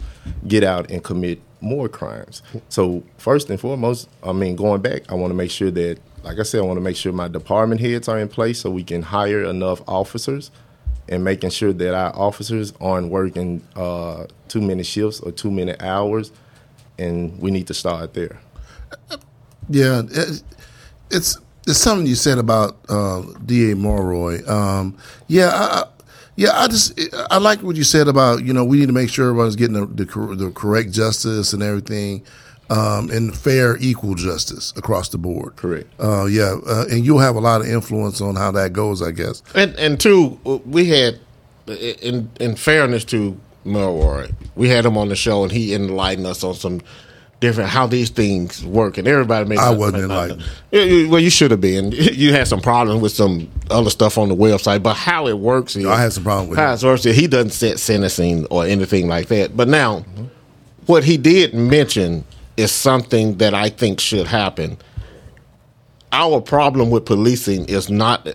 get 0.47 0.63
out 0.63 0.89
and 0.91 1.03
commit 1.03 1.39
more 1.61 1.87
crimes. 1.87 2.41
So 2.69 3.03
first 3.17 3.49
and 3.49 3.59
foremost, 3.59 4.09
I 4.23 4.33
mean, 4.33 4.55
going 4.55 4.81
back, 4.81 5.11
I 5.11 5.15
want 5.15 5.31
to 5.31 5.35
make 5.35 5.51
sure 5.51 5.71
that, 5.71 5.99
like 6.23 6.37
I 6.37 6.43
said, 6.43 6.59
I 6.59 6.63
want 6.63 6.77
to 6.77 6.81
make 6.81 6.97
sure 6.97 7.13
my 7.13 7.27
department 7.27 7.81
heads 7.81 8.07
are 8.07 8.19
in 8.19 8.27
place 8.27 8.59
so 8.59 8.69
we 8.69 8.83
can 8.83 9.01
hire 9.01 9.43
enough 9.43 9.81
officers 9.87 10.51
and 11.07 11.23
making 11.23 11.51
sure 11.51 11.71
that 11.71 11.95
our 11.95 12.15
officers 12.15 12.73
aren't 12.81 13.09
working 13.09 13.65
uh, 13.75 14.25
too 14.47 14.61
many 14.61 14.83
shifts 14.83 15.19
or 15.21 15.31
too 15.31 15.51
many 15.51 15.79
hours. 15.79 16.31
And 16.97 17.39
we 17.39 17.51
need 17.51 17.67
to 17.67 17.73
start 17.73 18.13
there. 18.13 18.39
Yeah, 19.69 20.03
it's 21.09 21.37
it's 21.67 21.79
something 21.79 22.05
you 22.07 22.15
said 22.15 22.37
about 22.37 22.77
uh, 22.89 23.21
D. 23.45 23.71
A. 23.71 23.75
Mulroy. 23.75 24.47
Um, 24.47 24.97
yeah, 25.27 25.47
I, 25.49 25.79
I- 25.81 25.87
yeah. 26.37 26.49
I 26.53 26.67
just 26.67 26.99
I 27.31 27.37
like 27.37 27.61
what 27.63 27.77
you 27.77 27.83
said 27.85 28.07
about 28.09 28.43
you 28.43 28.51
know 28.53 28.65
we 28.65 28.79
need 28.79 28.87
to 28.87 28.93
make 28.93 29.09
sure 29.09 29.29
everyone's 29.29 29.55
getting 29.55 29.73
the 29.73 29.85
the, 29.85 30.05
the 30.35 30.51
correct 30.53 30.91
justice 30.91 31.53
and 31.53 31.63
everything. 31.63 32.23
um, 32.69 33.09
and 33.11 33.33
fair, 33.37 33.77
equal 33.77 34.15
justice 34.15 34.73
across 34.75 35.07
the 35.09 35.17
board. 35.17 35.55
Correct. 35.55 35.87
Uh, 35.99 36.25
yeah, 36.25 36.55
uh, 36.67 36.85
and 36.91 37.05
you'll 37.05 37.19
have 37.19 37.35
a 37.35 37.39
lot 37.39 37.61
of 37.61 37.67
influence 37.67 38.19
on 38.21 38.35
how 38.35 38.51
that 38.51 38.73
goes, 38.73 39.01
I 39.01 39.11
guess. 39.11 39.43
And 39.53 39.73
and 39.75 39.97
two, 39.99 40.39
we 40.65 40.89
had 40.89 41.19
in 41.67 42.29
in 42.41 42.55
fairness 42.57 43.05
to 43.05 43.39
Mulroy, 43.63 44.29
we 44.55 44.67
had 44.67 44.85
him 44.85 44.97
on 44.97 45.07
the 45.09 45.15
show 45.15 45.43
and 45.43 45.51
he 45.51 45.73
enlightened 45.73 46.27
us 46.27 46.43
on 46.43 46.53
some 46.55 46.81
different 47.39 47.69
how 47.69 47.85
these 47.87 48.09
things 48.09 48.65
work. 48.65 48.97
And 48.97 49.07
everybody 49.07 49.47
makes. 49.47 49.61
I 49.61 49.71
wasn't 49.71 50.07
like, 50.09 50.39
well, 50.71 51.19
you 51.19 51.29
should 51.29 51.51
have 51.51 51.61
been. 51.61 51.91
You 52.15 52.31
had 52.31 52.47
some 52.47 52.61
problems 52.61 53.01
with 53.01 53.11
some 53.11 53.51
other 53.69 53.89
stuff 53.89 54.17
on 54.17 54.29
the 54.29 54.35
website, 54.35 54.81
but 54.81 54.95
how 54.95 55.27
it 55.27 55.37
works 55.37 55.75
is 55.75 55.85
I 55.85 55.99
had 56.01 56.13
some 56.13 56.23
problem 56.23 56.49
with 56.49 56.57
how 56.57 56.73
it. 56.73 56.83
works. 56.83 57.05
is 57.05 57.15
He 57.15 57.27
doesn't 57.27 57.51
set 57.51 57.77
sentencing 57.79 58.45
or 58.47 58.65
anything 58.65 59.07
like 59.07 59.27
that. 59.27 59.55
But 59.55 59.67
now, 59.67 60.05
what 60.85 61.03
he 61.03 61.17
did 61.17 61.53
mention 61.53 62.23
is 62.57 62.71
something 62.71 63.37
that 63.37 63.53
I 63.53 63.69
think 63.69 63.99
should 63.99 64.27
happen. 64.27 64.77
Our 66.11 66.39
problem 66.39 66.89
with 66.89 67.05
policing 67.05 67.65
is 67.65 67.89
not 67.89 68.27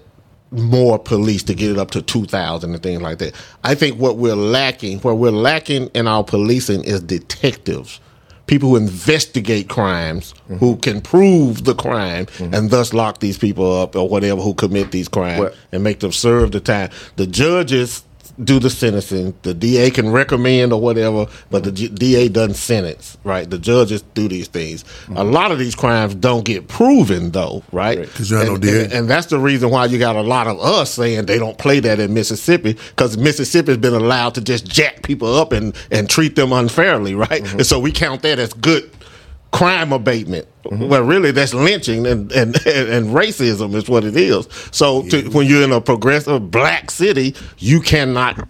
more 0.50 0.98
police 0.98 1.42
to 1.44 1.54
get 1.54 1.70
it 1.70 1.78
up 1.78 1.92
to 1.92 2.02
2,000 2.02 2.74
and 2.74 2.82
things 2.82 3.00
like 3.00 3.18
that. 3.18 3.34
I 3.64 3.74
think 3.74 3.98
what 3.98 4.16
we're 4.16 4.34
lacking, 4.34 4.98
where 4.98 5.14
we're 5.14 5.30
lacking 5.30 5.86
in 5.94 6.06
our 6.06 6.24
policing 6.24 6.84
is 6.84 7.00
detectives. 7.00 8.00
People 8.50 8.70
who 8.70 8.76
investigate 8.76 9.68
crimes, 9.68 10.34
who 10.48 10.54
mm-hmm. 10.54 10.80
can 10.80 11.00
prove 11.00 11.62
the 11.62 11.74
crime, 11.76 12.26
mm-hmm. 12.26 12.52
and 12.52 12.68
thus 12.68 12.92
lock 12.92 13.20
these 13.20 13.38
people 13.38 13.80
up 13.80 13.94
or 13.94 14.08
whatever 14.08 14.40
who 14.42 14.54
commit 14.54 14.90
these 14.90 15.06
crimes 15.06 15.38
Well- 15.38 15.52
and 15.70 15.84
make 15.84 16.00
them 16.00 16.10
serve 16.10 16.50
the 16.50 16.58
time. 16.58 16.90
The 17.14 17.28
judges 17.28 18.02
do 18.44 18.58
the 18.58 18.70
sentencing. 18.70 19.34
The 19.42 19.54
DA 19.54 19.90
can 19.90 20.10
recommend 20.10 20.72
or 20.72 20.80
whatever, 20.80 21.26
but 21.50 21.64
the 21.64 21.72
G- 21.72 21.88
DA 21.88 22.28
doesn't 22.28 22.54
sentence, 22.54 23.18
right? 23.24 23.48
The 23.48 23.58
judges 23.58 24.02
do 24.14 24.28
these 24.28 24.48
things. 24.48 24.82
A 24.82 24.86
mm-hmm. 25.12 25.30
lot 25.30 25.52
of 25.52 25.58
these 25.58 25.74
crimes 25.74 26.14
don't 26.14 26.44
get 26.44 26.68
proven, 26.68 27.30
though, 27.30 27.62
right? 27.72 28.08
'Cause 28.14 28.30
you 28.30 28.36
have 28.36 28.46
no 28.46 28.54
And- 28.54 28.62
DA. 28.62 28.84
and- 28.84 28.92
and 28.92 29.10
that's 29.10 29.26
the 29.26 29.38
reason 29.38 29.70
why 29.70 29.86
you 29.86 29.98
got 29.98 30.16
a 30.16 30.22
lot 30.22 30.46
of 30.46 30.58
us 30.60 30.92
saying 30.94 31.26
they 31.26 31.38
don't 31.38 31.58
play 31.58 31.80
that 31.80 32.00
in 32.00 32.14
Mississippi 32.14 32.76
because 32.96 33.16
Mississippi's 33.16 33.76
been 33.76 33.94
allowed 33.94 34.34
to 34.34 34.40
just 34.40 34.66
jack 34.66 35.02
people 35.02 35.36
up 35.36 35.52
and, 35.52 35.74
and 35.90 36.08
treat 36.08 36.36
them 36.36 36.52
unfairly, 36.52 37.14
right? 37.14 37.42
Mm-hmm. 37.42 37.58
And 37.58 37.66
so 37.66 37.78
we 37.78 37.92
count 37.92 38.22
that 38.22 38.38
as 38.38 38.52
good 38.52 38.90
crime 39.52 39.92
abatement. 39.92 40.46
Well, 40.70 41.02
really, 41.02 41.32
that's 41.32 41.54
lynching 41.54 42.06
and, 42.06 42.30
and, 42.32 42.54
and 42.66 43.06
racism 43.08 43.74
is 43.74 43.88
what 43.88 44.04
it 44.04 44.16
is. 44.16 44.46
So 44.70 45.02
to, 45.08 45.28
when 45.30 45.46
you're 45.46 45.62
in 45.62 45.72
a 45.72 45.80
progressive 45.80 46.50
black 46.50 46.90
city, 46.90 47.34
you 47.58 47.80
cannot, 47.80 48.46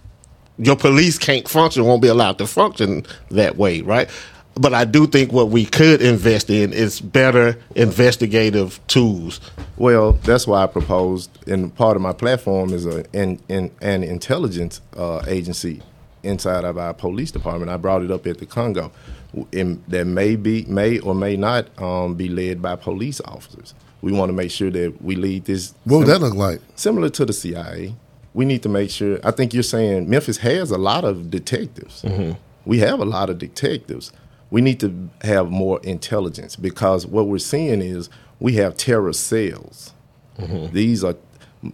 your 0.59 0.77
police 0.77 1.19
can't 1.19 1.49
function, 1.49 1.85
won't 1.85 2.03
be 2.03 2.09
allowed 2.09 2.39
to 2.39 2.47
function 2.47 3.07
that 3.31 3.57
way, 3.57 3.81
right? 3.81 4.11
But 4.55 4.75
I 4.75 4.85
do 4.85 5.07
think 5.07 5.33
what 5.33 5.49
we 5.49 5.65
could 5.65 6.03
invest 6.03 6.51
in 6.51 6.73
is 6.73 7.01
better 7.01 7.57
investigative 7.77 8.81
tools. 8.89 9.41
Well, 9.79 10.13
that's 10.13 10.47
why 10.47 10.65
I 10.65 10.67
proposed, 10.67 11.31
and 11.49 11.75
part 11.75 11.97
of 11.97 12.03
my 12.03 12.13
platform 12.13 12.75
is 12.75 12.85
a 12.85 13.07
an, 13.15 13.39
an, 13.49 13.71
an 13.81 14.03
intelligence 14.03 14.83
uh, 14.97 15.23
agency 15.29 15.81
inside 16.25 16.65
of 16.65 16.77
our 16.77 16.93
police 16.93 17.31
department. 17.31 17.71
I 17.71 17.77
brought 17.79 18.03
it 18.03 18.11
up 18.11 18.27
at 18.27 18.39
the 18.39 18.45
Congo, 18.45 18.91
that 19.33 20.07
may 20.07 20.37
be 20.37 20.65
may 20.65 20.99
or 20.99 21.15
may 21.15 21.37
not 21.37 21.67
um, 21.81 22.15
be 22.15 22.29
led 22.29 22.61
by 22.61 22.77
police 22.77 23.21
officers. 23.25 23.75
We 24.03 24.13
want 24.13 24.31
to 24.31 24.33
make 24.33 24.51
sure 24.51 24.71
that 24.71 25.03
we 25.03 25.17
lead 25.17 25.45
this. 25.45 25.75
What 25.85 25.99
would 25.99 26.07
that 26.09 26.21
look 26.21 26.35
like? 26.35 26.61
Similar 26.75 27.11
to 27.11 27.27
the 27.27 27.33
CIA, 27.33 27.95
we 28.35 28.45
need 28.45 28.63
to 28.63 28.69
make 28.69 28.91
sure. 28.91 29.19
I 29.23 29.31
think 29.31 29.53
you're 29.53 29.63
saying 29.63 30.09
Memphis 30.09 30.39
has 30.39 30.71
a 30.71 30.79
lot 30.79 31.05
of 31.05 31.31
detectives. 31.31 32.03
Mm-hmm. 32.03 32.39
We 32.65 32.79
have 32.79 33.01
a 33.01 33.05
lot 33.05 33.31
of 33.31 33.39
detectives. 33.39 34.13
We 34.51 34.61
need 34.61 34.81
to 34.81 35.11
have 35.23 35.51
more 35.51 35.81
intelligence 35.83 36.57
because 36.57 37.07
what 37.07 37.27
we're 37.29 37.39
seeing 37.39 37.81
is 37.81 38.09
we 38.41 38.55
have 38.55 38.77
terror 38.77 39.13
cells. 39.13 39.93
Mm-hmm. 40.39 40.75
These 40.75 41.05
are, 41.05 41.15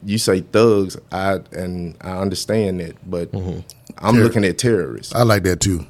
you 0.04 0.18
say 0.18 0.40
thugs, 0.40 0.96
I 1.10 1.38
and 1.52 1.96
I 2.00 2.18
understand 2.18 2.80
that, 2.80 3.10
but 3.10 3.32
mm-hmm. 3.32 3.60
I'm 3.98 4.14
Terror- 4.14 4.24
looking 4.24 4.44
at 4.44 4.58
terrorists, 4.58 5.14
I 5.14 5.22
like 5.22 5.44
that 5.44 5.60
too. 5.60 5.86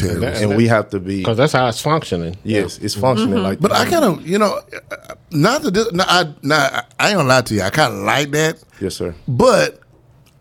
Terrorists. 0.00 0.42
and 0.42 0.56
we 0.56 0.66
have 0.68 0.90
to 0.90 1.00
be. 1.00 1.18
Because 1.18 1.36
that's 1.36 1.52
how 1.52 1.66
it's 1.68 1.80
functioning. 1.80 2.36
Yes, 2.44 2.78
it's 2.78 2.94
functioning 2.94 3.42
like. 3.42 3.60
But 3.60 3.70
that. 3.72 3.86
I 3.86 3.90
kind 3.90 4.04
of, 4.04 4.26
you 4.26 4.38
know, 4.38 4.58
not 5.30 5.62
that 5.62 5.74
this, 5.74 5.92
no, 5.92 6.04
I, 6.06 6.32
not, 6.42 6.92
I 6.98 7.08
ain't 7.10 7.16
gonna 7.16 7.28
lie 7.28 7.42
to 7.42 7.54
you. 7.54 7.62
I 7.62 7.70
kind 7.70 7.92
of 7.94 8.00
like 8.00 8.30
that, 8.32 8.62
yes, 8.80 8.96
sir. 8.96 9.14
but 9.28 9.80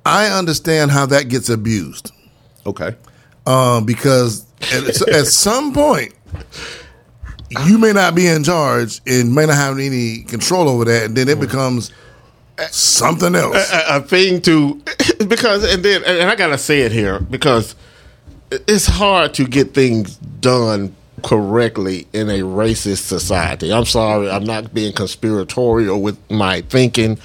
I 0.05 0.27
understand 0.27 0.91
how 0.91 1.05
that 1.07 1.27
gets 1.29 1.49
abused 1.49 2.11
Okay. 2.65 2.95
um, 3.45 3.85
because 3.85 4.45
at, 4.73 5.07
at 5.09 5.25
some 5.45 5.73
point 5.73 6.13
you 7.67 7.77
may 7.77 7.91
not 7.93 8.13
be 8.15 8.27
in 8.27 8.43
charge 8.43 9.01
and 9.07 9.33
may 9.33 9.45
not 9.45 9.55
have 9.55 9.77
any 9.79 10.23
control 10.23 10.69
over 10.69 10.85
that, 10.85 11.05
and 11.05 11.15
then 11.17 11.27
it 11.29 11.39
becomes 11.39 11.91
something 12.71 13.35
else. 13.35 13.55
a, 13.71 13.97
a 13.97 14.01
thing 14.01 14.41
to 14.41 14.81
because 15.27 15.63
and 15.73 15.83
then 15.83 16.03
and 16.05 16.29
I 16.29 16.35
gotta 16.35 16.57
say 16.57 16.81
it 16.81 16.91
here 16.91 17.19
because 17.19 17.75
it's 18.51 18.85
hard 18.87 19.33
to 19.35 19.45
get 19.45 19.73
things 19.73 20.15
done 20.17 20.95
correctly 21.23 22.07
in 22.13 22.29
a 22.29 22.39
racist 22.39 23.03
society. 23.03 23.71
I'm 23.73 23.85
sorry, 23.85 24.29
I'm 24.29 24.43
not 24.45 24.73
being 24.73 24.93
conspiratorial 24.93 26.01
with 26.01 26.17
my 26.31 26.61
thinking, 26.61 27.19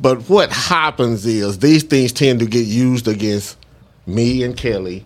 but 0.00 0.28
what 0.28 0.52
happens 0.52 1.24
is 1.24 1.58
these 1.60 1.82
things 1.84 2.12
tend 2.12 2.40
to 2.40 2.46
get 2.46 2.66
used 2.66 3.08
against 3.08 3.56
me 4.06 4.42
and 4.42 4.56
Kelly. 4.56 5.04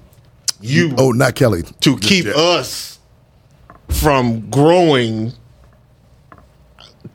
You 0.60 0.94
Oh, 0.98 1.10
not 1.12 1.34
Kelly. 1.36 1.62
to 1.80 1.96
keep 1.98 2.26
us 2.26 2.98
from 3.88 4.48
growing 4.50 5.32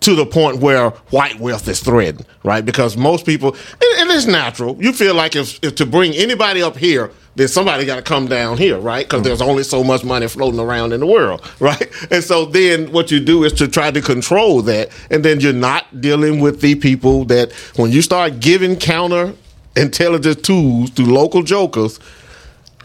to 0.01 0.15
the 0.15 0.25
point 0.25 0.58
where 0.58 0.89
white 1.10 1.39
wealth 1.39 1.67
is 1.67 1.79
threatened, 1.79 2.25
right? 2.43 2.63
Because 2.63 2.95
most 2.95 3.25
people, 3.25 3.49
and, 3.53 4.01
and 4.01 4.12
it's 4.12 4.25
natural. 4.25 4.81
You 4.81 4.93
feel 4.93 5.15
like 5.15 5.36
if, 5.36 5.60
if 5.63 5.75
to 5.75 5.86
bring 5.86 6.13
anybody 6.13 6.62
up 6.62 6.77
here, 6.77 7.12
then 7.36 7.47
somebody 7.47 7.86
got 7.86 7.97
to 7.97 8.01
come 8.01 8.27
down 8.27 8.58
here, 8.58 8.77
right? 8.79 9.05
Because 9.05 9.21
mm. 9.21 9.25
there's 9.25 9.41
only 9.41 9.63
so 9.63 9.84
much 9.84 10.03
money 10.03 10.27
floating 10.27 10.60
around 10.60 10.93
in 10.93 11.01
the 11.01 11.05
world, 11.05 11.41
right? 11.60 11.88
And 12.12 12.23
so 12.23 12.45
then 12.45 12.91
what 12.91 13.12
you 13.12 13.19
do 13.19 13.43
is 13.43 13.53
to 13.53 13.67
try 13.67 13.91
to 13.91 14.01
control 14.01 14.62
that, 14.63 14.89
and 15.10 15.23
then 15.23 15.39
you're 15.39 15.53
not 15.53 16.01
dealing 16.01 16.39
with 16.39 16.62
the 16.62 16.75
people 16.75 17.25
that 17.25 17.51
when 17.75 17.91
you 17.91 18.01
start 18.01 18.39
giving 18.39 18.75
counter 18.77 19.34
intelligence 19.75 20.41
tools 20.41 20.89
to 20.91 21.03
local 21.03 21.43
jokers, 21.43 21.99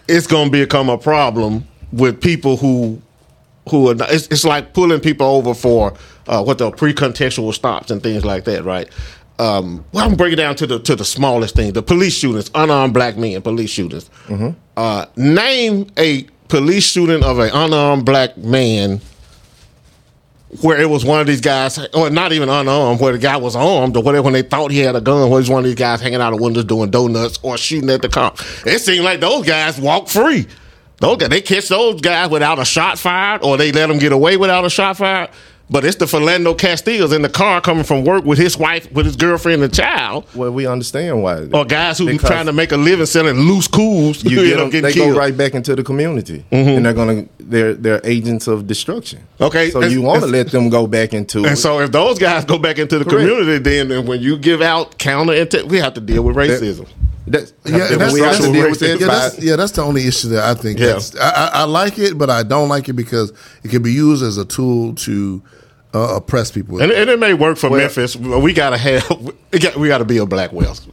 it's 0.09 0.27
going 0.27 0.51
to 0.51 0.51
become 0.51 0.89
a 0.89 0.99
problem 0.99 1.67
with 1.93 2.21
people 2.21 2.57
who 2.57 3.01
who 3.69 3.91
are 3.91 3.95
not, 3.95 4.11
it's, 4.11 4.27
it's 4.29 4.45
like 4.45 4.73
pulling 4.73 5.01
people 5.01 5.27
over 5.27 5.55
for 5.55 5.95
uh, 6.31 6.43
what 6.43 6.57
the 6.59 6.71
pre-contextual 6.71 7.53
stops 7.53 7.91
and 7.91 8.03
things 8.03 8.25
like 8.25 8.45
that, 8.45 8.65
right? 8.65 8.89
Um, 9.39 9.85
well, 9.93 10.07
I'm 10.09 10.17
breaking 10.17 10.37
down 10.37 10.55
to 10.57 10.67
the 10.67 10.79
to 10.81 10.95
the 10.97 11.05
smallest 11.05 11.55
thing: 11.57 11.73
the 11.73 11.83
police 11.83 12.15
shootings, 12.15 12.51
unarmed 12.55 12.95
black 12.95 13.17
men, 13.17 13.43
police 13.43 13.71
shootings. 13.71 14.09
Uh, 14.77 15.07
name 15.17 15.87
a 15.99 16.27
police 16.49 16.85
shooting 16.85 17.23
of 17.23 17.39
an 17.39 17.51
unarmed 17.53 18.05
black 18.07 18.37
man 18.37 19.01
where 20.63 20.81
it 20.81 20.91
was 20.91 21.05
one 21.05 21.21
of 21.21 21.27
these 21.27 21.41
guys, 21.41 21.79
or 21.95 22.11
not 22.11 22.33
even 22.33 22.49
unarmed, 22.49 23.01
where 23.01 23.13
the 23.13 23.19
guy 23.19 23.37
was 23.37 23.55
armed 23.55 23.97
or 23.97 24.03
whatever, 24.03 24.25
when 24.25 24.33
they 24.33 24.43
thought 24.43 24.71
he 24.73 24.81
had 24.81 24.97
a 24.97 25.01
gun, 25.01 25.31
where 25.31 25.39
it 25.39 25.43
was 25.43 25.49
one 25.51 25.61
of 25.61 25.65
these 25.65 25.77
guys 25.77 26.01
hanging 26.01 26.21
out 26.21 26.33
of 26.33 26.41
windows 26.41 26.65
doing 26.65 26.91
donuts 26.91 27.39
or 27.43 27.57
shooting 27.57 27.89
at 27.91 28.03
the 28.03 28.09
cop. 28.09 28.39
It 28.67 28.81
seemed 28.81 29.05
like 29.05 29.21
those 29.21 29.47
guys 29.47 29.81
walk 29.81 30.09
free. 30.09 30.47
Those 30.99 31.17
guys, 31.19 31.29
they 31.31 31.41
catch 31.41 31.69
those 31.69 32.01
guys 32.01 32.31
without 32.31 32.59
a 32.59 32.65
shot 32.65 32.99
fired, 32.99 33.43
or 33.43 33.57
they 33.57 33.73
let 33.73 33.87
them 33.87 33.99
get 33.99 34.13
away 34.13 34.37
without 34.37 34.65
a 34.65 34.71
shot 34.71 34.97
fired. 34.99 35.31
But 35.73 35.85
it's 35.85 35.97
the 35.97 36.07
Philando 36.07 36.59
Castillos 36.59 37.13
in 37.13 37.23
the 37.23 37.29
car 37.29 37.61
coming 37.61 37.85
from 37.85 38.05
work 38.05 38.25
with 38.25 38.39
his 38.39 38.59
wife, 38.59 38.91
with 38.91 39.07
his 39.07 39.15
girlfriend 39.15 39.63
and 39.63 39.73
child, 39.73 40.27
Well, 40.35 40.51
we 40.51 40.67
understand 40.67 41.23
why. 41.23 41.47
or 41.53 41.65
guys 41.65 41.99
who 41.99 42.07
Because- 42.07 42.29
trying 42.29 42.47
to 42.47 42.53
make 42.53 42.73
a 42.73 42.77
living 42.77 43.07
selling 43.07 43.39
loose 43.39 43.69
cools. 43.69 44.25
you 44.25 44.31
You 44.41 44.49
get 44.49 44.57
know, 44.57 44.69
them, 44.69 44.83
they 44.83 44.93
killed. 44.93 45.13
go 45.15 45.19
right 45.19 45.37
back 45.37 45.55
into 45.55 45.77
the 45.77 45.85
community, 45.85 46.45
mm-hmm. 46.51 46.69
and 46.71 46.85
they're 46.87 46.93
gonna 46.93 47.27
they're 47.39 47.75
they're 47.75 48.01
agents 48.03 48.49
of 48.49 48.67
destruction. 48.67 49.21
Okay, 49.41 49.71
so 49.71 49.83
you 49.85 50.03
want 50.03 50.23
to 50.23 50.27
let 50.27 50.51
them 50.51 50.71
go 50.71 50.89
back 50.89 51.15
into 51.15 51.39
And 51.39 51.53
it. 51.53 51.57
so 51.57 51.79
if 51.81 51.93
those 51.93 52.19
guys 52.19 52.45
go 52.45 52.59
back 52.59 52.79
into 52.79 52.99
the 52.99 53.05
Correct. 53.05 53.29
community, 53.29 53.59
then, 53.59 53.89
then 53.89 54.07
when 54.07 54.21
you 54.21 54.39
give 54.39 54.61
out 54.63 54.99
counter, 54.99 55.33
inte- 55.35 55.69
we 55.69 55.79
have 55.79 55.95
to 55.95 56.01
deal 56.01 56.23
with 56.25 56.35
racism. 56.35 56.87
That's, 57.29 57.53
Yeah, 57.65 57.79
that's, 57.79 58.19
that's, 58.19 58.39
to 58.41 58.53
yeah, 58.53 58.97
that. 58.97 58.99
that's, 59.07 59.39
yeah, 59.39 59.55
that's 59.57 59.73
the 59.73 59.83
only 59.83 60.05
issue 60.07 60.31
that 60.31 60.43
I 60.43 60.55
think. 60.61 60.81
Yeah. 60.81 60.87
That's, 60.95 61.15
I, 61.17 61.31
I, 61.31 61.51
I 61.61 61.65
like 61.65 61.97
it, 61.99 62.19
but 62.19 62.29
I 62.29 62.43
don't 62.43 62.69
like 62.69 62.89
it 62.89 62.95
because 62.95 63.33
it 63.63 63.69
can 63.71 63.83
be 63.85 63.93
used 63.93 64.25
as 64.25 64.37
a 64.37 64.45
tool 64.45 64.95
to 64.97 65.41
uh, 65.95 66.17
oppress 66.17 66.51
people. 66.51 66.81
And, 66.81 66.93
and 66.93 67.11
it 67.11 67.19
may 67.19 67.35
work 67.35 67.59
for 67.59 67.71
Memphis. 67.71 68.17
but 68.17 68.41
We 68.41 68.53
gotta 68.53 68.79
have 68.79 69.11
we 69.53 69.59
got 69.59 69.77
we 69.77 69.89
gotta 69.89 70.05
be 70.05 70.19
a 70.19 70.27
black 70.27 70.53
wealth. 70.53 70.87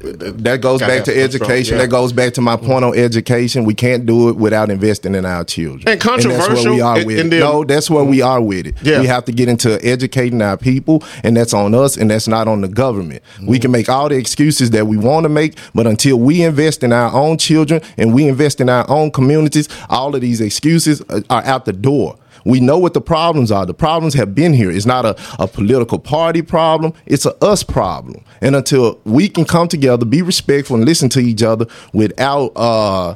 that 0.00 0.60
goes 0.60 0.80
Gotta 0.80 0.92
back 0.92 1.04
to 1.04 1.16
education. 1.22 1.76
yeah. 1.76 1.82
That 1.82 1.88
goes 1.88 2.12
back 2.12 2.34
to 2.34 2.40
my 2.40 2.56
point 2.56 2.84
on 2.84 2.96
education. 2.98 3.64
We 3.64 3.74
can't 3.74 4.04
do 4.04 4.28
it 4.30 4.36
without 4.36 4.68
investing 4.68 5.14
in 5.14 5.24
our 5.24 5.44
children. 5.44 5.88
And 5.88 6.00
that's 6.00 6.04
where 6.26 6.36
controversial, 6.38 6.74
we 6.74 6.80
are 6.80 7.04
with 7.04 7.20
and 7.20 7.32
it. 7.32 7.38
no, 7.38 7.62
that's 7.64 7.88
where 7.88 8.02
we 8.04 8.20
are 8.20 8.40
with 8.42 8.66
it. 8.66 8.74
Yeah. 8.82 9.00
We 9.00 9.06
have 9.06 9.24
to 9.26 9.32
get 9.32 9.48
into 9.48 9.78
educating 9.86 10.42
our 10.42 10.56
people, 10.56 11.04
and 11.22 11.36
that's 11.36 11.54
on 11.54 11.72
us, 11.74 11.96
and 11.96 12.10
that's 12.10 12.26
not 12.26 12.48
on 12.48 12.62
the 12.62 12.68
government. 12.68 13.22
We 13.46 13.60
can 13.60 13.70
make 13.70 13.88
all 13.88 14.08
the 14.08 14.16
excuses 14.16 14.70
that 14.70 14.86
we 14.88 14.96
want 14.96 15.22
to 15.24 15.28
make, 15.28 15.56
but 15.72 15.86
until 15.86 16.18
we 16.18 16.42
invest 16.42 16.82
in 16.82 16.92
our 16.92 17.12
own 17.14 17.38
children 17.38 17.80
and 17.96 18.12
we 18.12 18.26
invest 18.28 18.60
in 18.60 18.68
our 18.68 18.84
own 18.90 19.12
communities, 19.12 19.68
all 19.88 20.14
of 20.16 20.20
these 20.20 20.40
excuses 20.40 21.00
are 21.02 21.22
are 21.30 21.44
out 21.44 21.64
the 21.64 21.72
door. 21.72 22.16
We 22.44 22.60
know 22.60 22.78
what 22.78 22.94
the 22.94 23.00
problems 23.00 23.50
are. 23.50 23.66
The 23.66 23.74
problems 23.74 24.14
have 24.14 24.34
been 24.34 24.52
here. 24.52 24.70
It's 24.70 24.86
not 24.86 25.04
a, 25.04 25.16
a 25.38 25.46
political 25.46 25.98
party 25.98 26.42
problem. 26.42 26.92
It's 27.06 27.26
a 27.26 27.34
us 27.44 27.62
problem. 27.62 28.24
And 28.40 28.56
until 28.56 29.00
we 29.04 29.28
can 29.28 29.44
come 29.44 29.68
together, 29.68 30.04
be 30.04 30.22
respectful, 30.22 30.76
and 30.76 30.84
listen 30.84 31.08
to 31.10 31.20
each 31.20 31.42
other 31.42 31.66
without 31.92 32.52
uh, 32.56 33.14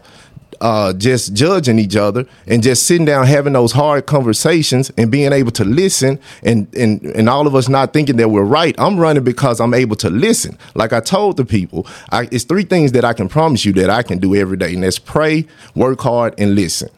uh, 0.61 0.93
just 0.95 1.35
judging 1.35 1.79
each 1.79 1.97
other 1.97 2.27
and 2.47 2.62
just 2.62 2.87
sitting 2.87 3.05
down 3.05 3.27
having 3.27 3.53
those 3.53 3.72
hard 3.72 4.07
conversations 4.07 4.91
and 4.97 5.11
being 5.11 5.33
able 5.33 5.51
to 5.51 5.64
listen 5.64 6.18
and, 6.43 6.72
and 6.74 7.03
and 7.03 7.29
all 7.29 7.47
of 7.47 7.55
us 7.55 7.68
not 7.68 7.93
thinking 7.93 8.16
that 8.16 8.29
we're 8.29 8.43
right. 8.43 8.74
I'm 8.79 8.99
running 8.99 9.24
because 9.24 9.61
I'm 9.61 9.74
able 9.74 9.97
to 9.97 10.11
listen. 10.11 10.59
Like 10.74 10.93
I 10.93 11.01
told 11.01 11.37
the 11.37 11.45
people, 11.45 11.87
I, 12.11 12.29
it's 12.33 12.45
three 12.45 12.64
things 12.64 12.93
that 12.93 13.05
I 13.05 13.12
can 13.12 13.29
promise 13.29 13.64
you 13.64 13.72
that 13.74 13.91
I 13.91 14.03
can 14.03 14.18
do 14.18 14.35
every 14.35 14.57
day, 14.57 14.74
and 14.74 14.83
that's 14.83 14.99
pray, 14.99 15.47
work 15.74 16.01
hard, 16.01 16.35
and 16.39 16.55
listen. 16.55 16.89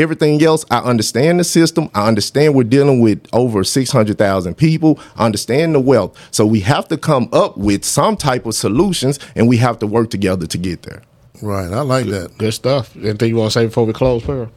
Everything 0.00 0.42
else, 0.42 0.64
I 0.70 0.78
understand 0.78 1.40
the 1.40 1.44
system. 1.44 1.90
I 1.94 2.08
understand 2.08 2.54
we're 2.54 2.64
dealing 2.64 3.00
with 3.00 3.26
over 3.34 3.62
600,000 3.62 4.54
people. 4.54 4.98
I 5.14 5.26
understand 5.26 5.74
the 5.74 5.80
wealth. 5.80 6.16
So 6.30 6.46
we 6.46 6.60
have 6.60 6.88
to 6.88 6.96
come 6.96 7.28
up 7.34 7.58
with 7.58 7.84
some 7.84 8.16
type 8.16 8.46
of 8.46 8.54
solutions 8.54 9.18
and 9.36 9.46
we 9.46 9.58
have 9.58 9.78
to 9.80 9.86
work 9.86 10.08
together 10.08 10.46
to 10.46 10.56
get 10.56 10.84
there. 10.84 11.02
Right. 11.42 11.70
I 11.70 11.82
like 11.82 12.06
that. 12.06 12.38
Good 12.38 12.54
stuff. 12.54 12.96
Anything 12.96 13.28
you 13.28 13.36
want 13.36 13.52
to 13.52 13.58
say 13.58 13.66
before 13.66 13.84
we 13.84 13.92
close, 13.92 14.22
Pearl? 14.22 14.50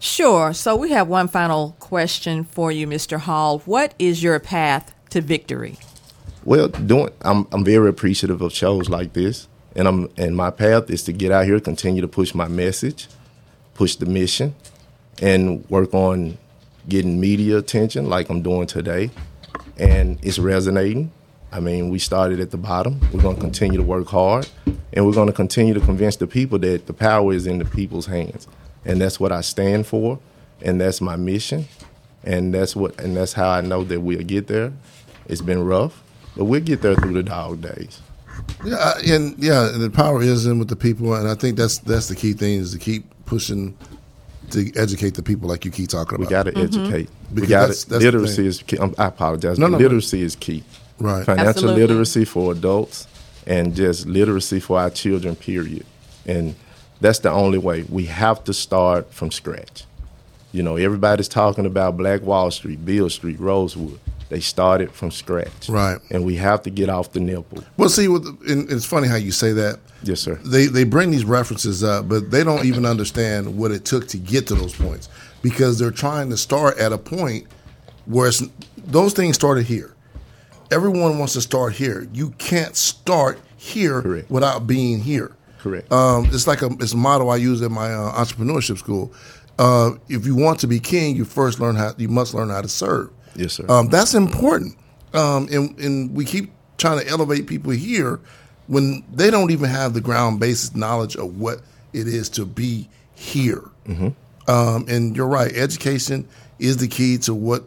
Sure. 0.00 0.52
So 0.52 0.74
we 0.74 0.90
have 0.90 1.06
one 1.06 1.28
final 1.28 1.76
question 1.78 2.42
for 2.42 2.72
you, 2.72 2.88
Mr. 2.88 3.20
Hall. 3.20 3.60
What 3.66 3.94
is 4.00 4.24
your 4.24 4.40
path 4.40 4.92
to 5.10 5.20
victory? 5.20 5.76
Well, 6.44 6.66
doing 6.66 7.10
I'm 7.22 7.46
I'm 7.52 7.64
very 7.64 7.88
appreciative 7.88 8.40
of 8.40 8.52
shows 8.52 8.88
like 8.88 9.12
this, 9.12 9.46
and 9.76 9.86
I'm 9.86 10.08
and 10.16 10.34
my 10.34 10.50
path 10.50 10.90
is 10.90 11.04
to 11.04 11.12
get 11.12 11.30
out 11.30 11.44
here, 11.44 11.60
continue 11.60 12.00
to 12.00 12.08
push 12.08 12.34
my 12.34 12.48
message, 12.48 13.08
push 13.74 13.94
the 13.94 14.06
mission, 14.06 14.54
and 15.20 15.68
work 15.70 15.94
on 15.94 16.38
getting 16.88 17.20
media 17.20 17.58
attention 17.58 18.08
like 18.08 18.28
I'm 18.30 18.42
doing 18.42 18.66
today, 18.66 19.10
and 19.76 20.18
it's 20.22 20.38
resonating. 20.38 21.12
I 21.52 21.60
mean, 21.60 21.90
we 21.90 21.98
started 21.98 22.40
at 22.40 22.50
the 22.50 22.56
bottom. 22.56 23.00
We're 23.12 23.22
going 23.22 23.36
to 23.36 23.40
continue 23.40 23.78
to 23.78 23.84
work 23.84 24.08
hard, 24.08 24.48
and 24.92 25.06
we're 25.06 25.12
going 25.12 25.26
to 25.26 25.32
continue 25.32 25.74
to 25.74 25.80
convince 25.80 26.16
the 26.16 26.26
people 26.26 26.58
that 26.60 26.86
the 26.86 26.92
power 26.92 27.32
is 27.32 27.46
in 27.46 27.58
the 27.58 27.64
people's 27.64 28.06
hands, 28.06 28.46
and 28.84 29.00
that's 29.00 29.18
what 29.18 29.32
I 29.32 29.40
stand 29.40 29.86
for, 29.86 30.18
and 30.62 30.80
that's 30.80 31.00
my 31.00 31.16
mission, 31.16 31.66
and 32.24 32.54
that's 32.54 32.76
what 32.76 32.98
and 33.00 33.16
that's 33.16 33.32
how 33.32 33.50
I 33.50 33.60
know 33.60 33.84
that 33.84 34.00
we'll 34.00 34.22
get 34.22 34.46
there. 34.46 34.72
It's 35.28 35.42
been 35.42 35.64
rough, 35.64 36.02
but 36.36 36.44
we'll 36.44 36.60
get 36.60 36.82
there 36.82 36.94
through 36.94 37.14
the 37.14 37.22
dog 37.22 37.60
days. 37.60 38.00
Yeah, 38.64 38.94
and 39.06 39.38
yeah, 39.38 39.70
the 39.74 39.90
power 39.90 40.22
is 40.22 40.46
in 40.46 40.58
with 40.58 40.68
the 40.68 40.76
people, 40.76 41.14
and 41.14 41.28
I 41.28 41.34
think 41.34 41.56
that's 41.56 41.78
that's 41.78 42.08
the 42.08 42.16
key 42.16 42.32
thing 42.32 42.60
is 42.60 42.72
to 42.72 42.78
keep 42.78 43.04
pushing 43.26 43.76
to 44.52 44.72
educate 44.76 45.14
the 45.14 45.22
people, 45.22 45.48
like 45.48 45.64
you 45.64 45.70
keep 45.70 45.88
talking 45.88 46.16
about. 46.16 46.26
We 46.26 46.30
got 46.30 46.42
to 46.44 46.56
educate. 46.56 47.08
We 47.30 47.34
Because 47.42 47.48
got 47.48 47.60
that's- 47.60 47.84
to 47.84 47.90
that's 47.90 48.04
the 48.04 48.10
literacy 48.12 48.46
is 48.46 48.62
key. 48.62 48.78
Um, 48.78 48.94
I 48.98 49.06
apologize. 49.06 49.58
No, 49.58 49.66
no, 49.68 49.78
literacy 49.78 50.22
is 50.22 50.36
key. 50.36 50.62
Right. 50.98 51.24
Financial 51.24 51.48
Absolutely. 51.48 51.80
literacy 51.82 52.24
for 52.26 52.52
adults 52.52 53.06
and 53.46 53.74
just 53.74 54.06
literacy 54.06 54.60
for 54.60 54.78
our 54.78 54.90
children. 54.90 55.34
Period. 55.36 55.86
And 56.26 56.54
that's 57.00 57.20
the 57.20 57.30
only 57.30 57.58
way. 57.58 57.84
We 57.88 58.04
have 58.06 58.44
to 58.44 58.52
start 58.52 59.12
from 59.14 59.30
scratch. 59.30 59.84
You 60.52 60.62
know, 60.62 60.76
everybody's 60.76 61.28
talking 61.28 61.64
about 61.64 61.96
Black 61.96 62.22
Wall 62.22 62.50
Street, 62.50 62.84
Beale 62.84 63.08
Street, 63.08 63.38
Rosewood. 63.40 63.98
They 64.30 64.40
started 64.40 64.92
from 64.92 65.10
scratch. 65.10 65.68
Right. 65.68 65.98
And 66.10 66.24
we 66.24 66.36
have 66.36 66.62
to 66.62 66.70
get 66.70 66.88
off 66.88 67.12
the 67.12 67.20
nipple. 67.20 67.64
Well, 67.76 67.88
see, 67.88 68.06
it's 68.08 68.86
funny 68.86 69.08
how 69.08 69.16
you 69.16 69.32
say 69.32 69.52
that. 69.52 69.80
Yes, 70.02 70.20
sir. 70.20 70.36
They 70.36 70.66
they 70.66 70.84
bring 70.84 71.10
these 71.10 71.24
references 71.24 71.84
up, 71.84 72.08
but 72.08 72.30
they 72.30 72.42
don't 72.44 72.64
even 72.64 72.86
understand 72.86 73.58
what 73.58 73.72
it 73.72 73.84
took 73.84 74.06
to 74.08 74.16
get 74.16 74.46
to 74.46 74.54
those 74.54 74.74
points 74.74 75.08
because 75.42 75.78
they're 75.78 75.90
trying 75.90 76.30
to 76.30 76.36
start 76.36 76.78
at 76.78 76.92
a 76.92 76.98
point 76.98 77.46
where 78.06 78.28
it's, 78.28 78.42
those 78.76 79.12
things 79.12 79.34
started 79.34 79.66
here. 79.66 79.94
Everyone 80.70 81.18
wants 81.18 81.34
to 81.34 81.40
start 81.40 81.74
here. 81.74 82.08
You 82.12 82.30
can't 82.38 82.76
start 82.76 83.40
here 83.56 84.00
Correct. 84.00 84.30
without 84.30 84.66
being 84.66 85.00
here. 85.00 85.32
Correct. 85.58 85.90
Um, 85.92 86.28
it's 86.32 86.46
like 86.46 86.62
a 86.62 86.70
it's 86.78 86.94
a 86.94 86.96
motto 86.96 87.28
I 87.28 87.36
use 87.36 87.60
at 87.62 87.70
my 87.70 87.92
uh, 87.92 88.24
entrepreneurship 88.24 88.78
school. 88.78 89.12
Uh, 89.58 89.92
if 90.08 90.24
you 90.24 90.34
want 90.34 90.60
to 90.60 90.66
be 90.66 90.80
king, 90.80 91.16
you 91.16 91.24
first 91.24 91.60
learn 91.60 91.74
how 91.74 91.92
you 91.98 92.08
must 92.08 92.32
learn 92.32 92.48
how 92.48 92.62
to 92.62 92.68
serve. 92.68 93.10
Yes, 93.36 93.54
sir. 93.54 93.66
Um, 93.68 93.88
that's 93.88 94.14
important. 94.14 94.76
Um, 95.12 95.48
and, 95.50 95.78
and 95.78 96.14
we 96.14 96.24
keep 96.24 96.50
trying 96.78 97.00
to 97.00 97.08
elevate 97.08 97.46
people 97.46 97.72
here 97.72 98.20
when 98.66 99.04
they 99.12 99.30
don't 99.30 99.50
even 99.50 99.68
have 99.68 99.94
the 99.94 100.00
ground 100.00 100.40
basis 100.40 100.74
knowledge 100.74 101.16
of 101.16 101.38
what 101.38 101.60
it 101.92 102.06
is 102.06 102.28
to 102.30 102.46
be 102.46 102.88
here. 103.14 103.64
Um, 104.46 104.86
and 104.88 105.16
you're 105.16 105.26
right. 105.26 105.52
Education 105.54 106.28
is 106.58 106.76
the 106.76 106.88
key 106.88 107.18
to 107.18 107.34
what 107.34 107.64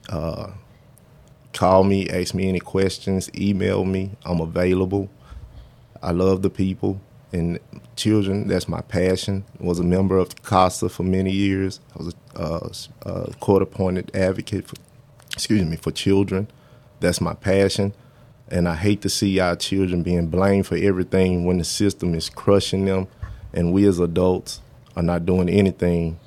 Uh, 0.10 0.52
call 1.54 1.84
me, 1.84 2.10
ask 2.10 2.34
me 2.34 2.50
any 2.50 2.60
questions, 2.60 3.30
email 3.36 3.86
me. 3.86 4.12
I'm 4.26 4.42
available. 4.42 5.10
I 6.02 6.12
love 6.12 6.42
the 6.42 6.50
people 6.50 7.00
and 7.32 7.60
children. 7.96 8.48
That's 8.48 8.68
my 8.68 8.82
passion. 8.82 9.46
Was 9.60 9.80
a 9.80 9.84
member 9.84 10.18
of 10.18 10.42
CASA 10.44 10.90
for 10.90 11.04
many 11.04 11.32
years. 11.32 11.80
I 11.94 12.04
was 12.04 12.16
a, 12.36 12.40
uh, 12.40 12.70
a 13.02 13.34
court-appointed 13.36 14.16
advocate 14.16 14.68
for, 14.68 14.76
excuse 15.32 15.64
me, 15.66 15.76
for 15.76 15.92
children. 15.92 16.48
That's 17.00 17.22
my 17.22 17.34
passion. 17.34 17.94
And 18.50 18.68
I 18.68 18.76
hate 18.76 19.02
to 19.02 19.10
see 19.10 19.40
our 19.40 19.56
children 19.56 20.04
being 20.04 20.28
blamed 20.28 20.68
for 20.68 20.76
everything 20.76 21.46
when 21.46 21.58
the 21.58 21.64
system 21.64 22.14
is 22.14 22.30
crushing 22.30 22.86
them, 22.86 23.08
and 23.54 23.74
we 23.74 23.88
as 23.88 24.00
adults 24.00 24.62
are 24.96 25.04
not 25.04 25.26
doing 25.26 25.50
anything 25.50 26.20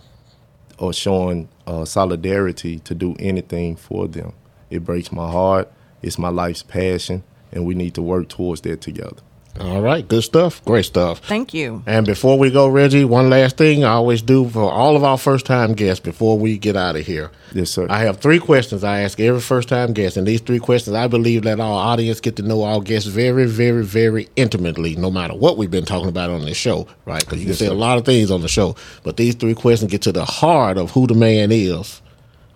or 0.78 0.92
showing 0.92 1.48
uh, 1.66 1.84
solidarity 1.84 2.78
to 2.80 2.94
do 2.94 3.14
anything 3.18 3.76
for 3.76 4.08
them. 4.08 4.32
It 4.70 4.84
breaks 4.84 5.12
my 5.12 5.30
heart. 5.30 5.70
It's 6.02 6.18
my 6.18 6.28
life's 6.28 6.62
passion, 6.62 7.22
and 7.52 7.64
we 7.64 7.74
need 7.74 7.94
to 7.94 8.02
work 8.02 8.28
towards 8.28 8.60
that 8.62 8.80
together. 8.80 9.22
All 9.60 9.80
right, 9.80 10.06
good 10.06 10.22
stuff. 10.22 10.62
Great 10.64 10.84
stuff. 10.84 11.20
Thank 11.20 11.54
you. 11.54 11.82
And 11.86 12.04
before 12.04 12.38
we 12.38 12.50
go, 12.50 12.68
Reggie, 12.68 13.04
one 13.04 13.30
last 13.30 13.56
thing 13.56 13.84
I 13.84 13.92
always 13.92 14.20
do 14.22 14.48
for 14.48 14.70
all 14.70 14.96
of 14.96 15.04
our 15.04 15.16
first 15.16 15.46
time 15.46 15.72
guests 15.72 16.00
before 16.00 16.38
we 16.38 16.58
get 16.58 16.76
out 16.76 16.96
of 16.96 17.06
here. 17.06 17.30
Yes, 17.52 17.70
sir. 17.70 17.86
I 17.88 18.00
have 18.00 18.18
three 18.18 18.38
questions 18.38 18.84
I 18.84 19.00
ask 19.00 19.18
every 19.18 19.40
first 19.40 19.68
time 19.68 19.92
guest, 19.94 20.16
and 20.16 20.26
these 20.26 20.40
three 20.42 20.58
questions 20.58 20.94
I 20.94 21.06
believe 21.06 21.42
that 21.44 21.58
our 21.58 21.72
audience 21.92 22.20
get 22.20 22.36
to 22.36 22.42
know 22.42 22.64
our 22.64 22.80
guests 22.80 23.08
very, 23.08 23.46
very, 23.46 23.82
very 23.84 24.28
intimately, 24.36 24.94
no 24.96 25.10
matter 25.10 25.34
what 25.34 25.56
we've 25.56 25.70
been 25.70 25.86
talking 25.86 26.08
about 26.08 26.28
on 26.30 26.44
this 26.44 26.56
show, 26.56 26.86
right? 27.06 27.20
Because 27.24 27.38
you 27.38 27.44
can 27.46 27.50
Yes, 27.50 27.58
say 27.58 27.66
a 27.66 27.72
lot 27.72 27.96
of 27.98 28.04
things 28.04 28.30
on 28.30 28.42
the 28.42 28.48
show, 28.48 28.76
but 29.04 29.16
these 29.16 29.34
three 29.34 29.54
questions 29.54 29.90
get 29.90 30.02
to 30.02 30.12
the 30.12 30.24
heart 30.26 30.76
of 30.76 30.90
who 30.90 31.06
the 31.06 31.14
man 31.14 31.50
is. 31.50 32.02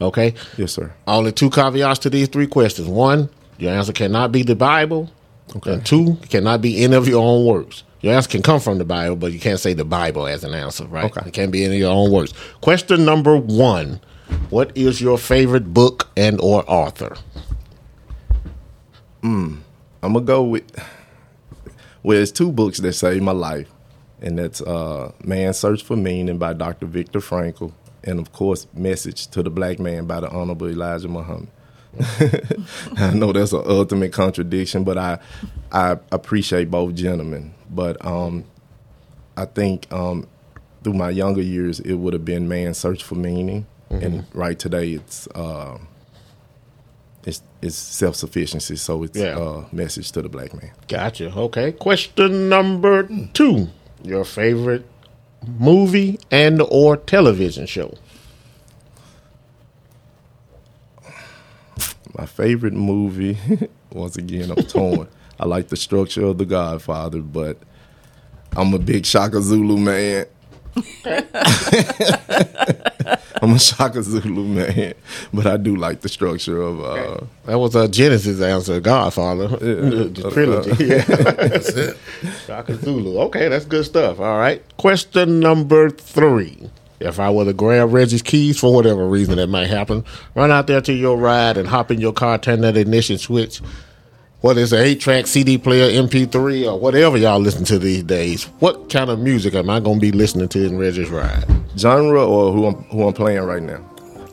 Okay. 0.02 0.34
yes, 0.56 0.72
sir. 0.72 0.92
Only 1.06 1.32
two 1.32 1.50
caveats 1.50 2.00
to 2.00 2.10
these 2.10 2.28
three 2.28 2.46
questions. 2.46 2.88
One, 2.88 3.28
your 3.58 3.72
answer 3.72 3.92
cannot 3.92 4.32
be 4.32 4.42
the 4.42 4.56
Bible. 4.56 5.10
Okay. 5.56 5.74
And 5.74 5.86
two, 5.86 6.18
it 6.22 6.30
cannot 6.30 6.62
be 6.62 6.82
any 6.84 6.94
of 6.94 7.08
your 7.08 7.22
own 7.22 7.44
works. 7.44 7.82
Your 8.00 8.14
answer 8.14 8.30
can 8.30 8.42
come 8.42 8.60
from 8.60 8.78
the 8.78 8.84
Bible, 8.84 9.16
but 9.16 9.32
you 9.32 9.40
can't 9.40 9.60
say 9.60 9.74
the 9.74 9.84
Bible 9.84 10.26
as 10.26 10.42
an 10.44 10.54
answer, 10.54 10.86
right? 10.86 11.04
Okay. 11.04 11.28
It 11.28 11.34
can't 11.34 11.52
be 11.52 11.64
any 11.64 11.74
of 11.76 11.80
your 11.80 11.92
own 11.92 12.10
works. 12.10 12.32
Question 12.60 13.04
number 13.04 13.36
one. 13.36 14.00
What 14.48 14.76
is 14.76 15.00
your 15.00 15.18
favorite 15.18 15.74
book 15.74 16.08
and 16.16 16.40
or 16.40 16.64
author? 16.70 17.16
Mm, 19.22 19.58
I'm 20.02 20.12
gonna 20.14 20.24
go 20.24 20.44
with 20.44 20.64
well, 22.02 22.16
it's 22.16 22.32
two 22.32 22.50
books 22.50 22.78
that 22.78 22.92
saved 22.94 23.22
my 23.22 23.32
life, 23.32 23.68
and 24.22 24.38
that's 24.38 24.62
uh, 24.62 25.12
"Man's 25.22 25.58
Search 25.58 25.82
for 25.82 25.96
Meaning" 25.96 26.38
by 26.38 26.54
Dr. 26.54 26.86
Viktor 26.86 27.20
Frankl, 27.20 27.72
and 28.02 28.18
of 28.18 28.32
course, 28.32 28.66
"Message 28.72 29.26
to 29.28 29.42
the 29.42 29.50
Black 29.50 29.78
Man" 29.78 30.06
by 30.06 30.20
the 30.20 30.30
Honorable 30.30 30.68
Elijah 30.68 31.08
Muhammad. 31.08 31.48
I 32.96 33.12
know 33.14 33.32
that's 33.32 33.52
an 33.52 33.62
ultimate 33.66 34.12
contradiction, 34.12 34.84
but 34.84 34.96
I 34.98 35.18
I 35.72 35.98
appreciate 36.12 36.70
both 36.70 36.94
gentlemen. 36.94 37.54
But 37.70 38.04
um, 38.04 38.44
I 39.36 39.44
think 39.44 39.92
um, 39.92 40.26
through 40.84 40.94
my 40.94 41.10
younger 41.10 41.42
years, 41.42 41.80
it 41.80 41.94
would 41.94 42.12
have 42.12 42.24
been 42.24 42.48
"Man's 42.48 42.78
Search 42.78 43.02
for 43.02 43.14
Meaning," 43.16 43.66
and 43.90 44.24
right 44.34 44.58
today, 44.58 44.92
it's. 44.92 45.26
Uh, 45.34 45.78
it's, 47.26 47.42
it's 47.60 47.76
self 47.76 48.16
sufficiency, 48.16 48.76
so 48.76 49.02
it's 49.02 49.18
Yeah. 49.18 49.38
uh, 49.38 49.64
message 49.72 50.10
to 50.12 50.22
the 50.22 50.30
black 50.30 50.54
man. 50.54 50.70
Gotcha. 50.88 51.30
Okay. 51.36 51.72
Question 51.72 52.48
number 52.48 53.06
two. 53.34 53.68
Your 54.02 54.24
favorite 54.24 54.86
movie 55.46 56.18
and 56.30 56.62
or 56.70 56.96
television 56.96 57.66
show? 57.66 57.92
My 62.18 62.26
favorite 62.26 62.72
movie, 62.74 63.38
once 63.92 64.16
again, 64.16 64.50
I'm 64.50 64.62
torn. 64.64 65.08
I 65.38 65.46
like 65.46 65.68
the 65.68 65.76
structure 65.76 66.26
of 66.26 66.38
The 66.38 66.44
Godfather, 66.44 67.20
but 67.20 67.56
I'm 68.56 68.74
a 68.74 68.78
big 68.78 69.06
Shaka 69.06 69.40
Zulu 69.40 69.76
man. 69.78 70.26
I'm 73.42 73.52
a 73.54 73.58
Shaka 73.58 74.02
Zulu 74.02 74.44
man, 74.44 74.94
but 75.32 75.46
I 75.46 75.56
do 75.56 75.74
like 75.76 76.00
the 76.02 76.08
structure 76.08 76.60
of. 76.60 76.80
Uh, 76.84 77.20
That 77.46 77.58
was 77.58 77.74
a 77.74 77.88
Genesis 77.88 78.40
answer, 78.40 78.80
Godfather, 78.80 79.48
the 79.56 80.30
trilogy. 80.32 80.84
yeah. 80.84 81.04
That's 81.04 81.68
it. 81.70 81.96
Shaka 82.46 82.74
Zulu. 82.76 83.18
Okay, 83.22 83.48
that's 83.48 83.64
good 83.64 83.84
stuff. 83.86 84.20
All 84.20 84.38
right. 84.38 84.62
Question 84.76 85.40
number 85.40 85.88
three. 85.90 86.68
If 87.00 87.18
I 87.18 87.30
were 87.30 87.46
to 87.46 87.52
grab 87.54 87.92
Reggie's 87.92 88.22
keys 88.22 88.58
for 88.58 88.74
whatever 88.74 89.06
reason 89.08 89.36
that 89.36 89.46
might 89.48 89.68
happen, 89.68 90.04
run 90.34 90.50
out 90.50 90.66
there 90.66 90.82
to 90.82 90.92
your 90.92 91.16
ride 91.16 91.56
and 91.56 91.66
hop 91.66 91.90
in 91.90 92.00
your 92.00 92.12
car, 92.12 92.36
turn 92.38 92.60
that 92.60 92.76
ignition 92.76 93.16
switch. 93.18 93.60
Whether 94.42 94.62
it's 94.62 94.72
an 94.72 94.80
eight 94.80 95.00
track 95.00 95.26
CD 95.26 95.58
player, 95.58 95.90
MP3, 95.90 96.70
or 96.70 96.78
whatever 96.78 97.16
y'all 97.18 97.40
listen 97.40 97.64
to 97.66 97.78
these 97.78 98.02
days, 98.02 98.44
what 98.60 98.88
kind 98.90 99.10
of 99.10 99.18
music 99.18 99.54
am 99.54 99.68
I 99.68 99.80
going 99.80 99.96
to 99.96 100.00
be 100.00 100.12
listening 100.12 100.48
to 100.48 100.64
in 100.66 100.78
Reggie's 100.78 101.10
ride? 101.10 101.44
genre 101.76 102.26
or 102.26 102.52
who 102.52 102.66
I'm 102.66 102.74
who 102.84 103.06
I'm 103.06 103.12
playing 103.14 103.42
right 103.42 103.62
now? 103.62 103.80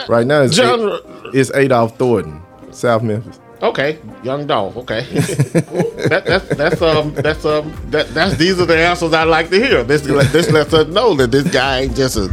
Right 0.07 0.25
now, 0.25 0.41
it's 0.43 0.55
Genre. 0.55 0.95
Ad- 0.95 1.35
it's 1.35 1.51
Adolph 1.53 1.97
Thornton, 1.97 2.41
South 2.71 3.03
Memphis. 3.03 3.39
Okay, 3.61 3.97
Young 4.23 4.45
Dolph. 4.45 4.77
Okay, 4.77 5.01
that, 5.11 6.23
that's 6.27 6.47
that's 6.55 6.81
um 6.81 7.13
that's 7.15 7.43
um 7.43 7.73
that 7.89 8.07
that's 8.13 8.37
these 8.37 8.59
are 8.61 8.65
the 8.65 8.77
answers 8.77 9.13
I 9.13 9.23
like 9.23 9.49
to 9.49 9.55
hear. 9.55 9.83
This 9.83 10.01
this 10.01 10.51
lets 10.51 10.73
us 10.73 10.87
know 10.89 11.15
that 11.15 11.31
this 11.31 11.49
guy 11.51 11.81
ain't 11.81 11.95
just 11.95 12.17
a, 12.17 12.25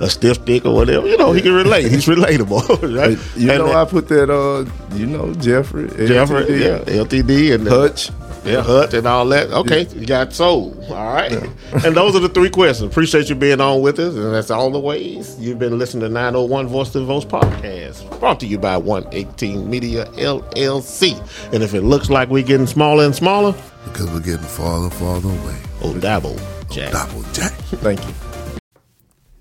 a 0.00 0.10
stiff 0.10 0.44
dick 0.44 0.64
or 0.64 0.74
whatever. 0.74 1.06
You 1.06 1.16
know, 1.16 1.32
he 1.32 1.42
can 1.42 1.52
relate. 1.52 1.90
He's 1.90 2.06
relatable, 2.06 2.66
right? 2.98 3.16
You 3.36 3.50
And 3.50 3.58
know, 3.60 3.68
that- 3.68 3.76
I 3.76 3.84
put 3.88 4.08
that. 4.08 4.30
Uh, 4.30 4.64
you 4.96 5.06
know, 5.06 5.32
Jeffrey, 5.34 5.88
Jeffrey, 6.06 6.44
LTD, 6.44 6.60
yeah, 6.60 6.78
LTD 7.02 7.54
and 7.54 7.68
Hutch. 7.68 8.10
Yeah, 8.44 8.62
Hut 8.62 8.92
and 8.92 9.06
all 9.06 9.26
that. 9.28 9.50
Okay, 9.50 9.86
you 9.96 10.04
got 10.06 10.32
soul. 10.32 10.76
All 10.92 11.14
right. 11.14 11.32
And 11.84 11.96
those 11.96 12.14
are 12.14 12.20
the 12.20 12.28
three 12.28 12.50
questions. 12.50 12.88
Appreciate 12.90 13.28
you 13.28 13.34
being 13.34 13.60
on 13.60 13.80
with 13.82 13.98
us. 13.98 14.14
And 14.14 14.32
that's 14.32 14.50
all 14.50 14.70
the 14.70 14.78
ways. 14.78 15.36
You've 15.40 15.58
been 15.58 15.76
listening 15.78 16.02
to 16.02 16.08
901 16.08 16.68
Voices 16.68 17.04
& 17.04 17.06
Votes 17.06 17.24
podcast, 17.24 18.20
brought 18.20 18.38
to 18.40 18.46
you 18.46 18.58
by 18.58 18.76
118 18.76 19.68
Media 19.68 20.04
LLC. 20.12 21.18
And 21.52 21.62
if 21.64 21.74
it 21.74 21.80
looks 21.82 22.10
like 22.10 22.28
we're 22.28 22.44
getting 22.44 22.66
smaller 22.68 23.04
and 23.04 23.14
smaller, 23.14 23.54
Because 23.86 24.08
we're 24.10 24.20
getting 24.20 24.46
farther, 24.46 24.88
farther 24.90 25.28
away. 25.30 25.58
oh, 25.82 25.98
dabble, 25.98 26.38
Jack. 26.70 26.92
Double 26.92 27.22
jack. 27.32 27.52
Thank 27.82 28.00
you. 28.06 28.14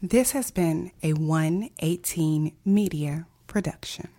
This 0.01 0.31
has 0.31 0.49
been 0.49 0.91
a 1.03 1.13
118 1.13 2.51
Media 2.65 3.27
production. 3.47 4.09